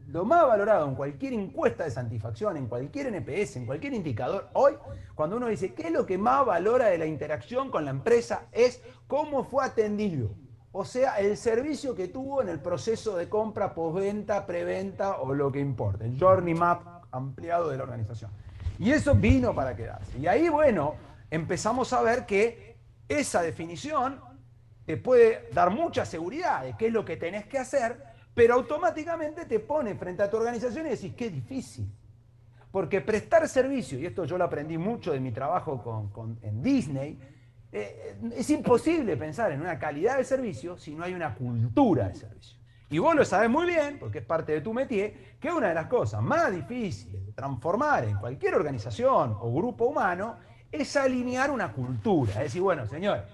lo 0.09 0.25
más 0.25 0.45
valorado 0.45 0.87
en 0.87 0.93
cualquier 0.93 1.33
encuesta 1.33 1.85
de 1.85 1.89
satisfacción, 1.89 2.55
en 2.55 2.67
cualquier 2.67 3.07
NPS, 3.07 3.55
en 3.55 3.65
cualquier 3.65 3.93
indicador, 3.93 4.49
hoy, 4.53 4.73
cuando 5.15 5.37
uno 5.37 5.47
dice 5.47 5.73
qué 5.73 5.87
es 5.87 5.91
lo 5.91 6.05
que 6.05 6.19
más 6.19 6.45
valora 6.45 6.85
de 6.85 6.99
la 6.99 7.07
interacción 7.07 7.71
con 7.71 7.83
la 7.83 7.89
empresa, 7.89 8.43
es 8.51 8.83
cómo 9.07 9.43
fue 9.43 9.65
atendido. 9.65 10.35
O 10.71 10.85
sea, 10.85 11.19
el 11.19 11.35
servicio 11.35 11.95
que 11.95 12.09
tuvo 12.09 12.43
en 12.43 12.49
el 12.49 12.59
proceso 12.59 13.17
de 13.17 13.27
compra, 13.27 13.73
postventa, 13.73 14.45
preventa 14.45 15.17
o 15.17 15.33
lo 15.33 15.51
que 15.51 15.61
importe, 15.61 16.05
el 16.05 16.19
journey 16.19 16.53
map 16.53 17.05
ampliado 17.09 17.69
de 17.69 17.77
la 17.77 17.83
organización. 17.85 18.29
Y 18.77 18.91
eso 18.91 19.15
vino 19.15 19.55
para 19.55 19.75
quedarse. 19.75 20.15
Y 20.19 20.27
ahí, 20.27 20.47
bueno, 20.47 20.93
empezamos 21.31 21.91
a 21.91 22.03
ver 22.03 22.27
que 22.27 22.77
esa 23.09 23.41
definición 23.41 24.21
te 24.91 24.97
puede 24.97 25.47
dar 25.53 25.69
mucha 25.69 26.05
seguridad 26.05 26.65
de 26.65 26.75
qué 26.75 26.87
es 26.87 26.91
lo 26.91 27.05
que 27.05 27.15
tenés 27.15 27.45
que 27.45 27.57
hacer, 27.57 28.03
pero 28.33 28.55
automáticamente 28.55 29.45
te 29.45 29.61
pone 29.61 29.95
frente 29.95 30.21
a 30.21 30.29
tu 30.29 30.35
organización 30.35 30.85
y 30.85 30.89
decís, 30.89 31.13
qué 31.15 31.29
difícil. 31.29 31.89
Porque 32.73 32.99
prestar 32.99 33.47
servicio, 33.47 33.97
y 33.97 34.05
esto 34.05 34.25
yo 34.25 34.37
lo 34.37 34.43
aprendí 34.43 34.77
mucho 34.77 35.13
de 35.13 35.21
mi 35.21 35.31
trabajo 35.31 35.81
con, 36.11 36.39
en 36.41 36.61
Disney, 36.61 37.17
eh, 37.71 38.17
es 38.35 38.49
imposible 38.49 39.15
pensar 39.15 39.53
en 39.53 39.61
una 39.61 39.79
calidad 39.79 40.17
de 40.17 40.25
servicio 40.25 40.77
si 40.77 40.93
no 40.93 41.05
hay 41.05 41.13
una 41.13 41.35
cultura 41.35 42.09
de 42.09 42.15
servicio. 42.15 42.57
Y 42.89 42.99
vos 42.99 43.15
lo 43.15 43.23
sabés 43.23 43.49
muy 43.49 43.67
bien, 43.67 43.97
porque 43.97 44.17
es 44.17 44.25
parte 44.25 44.51
de 44.51 44.59
tu 44.59 44.73
métier, 44.73 45.37
que 45.39 45.49
una 45.49 45.69
de 45.69 45.73
las 45.73 45.85
cosas 45.85 46.21
más 46.21 46.51
difíciles 46.51 47.25
de 47.27 47.31
transformar 47.31 48.03
en 48.03 48.17
cualquier 48.17 48.55
organización 48.55 49.37
o 49.39 49.53
grupo 49.53 49.85
humano 49.85 50.35
es 50.69 50.97
alinear 50.97 51.49
una 51.49 51.71
cultura. 51.71 52.33
Es 52.33 52.39
decir, 52.39 52.61
bueno, 52.61 52.85
señor, 52.85 53.25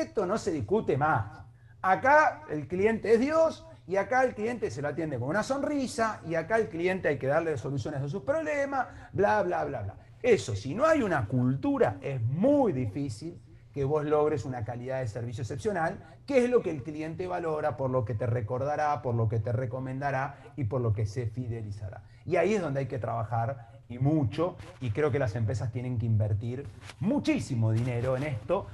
esto 0.00 0.26
no 0.26 0.38
se 0.38 0.52
discute 0.52 0.96
más. 0.96 1.44
Acá 1.82 2.42
el 2.50 2.66
cliente 2.66 3.14
es 3.14 3.20
Dios 3.20 3.66
y 3.86 3.96
acá 3.96 4.24
el 4.24 4.34
cliente 4.34 4.70
se 4.70 4.82
lo 4.82 4.88
atiende 4.88 5.18
con 5.18 5.28
una 5.28 5.44
sonrisa, 5.44 6.20
y 6.26 6.34
acá 6.34 6.56
el 6.56 6.68
cliente 6.68 7.08
hay 7.08 7.18
que 7.18 7.28
darle 7.28 7.56
soluciones 7.56 8.02
a 8.02 8.08
sus 8.08 8.22
problemas, 8.22 8.88
bla, 9.12 9.42
bla, 9.42 9.64
bla, 9.64 9.82
bla. 9.82 9.94
Eso, 10.22 10.56
si 10.56 10.74
no 10.74 10.84
hay 10.86 11.02
una 11.02 11.28
cultura, 11.28 11.98
es 12.00 12.20
muy 12.20 12.72
difícil 12.72 13.40
que 13.72 13.84
vos 13.84 14.04
logres 14.04 14.44
una 14.44 14.64
calidad 14.64 15.00
de 15.00 15.06
servicio 15.06 15.42
excepcional, 15.42 16.02
que 16.26 16.44
es 16.44 16.50
lo 16.50 16.62
que 16.62 16.70
el 16.70 16.82
cliente 16.82 17.28
valora, 17.28 17.76
por 17.76 17.90
lo 17.90 18.04
que 18.04 18.14
te 18.14 18.26
recordará, 18.26 19.02
por 19.02 19.14
lo 19.14 19.28
que 19.28 19.38
te 19.38 19.52
recomendará 19.52 20.36
y 20.56 20.64
por 20.64 20.80
lo 20.80 20.92
que 20.92 21.06
se 21.06 21.26
fidelizará. 21.26 22.02
Y 22.24 22.36
ahí 22.36 22.54
es 22.54 22.62
donde 22.62 22.80
hay 22.80 22.86
que 22.86 22.98
trabajar 22.98 23.75
y 23.88 23.98
mucho, 23.98 24.56
y 24.80 24.90
creo 24.90 25.10
que 25.10 25.18
las 25.18 25.34
empresas 25.36 25.72
tienen 25.72 25.98
que 25.98 26.06
invertir 26.06 26.66
muchísimo 27.00 27.72
dinero 27.72 28.16
en 28.16 28.24
esto 28.24 28.66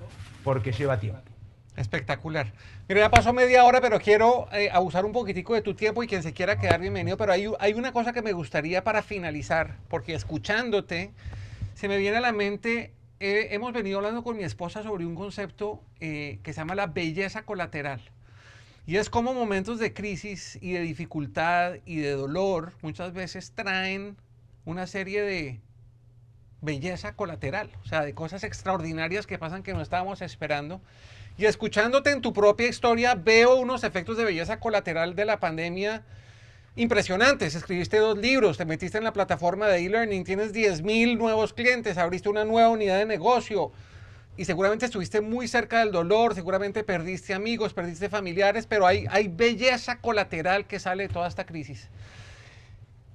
porque 0.42 0.72
lleva 0.72 0.98
tiempo. 0.98 1.22
Espectacular. 1.76 2.52
Mira, 2.88 3.00
ya 3.00 3.10
pasó 3.10 3.32
media 3.32 3.64
hora, 3.64 3.80
pero 3.80 3.98
quiero 3.98 4.46
eh, 4.52 4.68
abusar 4.70 5.06
un 5.06 5.12
poquitico 5.12 5.54
de 5.54 5.62
tu 5.62 5.74
tiempo 5.74 6.02
y 6.02 6.06
quien 6.06 6.22
se 6.22 6.34
quiera 6.34 6.58
quedar 6.58 6.80
bienvenido. 6.80 7.16
Pero 7.16 7.32
hay, 7.32 7.50
hay 7.58 7.72
una 7.72 7.92
cosa 7.92 8.12
que 8.12 8.20
me 8.20 8.32
gustaría 8.32 8.84
para 8.84 9.02
finalizar, 9.02 9.78
porque 9.88 10.14
escuchándote, 10.14 11.12
se 11.74 11.88
me 11.88 11.96
viene 11.96 12.18
a 12.18 12.20
la 12.20 12.32
mente, 12.32 12.92
eh, 13.20 13.48
hemos 13.54 13.72
venido 13.72 13.98
hablando 13.98 14.22
con 14.22 14.36
mi 14.36 14.42
esposa 14.42 14.82
sobre 14.82 15.06
un 15.06 15.14
concepto 15.14 15.82
eh, 16.00 16.40
que 16.42 16.52
se 16.52 16.60
llama 16.60 16.74
la 16.74 16.88
belleza 16.88 17.44
colateral. 17.44 18.02
Y 18.84 18.96
es 18.96 19.08
como 19.08 19.32
momentos 19.32 19.78
de 19.78 19.94
crisis 19.94 20.58
y 20.60 20.72
de 20.72 20.80
dificultad 20.80 21.76
y 21.86 21.96
de 21.96 22.10
dolor 22.10 22.72
muchas 22.82 23.12
veces 23.14 23.52
traen 23.54 24.16
una 24.64 24.86
serie 24.86 25.22
de 25.22 25.60
belleza 26.60 27.14
colateral, 27.14 27.70
o 27.84 27.86
sea, 27.86 28.02
de 28.02 28.14
cosas 28.14 28.44
extraordinarias 28.44 29.26
que 29.26 29.38
pasan 29.38 29.62
que 29.62 29.74
no 29.74 29.82
estábamos 29.82 30.22
esperando. 30.22 30.80
Y 31.36 31.46
escuchándote 31.46 32.10
en 32.10 32.20
tu 32.20 32.32
propia 32.32 32.68
historia, 32.68 33.14
veo 33.14 33.56
unos 33.56 33.84
efectos 33.84 34.16
de 34.16 34.24
belleza 34.24 34.60
colateral 34.60 35.14
de 35.14 35.24
la 35.24 35.40
pandemia 35.40 36.04
impresionantes. 36.76 37.54
Escribiste 37.54 37.98
dos 37.98 38.16
libros, 38.18 38.58
te 38.58 38.64
metiste 38.64 38.98
en 38.98 39.04
la 39.04 39.12
plataforma 39.12 39.66
de 39.66 39.84
e-learning, 39.84 40.24
tienes 40.24 40.52
10.000 40.52 41.18
nuevos 41.18 41.52
clientes, 41.52 41.98
abriste 41.98 42.28
una 42.28 42.44
nueva 42.44 42.68
unidad 42.68 42.98
de 42.98 43.06
negocio 43.06 43.72
y 44.36 44.44
seguramente 44.44 44.86
estuviste 44.86 45.20
muy 45.20 45.48
cerca 45.48 45.80
del 45.80 45.92
dolor, 45.92 46.34
seguramente 46.34 46.84
perdiste 46.84 47.34
amigos, 47.34 47.74
perdiste 47.74 48.08
familiares, 48.08 48.66
pero 48.66 48.86
hay, 48.86 49.06
hay 49.10 49.28
belleza 49.28 50.00
colateral 50.00 50.66
que 50.66 50.78
sale 50.78 51.08
de 51.08 51.12
toda 51.12 51.28
esta 51.28 51.44
crisis. 51.44 51.88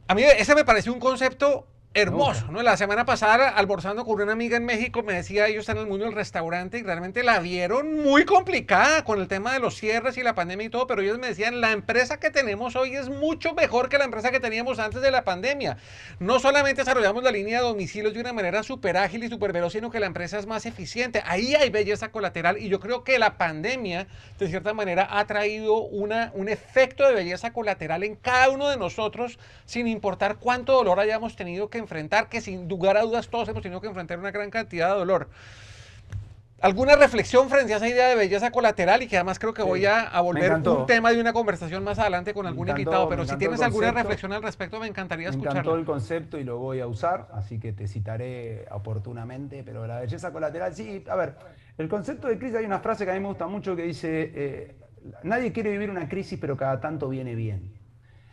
A 0.07 0.15
mí 0.15 0.23
ese 0.23 0.55
me 0.55 0.63
pareció 0.63 0.93
un 0.93 0.99
concepto 0.99 1.67
hermoso, 1.97 2.51
¿no? 2.51 2.62
La 2.62 2.77
semana 2.77 3.05
pasada, 3.05 3.49
almorzando 3.49 4.05
con 4.05 4.21
una 4.21 4.31
amiga 4.31 4.55
en 4.55 4.65
México, 4.65 5.01
me 5.01 5.13
decía, 5.13 5.47
ellos 5.47 5.62
están 5.62 5.77
en 5.77 5.83
el 5.83 5.89
mundo 5.89 6.05
del 6.05 6.13
restaurante 6.13 6.77
y 6.77 6.83
realmente 6.83 7.23
la 7.23 7.39
vieron 7.39 8.03
muy 8.03 8.23
complicada 8.23 9.03
con 9.03 9.19
el 9.19 9.27
tema 9.27 9.53
de 9.53 9.60
los 9.60 9.75
cierres 9.75 10.15
y 10.15 10.21
la 10.21 10.36
pandemia 10.36 10.67
y 10.67 10.69
todo, 10.69 10.86
pero 10.86 11.01
ellos 11.01 11.17
me 11.17 11.25
decían, 11.25 11.60
la 11.60 11.71
empresa 11.71 12.19
que 12.19 12.29
tenemos 12.29 12.75
hoy 12.75 12.95
es 12.95 13.10
mucho 13.10 13.55
mejor 13.55 13.89
que 13.89 13.97
la 13.97 14.03
empresa 14.03 14.29
que 14.29 14.39
teníamos 14.39 14.77
antes 14.77 15.01
de 15.01 15.10
la 15.10 15.23
pandemia. 15.23 15.77
No 16.19 16.39
solamente 16.39 16.81
desarrollamos 16.81 17.23
la 17.23 17.31
línea 17.31 17.62
de 17.62 17.65
domicilios 17.65 18.13
de 18.13 18.21
una 18.21 18.31
manera 18.31 18.62
súper 18.62 18.95
ágil 18.97 19.23
y 19.23 19.29
súper 19.29 19.51
veloz, 19.51 19.73
sino 19.73 19.89
que 19.89 19.99
la 19.99 20.05
empresa 20.05 20.38
es 20.38 20.45
más 20.45 20.67
eficiente. 20.67 21.23
Ahí 21.25 21.55
hay 21.55 21.71
belleza 21.71 22.12
colateral 22.12 22.60
y 22.60 22.69
yo 22.69 22.79
creo 22.79 23.03
que 23.03 23.17
la 23.17 23.39
pandemia, 23.39 24.05
de 24.38 24.47
cierta 24.47 24.71
manera, 24.75 25.07
ha 25.10 25.25
traído 25.25 25.79
una, 25.79 26.31
un 26.36 26.47
efecto 26.47 27.07
de 27.07 27.15
belleza 27.15 27.53
colateral 27.53 28.03
en 28.03 28.15
cada 28.15 28.49
uno 28.49 28.69
de 28.69 28.77
nosotros, 28.77 29.39
sin 29.65 29.88
importar 29.88 30.38
cuánto 30.38 30.73
dolor 30.73 30.99
hayamos 30.99 31.36
tenido 31.36 31.71
que 31.71 31.87
enfrentar, 31.88 32.28
que 32.28 32.41
sin 32.41 32.67
lugar 32.67 32.97
a 32.97 33.02
dudas 33.02 33.30
todos 33.30 33.47
hemos 33.47 33.63
tenido 33.63 33.80
que 33.80 33.88
enfrentar 33.88 34.19
una 34.19 34.32
gran 34.32 34.50
cantidad 34.50 34.91
de 34.91 35.00
dolor. 35.00 35.30
¿Alguna 36.60 36.95
reflexión 36.95 37.50
frente 37.50 37.73
a 37.73 37.78
esa 37.78 37.88
idea 37.88 38.08
de 38.08 38.15
belleza 38.15 38.50
colateral? 38.50 39.04
Y 39.04 39.08
que 39.08 39.15
además 39.15 39.38
creo 39.38 39.54
que 39.54 39.62
voy 39.62 39.86
a, 39.86 40.19
volver 40.21 40.54
un 40.54 40.88
tema 40.88 41.12
de 41.12 41.21
una 41.21 41.32
conversación 41.32 41.84
más 41.84 42.00
adelante 42.00 42.34
con 42.34 42.47
algún 42.47 42.67
invitado, 42.67 43.08
pero 43.08 43.26
si 43.26 43.38
tienes 43.38 43.62
alguna 43.62 43.91
reflexión 43.91 44.34
al 44.34 44.41
respecto, 44.41 44.80
me 44.80 44.88
encantaría 44.88 45.30
escucharlo. 45.30 45.54
Me 45.54 45.60
encantó 45.60 45.80
el 45.80 45.86
concepto 45.86 46.38
y 46.39 46.43
lo 46.43 46.58
voy 46.58 46.80
a 46.80 46.88
usar, 46.88 47.28
así 47.34 47.60
que 47.60 47.73
te 47.73 47.88
citaré 47.88 48.65
oportunamente, 48.71 49.63
pero 49.63 49.86
la 49.86 50.00
belleza 50.00 50.32
colateral, 50.34 50.73
sí, 50.73 51.04
a 51.08 51.15
ver, 51.15 51.36
el 51.78 51.88
concepto 51.88 52.28
de 52.28 52.39
crisis, 52.39 52.58
hay 52.58 52.65
una 52.65 52.80
frase 52.80 53.06
que 53.06 53.12
a 53.12 53.13
mí 53.13 53.19
me 53.19 53.28
gusta 53.28 53.45
mucho 53.45 53.76
que 53.76 53.84
dice, 53.84 54.32
eh, 54.34 54.76
nadie 55.21 55.52
quiere 55.52 55.69
vivir 55.69 55.91
una 55.91 56.10
crisis, 56.10 56.39
pero 56.39 56.58
cada 56.58 56.80
tanto 56.80 57.08
viene 57.08 57.36
bien. 57.36 57.71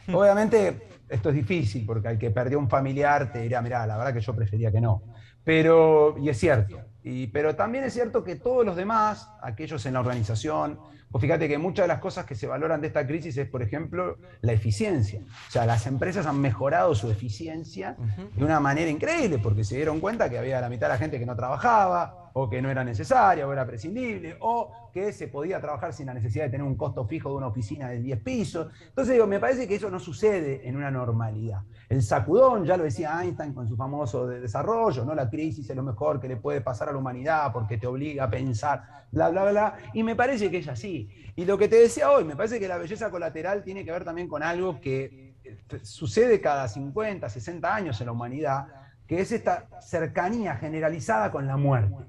Obviamente 0.13 0.83
esto 1.09 1.29
es 1.31 1.35
difícil 1.35 1.85
porque 1.87 2.09
al 2.09 2.19
que 2.19 2.31
perdió 2.31 2.59
un 2.59 2.69
familiar 2.69 3.33
te 3.33 3.41
dirá, 3.41 3.63
mira, 3.63 3.87
la 3.87 3.97
verdad 3.97 4.15
que 4.15 4.21
yo 4.21 4.35
prefería 4.35 4.73
que 4.73 4.81
no. 4.81 5.03
Pero, 5.45 6.17
y 6.19 6.29
es 6.29 6.39
cierto, 6.39 6.81
y, 7.03 7.27
pero 7.29 7.55
también 7.55 7.85
es 7.85 7.93
cierto 7.93 8.25
que 8.25 8.37
todos 8.37 8.65
los 8.65 8.77
demás, 8.77 9.31
aquellos 9.43 9.85
en 9.85 9.93
la 9.93 10.01
organización, 10.01 10.79
pues 11.13 11.21
fíjate 11.21 11.47
que 11.49 11.59
muchas 11.59 11.85
de 11.85 11.89
las 11.89 12.01
cosas 12.01 12.25
que 12.25 12.35
se 12.35 12.47
valoran 12.47 12.81
de 12.81 12.89
esta 12.89 13.07
crisis 13.07 13.37
es, 13.37 13.49
por 13.49 13.63
ejemplo, 13.63 14.17
la 14.41 14.53
eficiencia. 14.53 15.21
O 15.49 15.51
sea, 15.51 15.65
las 15.65 15.87
empresas 15.87 16.27
han 16.27 16.41
mejorado 16.41 16.95
su 16.95 17.11
eficiencia 17.11 17.97
de 18.35 18.45
una 18.45 18.59
manera 18.59 18.91
increíble 18.91 19.39
porque 19.39 19.63
se 19.63 19.77
dieron 19.77 20.01
cuenta 20.01 20.29
que 20.29 20.39
había 20.39 20.61
la 20.61 20.69
mitad 20.69 20.89
de 20.89 20.95
la 20.95 20.99
gente 20.99 21.19
que 21.19 21.27
no 21.27 21.37
trabajaba, 21.37 22.25
o 22.37 22.51
que 22.51 22.61
no 22.61 22.69
era 22.69 22.83
necesaria 22.83 23.47
o 23.47 23.53
era 23.53 23.65
prescindible, 23.65 24.37
o 24.41 24.91
que 24.93 25.13
se 25.13 25.29
podía 25.29 25.61
trabajar 25.61 25.93
sin 25.93 26.07
la 26.07 26.15
necesidad 26.15 26.45
de 26.45 26.51
tener 26.51 26.67
un 26.67 26.77
costo 26.77 27.07
fijo 27.07 27.31
de 27.31 27.37
una 27.37 27.47
oficina 27.47 27.89
de 27.89 28.01
10 28.01 28.21
pisos. 28.21 28.73
Entonces 28.89 29.15
digo, 29.15 29.27
me 29.27 29.39
parece 29.39 29.69
que 29.69 29.77
eso 29.77 29.89
no 29.89 30.01
sucede 30.01 30.69
en 30.69 30.77
una 30.77 30.91
normalidad. 30.91 31.63
El 31.89 32.03
sacudón, 32.03 32.65
ya 32.65 32.77
lo 32.77 32.85
decía 32.85 33.23
Einstein 33.23 33.55
con 33.55 33.69
su 33.69 33.77
famoso 33.77 34.27
desarrollo, 34.27 35.05
¿no? 35.05 35.15
La 35.15 35.31
crisis 35.35 35.69
es 35.69 35.77
lo 35.77 35.83
mejor 35.83 36.21
que 36.21 36.29
le 36.29 36.37
puede 36.37 36.61
pasar 36.61 36.89
a 36.89 36.93
la 36.93 36.99
humanidad 36.99 37.53
porque 37.53 37.77
te 37.77 37.87
obliga 37.87 38.25
a 38.25 38.31
pensar, 38.31 39.07
bla, 39.11 39.31
bla, 39.31 39.51
bla, 39.51 39.77
y 39.93 40.03
me 40.03 40.15
parece 40.15 40.51
que 40.51 40.59
es 40.59 40.69
así. 40.69 41.09
Y 41.35 41.45
lo 41.45 41.59
que 41.59 41.69
te 41.69 41.77
decía 41.77 42.11
hoy, 42.11 42.25
me 42.25 42.37
parece 42.37 42.61
que 42.61 42.69
la 42.69 42.79
belleza 42.79 43.11
colateral 43.11 43.65
tiene 43.65 43.85
que 43.85 43.91
ver 43.91 44.05
también 44.05 44.29
con 44.29 44.43
algo 44.43 44.81
que 44.81 45.35
eh, 45.43 45.59
sucede 45.83 46.41
cada 46.41 46.69
50, 46.69 47.29
60 47.29 47.75
años 47.75 48.01
en 48.01 48.07
la 48.07 48.13
humanidad, 48.13 48.67
que 49.09 49.21
es 49.21 49.33
esta 49.33 49.69
cercanía 49.81 50.55
generalizada 50.57 51.33
con 51.33 51.47
la 51.47 51.57
muerte. 51.57 52.05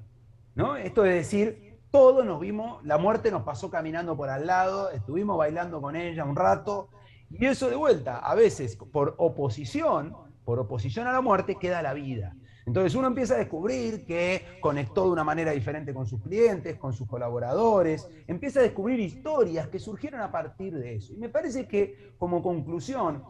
¿no? 0.54 0.78
Esto 0.78 1.04
es 1.04 1.16
decir, 1.16 1.80
todos 1.90 2.26
nos 2.26 2.40
vimos, 2.40 2.86
la 2.86 2.98
muerte 2.98 3.32
nos 3.32 3.44
pasó 3.44 3.70
caminando 3.72 4.16
por 4.16 4.30
al 4.30 4.46
lado, 4.46 4.92
estuvimos 4.92 5.38
bailando 5.38 5.82
con 5.82 5.96
ella 5.96 6.24
un 6.26 6.36
rato, 6.36 6.90
y 7.32 7.46
eso 7.46 7.70
de 7.70 7.76
vuelta, 7.76 8.20
a 8.20 8.36
veces 8.36 8.76
por 8.76 9.16
oposición, 9.18 10.16
por 10.44 10.60
oposición 10.60 11.08
a 11.08 11.12
la 11.12 11.22
muerte, 11.22 11.56
queda 11.56 11.82
la 11.82 11.94
vida. 11.94 12.36
Entonces 12.66 12.96
uno 12.96 13.08
empieza 13.08 13.36
a 13.36 13.38
descubrir 13.38 14.06
que 14.06 14.58
conectó 14.60 15.04
de 15.06 15.12
una 15.12 15.24
manera 15.24 15.52
diferente 15.52 15.94
con 15.94 16.08
sus 16.08 16.22
clientes, 16.22 16.78
con 16.78 16.94
sus 16.94 17.08
colaboradores, 17.08 18.10
empieza 18.28 18.60
a 18.60 18.64
descubrir 18.64 19.00
historias 19.00 19.68
que 19.68 19.78
surgieron 19.78 20.22
a 20.22 20.32
partir 20.32 20.76
de 20.76 20.96
eso. 20.96 21.14
Y 21.14 21.18
me 21.18 21.30
parece 21.30 21.68
que 21.68 22.16
como 22.18 22.42
conclusión, 22.42 23.24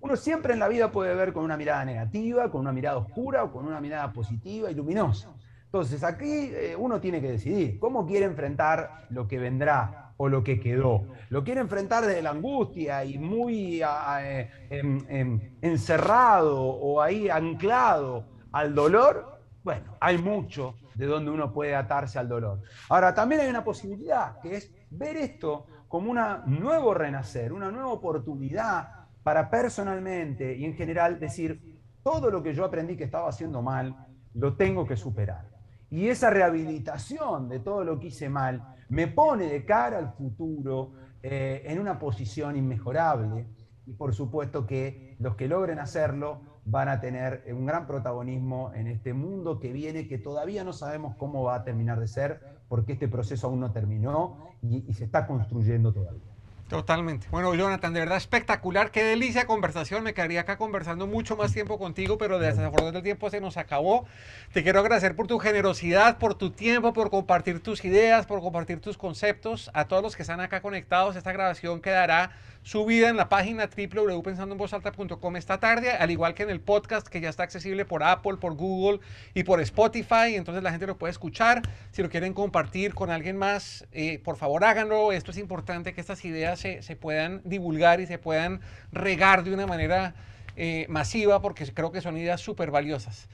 uno 0.00 0.16
siempre 0.16 0.54
en 0.54 0.60
la 0.60 0.68
vida 0.68 0.90
puede 0.90 1.14
ver 1.14 1.34
con 1.34 1.44
una 1.44 1.58
mirada 1.58 1.84
negativa, 1.84 2.50
con 2.50 2.62
una 2.62 2.72
mirada 2.72 2.96
oscura 2.96 3.44
o 3.44 3.52
con 3.52 3.66
una 3.66 3.80
mirada 3.80 4.12
positiva 4.12 4.70
y 4.70 4.74
luminosa. 4.74 5.34
Entonces, 5.66 6.02
aquí 6.02 6.50
eh, 6.52 6.74
uno 6.76 7.00
tiene 7.00 7.20
que 7.20 7.32
decidir 7.32 7.78
cómo 7.78 8.06
quiere 8.06 8.24
enfrentar 8.24 9.06
lo 9.10 9.28
que 9.28 9.38
vendrá 9.38 10.14
o 10.16 10.28
lo 10.28 10.42
que 10.42 10.58
quedó. 10.58 11.04
¿Lo 11.28 11.44
quiere 11.44 11.60
enfrentar 11.60 12.04
desde 12.06 12.22
la 12.22 12.30
angustia 12.30 13.04
y 13.04 13.18
muy 13.18 13.82
eh, 13.82 14.50
em, 14.68 14.98
em, 15.08 15.40
encerrado 15.60 16.60
o 16.60 17.00
ahí 17.00 17.28
anclado 17.28 18.39
al 18.52 18.74
dolor? 18.74 19.40
Bueno, 19.62 19.96
hay 20.00 20.18
mucho 20.18 20.74
de 20.94 21.06
donde 21.06 21.30
uno 21.30 21.52
puede 21.52 21.74
atarse 21.74 22.18
al 22.18 22.28
dolor. 22.28 22.62
Ahora, 22.88 23.14
también 23.14 23.42
hay 23.42 23.48
una 23.48 23.64
posibilidad, 23.64 24.40
que 24.40 24.56
es 24.56 24.72
ver 24.90 25.16
esto 25.16 25.66
como 25.88 26.10
un 26.10 26.18
nuevo 26.60 26.94
renacer, 26.94 27.52
una 27.52 27.70
nueva 27.70 27.88
oportunidad 27.88 29.06
para 29.22 29.50
personalmente 29.50 30.56
y 30.56 30.64
en 30.64 30.74
general 30.74 31.18
decir, 31.18 31.80
todo 32.02 32.30
lo 32.30 32.42
que 32.42 32.54
yo 32.54 32.64
aprendí 32.64 32.96
que 32.96 33.04
estaba 33.04 33.28
haciendo 33.28 33.60
mal, 33.60 34.06
lo 34.34 34.56
tengo 34.56 34.86
que 34.86 34.96
superar. 34.96 35.48
Y 35.90 36.08
esa 36.08 36.30
rehabilitación 36.30 37.48
de 37.48 37.60
todo 37.60 37.84
lo 37.84 37.98
que 37.98 38.06
hice 38.06 38.28
mal 38.28 38.76
me 38.88 39.08
pone 39.08 39.46
de 39.46 39.64
cara 39.64 39.98
al 39.98 40.12
futuro 40.12 40.92
eh, 41.22 41.62
en 41.66 41.78
una 41.78 41.98
posición 41.98 42.56
inmejorable. 42.56 43.46
Y 43.86 43.92
por 43.92 44.14
supuesto 44.14 44.66
que 44.66 45.16
los 45.18 45.34
que 45.34 45.48
logren 45.48 45.80
hacerlo 45.80 46.40
van 46.64 46.88
a 46.88 47.00
tener 47.00 47.44
un 47.52 47.66
gran 47.66 47.86
protagonismo 47.86 48.72
en 48.74 48.86
este 48.86 49.12
mundo 49.14 49.58
que 49.58 49.72
viene, 49.72 50.06
que 50.06 50.18
todavía 50.18 50.64
no 50.64 50.72
sabemos 50.72 51.16
cómo 51.16 51.42
va 51.42 51.56
a 51.56 51.64
terminar 51.64 52.00
de 52.00 52.08
ser, 52.08 52.40
porque 52.68 52.92
este 52.92 53.08
proceso 53.08 53.46
aún 53.46 53.60
no 53.60 53.72
terminó 53.72 54.36
y 54.62 54.92
se 54.92 55.04
está 55.04 55.26
construyendo 55.26 55.92
todavía. 55.92 56.29
Totalmente. 56.70 57.26
Bueno, 57.32 57.52
Jonathan, 57.52 57.92
de 57.92 57.98
verdad 57.98 58.16
espectacular. 58.16 58.92
Qué 58.92 59.02
delicia 59.02 59.44
conversación. 59.44 60.04
Me 60.04 60.14
quedaría 60.14 60.42
acá 60.42 60.56
conversando 60.56 61.08
mucho 61.08 61.36
más 61.36 61.52
tiempo 61.52 61.80
contigo, 61.80 62.16
pero 62.16 62.38
desafortunadamente 62.38 62.98
el 62.98 63.02
tiempo 63.02 63.28
se 63.28 63.40
nos 63.40 63.56
acabó. 63.56 64.06
Te 64.52 64.62
quiero 64.62 64.78
agradecer 64.78 65.16
por 65.16 65.26
tu 65.26 65.40
generosidad, 65.40 66.18
por 66.18 66.36
tu 66.36 66.52
tiempo, 66.52 66.92
por 66.92 67.10
compartir 67.10 67.60
tus 67.60 67.84
ideas, 67.84 68.24
por 68.24 68.40
compartir 68.40 68.80
tus 68.80 68.96
conceptos. 68.96 69.68
A 69.74 69.86
todos 69.86 70.00
los 70.00 70.14
que 70.14 70.22
están 70.22 70.40
acá 70.40 70.62
conectados, 70.62 71.16
esta 71.16 71.32
grabación 71.32 71.80
quedará 71.80 72.30
subida 72.62 73.08
en 73.08 73.16
la 73.16 73.28
página 73.28 73.68
www.pensandoenvozalta.com 73.68 75.36
esta 75.36 75.58
tarde, 75.58 75.92
al 75.92 76.10
igual 76.10 76.34
que 76.34 76.42
en 76.42 76.50
el 76.50 76.60
podcast 76.60 77.08
que 77.08 77.20
ya 77.20 77.30
está 77.30 77.42
accesible 77.42 77.84
por 77.84 78.02
Apple, 78.02 78.36
por 78.36 78.54
Google 78.54 79.00
y 79.34 79.44
por 79.44 79.60
Spotify. 79.60 80.34
Entonces 80.36 80.62
la 80.62 80.70
gente 80.70 80.86
lo 80.86 80.98
puede 80.98 81.10
escuchar. 81.10 81.62
Si 81.90 82.02
lo 82.02 82.10
quieren 82.10 82.34
compartir 82.34 82.94
con 82.94 83.10
alguien 83.10 83.36
más, 83.36 83.86
eh, 83.92 84.20
por 84.22 84.36
favor 84.36 84.64
háganlo. 84.64 85.12
Esto 85.12 85.30
es 85.30 85.38
importante 85.38 85.94
que 85.94 86.00
estas 86.00 86.24
ideas 86.24 86.59
se, 86.60 86.82
se 86.82 86.96
puedan 86.96 87.42
divulgar 87.44 88.00
y 88.00 88.06
se 88.06 88.18
puedan 88.18 88.60
regar 88.92 89.42
de 89.42 89.52
una 89.52 89.66
manera 89.66 90.14
eh, 90.56 90.84
masiva 90.88 91.40
porque 91.40 91.64
creo 91.72 91.90
que 91.90 92.00
son 92.00 92.16
ideas 92.16 92.40
súper 92.40 92.70
valiosas. 92.70 93.28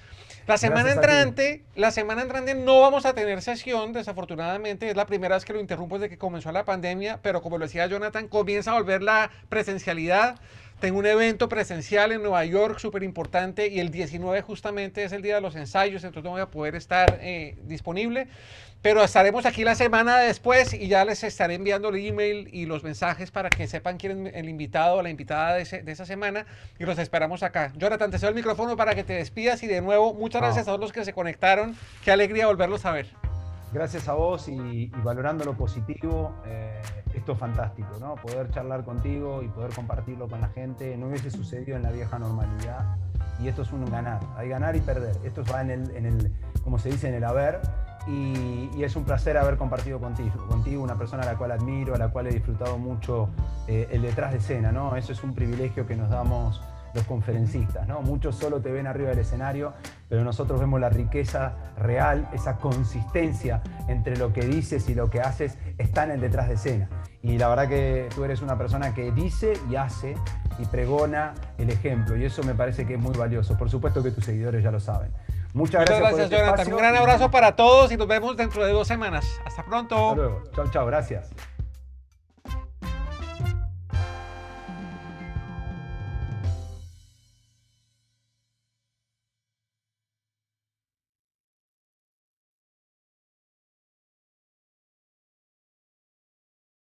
La 0.47 0.59
semana 0.59 0.93
entrante, 0.93 1.65
la 1.75 1.91
semana 1.91 2.23
entrante 2.23 2.55
no 2.55 2.81
vamos 2.81 3.05
a 3.05 3.15
tener 3.15 3.43
sesión, 3.43 3.93
desafortunadamente, 3.93 4.89
es 4.89 4.95
la 4.97 5.07
primera 5.07 5.35
vez 5.35 5.45
que 5.45 5.53
lo 5.53 5.59
interrumpo 5.59 5.99
desde 5.99 6.09
que 6.09 6.19
comenzó 6.19 6.53
la 6.53 6.65
pandemia, 6.65 7.19
pero 7.23 7.43
como 7.43 7.59
lo 7.59 7.65
decía 7.65 7.87
Jonathan, 7.89 8.29
comienza 8.29 8.71
a 8.71 8.75
volver 8.75 9.03
la 9.03 9.31
presencialidad. 9.49 10.39
Tengo 10.81 10.99
un 10.99 11.07
evento 11.07 11.49
presencial 11.49 12.13
en 12.13 12.21
Nueva 12.21 12.45
York 12.45 12.79
súper 12.79 13.03
importante 13.03 13.69
y 13.69 13.81
el 13.81 13.91
19 13.91 14.43
justamente 14.43 15.05
es 15.05 15.13
el 15.13 15.23
día 15.23 15.37
de 15.37 15.41
los 15.41 15.57
ensayos, 15.57 16.05
entonces 16.05 16.25
no 16.25 16.33
voy 16.33 16.43
a 16.43 16.51
poder 16.51 16.75
estar 16.75 17.19
eh, 17.23 17.57
disponible. 17.65 18.29
Pero 18.83 19.03
estaremos 19.03 19.47
aquí 19.47 19.65
la 19.65 19.75
semana 19.75 20.19
después 20.19 20.75
y 20.75 20.89
ya 20.89 21.07
les 21.07 21.25
estaré 21.25 21.55
enviando 21.55 21.89
el 21.89 21.97
email 22.07 22.51
y 22.53 22.67
los 22.67 22.85
mensajes 22.85 23.31
para 23.31 23.49
que 23.49 23.67
sepan 23.67 23.97
quién 23.97 24.27
es 24.27 24.35
el 24.35 24.51
invitado 24.51 24.97
o 24.97 25.03
la 25.03 25.09
invitada 25.09 25.55
de, 25.55 25.63
esa 25.63 26.05
semana 26.05 26.45
y 26.79 26.85
los 26.85 26.99
esperamos 26.99 27.43
acá. 27.43 27.73
Jonathan, 27.77 28.11
te 28.11 28.19
cedo 28.19 28.29
el 28.29 28.37
micrófono 28.37 28.77
para 28.77 28.95
que 28.95 29.03
te 29.03 29.15
despidas 29.15 29.63
y 29.63 29.67
de 29.67 29.81
nuevo 29.81 30.13
muchas 30.13 30.43
gracias 30.43 30.65
a 30.65 30.67
todos 30.67 30.81
los 30.81 30.93
que 30.93 31.07
se 31.07 31.15
conectaron. 31.15 31.75
Qué 32.05 32.13
alegría 32.13 32.49
volverlos 32.49 32.85
a 32.85 32.93
ver. 32.93 33.26
Gracias 33.73 34.09
a 34.09 34.15
vos 34.15 34.49
y, 34.49 34.89
valorando 35.03 35.45
lo 35.45 35.55
positivo, 35.55 36.35
eh, 36.47 36.81
esto 37.15 37.33
es 37.33 37.39
fantástico, 37.39 37.89
¿no? 38.01 38.15
Poder 38.15 38.51
charlar 38.51 38.85
contigo 38.85 39.43
y 39.43 39.49
poder 39.49 39.73
compartirlo 39.75 40.29
con 40.29 40.41
la 40.41 40.49
gente 40.49 40.97
no 40.97 41.09
hubiese 41.09 41.31
sucedido 41.31 41.77
en 41.77 41.83
la 41.83 41.91
vieja 41.91 42.19
normalidad 42.19 42.97
y 43.41 43.49
esto 43.49 43.63
es 43.63 43.73
un 43.73 43.85
ganar, 43.87 44.21
hay 44.37 44.49
ganar 44.49 44.77
y 44.77 44.81
perder. 44.81 45.17
Esto 45.25 45.43
va 45.53 45.63
en 45.63 45.71
el, 45.71 45.97
en 45.97 46.07
el 46.07 46.33
como 46.63 46.79
se 46.79 46.91
dice, 46.91 47.09
en 47.09 47.15
el 47.15 47.25
haber 47.25 47.61
y, 48.07 48.83
es 48.83 48.95
un 48.95 49.05
placer 49.05 49.37
haber 49.37 49.57
compartido 49.57 49.99
contigo, 49.99 50.47
contigo, 50.47 50.83
una 50.83 50.95
persona 50.95 51.25
a 51.25 51.27
la 51.27 51.37
cual 51.37 51.51
admiro, 51.51 51.95
a 51.95 51.99
la 51.99 52.09
cual 52.09 52.29
he 52.29 52.31
disfrutado 52.31 52.79
mucho 52.79 53.29
eh, 53.67 53.89
el 53.91 54.03
detrás 54.03 54.31
de 54.31 54.39
escena, 54.39 54.71
¿no? 54.71 54.95
Eso 54.97 55.13
es 55.13 55.25
un 55.25 55.35
privilegio 55.35 55.87
que 55.87 55.97
nos 55.97 56.09
damos 56.09 56.61
los 56.97 57.05
conferencistas, 57.07 57.87
¿no? 57.87 58.03
Muchos 58.03 58.37
solo 58.37 58.61
te 58.61 58.73
ven 58.73 58.87
arriba 58.87 59.11
del 59.11 59.21
escenario, 59.21 59.75
pero 60.09 60.25
nosotros 60.25 60.59
vemos 60.59 60.81
la 60.81 60.89
riqueza 60.89 61.55
real, 61.79 62.29
esa 62.33 62.57
consistencia 62.57 63.63
entre 63.89 64.17
lo 64.17 64.33
que 64.33 64.43
dices 64.43 64.89
y 64.89 64.95
lo 64.95 65.09
que 65.11 65.21
haces 65.21 65.57
está 65.79 66.05
en 66.05 66.13
el 66.13 66.21
detrás 66.21 66.49
de 66.49 66.55
escena. 66.55 66.89
Y 67.23 67.39
la 67.39 67.49
verdad 67.49 67.69
que 67.69 68.09
tú 68.15 68.25
eres 68.25 68.43
una 68.43 68.59
persona 68.59 68.95
que 68.95 69.13
dice 69.13 69.53
y 69.71 69.77
hace 69.77 70.17
y 70.59 70.65
pregona 70.65 71.35
el 71.59 71.71
ejemplo, 71.71 72.17
y 72.17 72.25
eso 72.25 72.43
me 72.43 72.55
parece 72.55 72.87
que 72.87 72.95
es 72.95 73.01
muy 73.01 73.17
valioso. 73.17 73.57
Por 73.57 73.71
supuesto 73.71 74.03
que 74.03 74.11
tus 74.11 74.25
seguidores 74.25 74.65
ya 74.65 74.71
lo 74.71 74.81
saben. 74.81 75.13
Muchas, 75.53 75.87
gracias, 75.87 76.19
este 76.19 76.37
Jonathan. 76.37 76.73
Un 76.73 76.79
gran 76.79 76.97
abrazo 76.97 77.31
para 77.31 77.57
todos 77.57 77.91
y 77.91 77.97
nos 77.97 78.07
vemos 78.07 78.37
dentro 78.37 78.65
de 78.67 78.73
dos 78.73 78.87
semanas. 78.87 79.27
Hasta 79.45 79.65
pronto. 79.65 80.11
Hasta 80.11 80.17
luego. 80.17 80.43
Chao, 80.55 80.71
chao. 80.71 80.87
Gracias. 80.87 81.31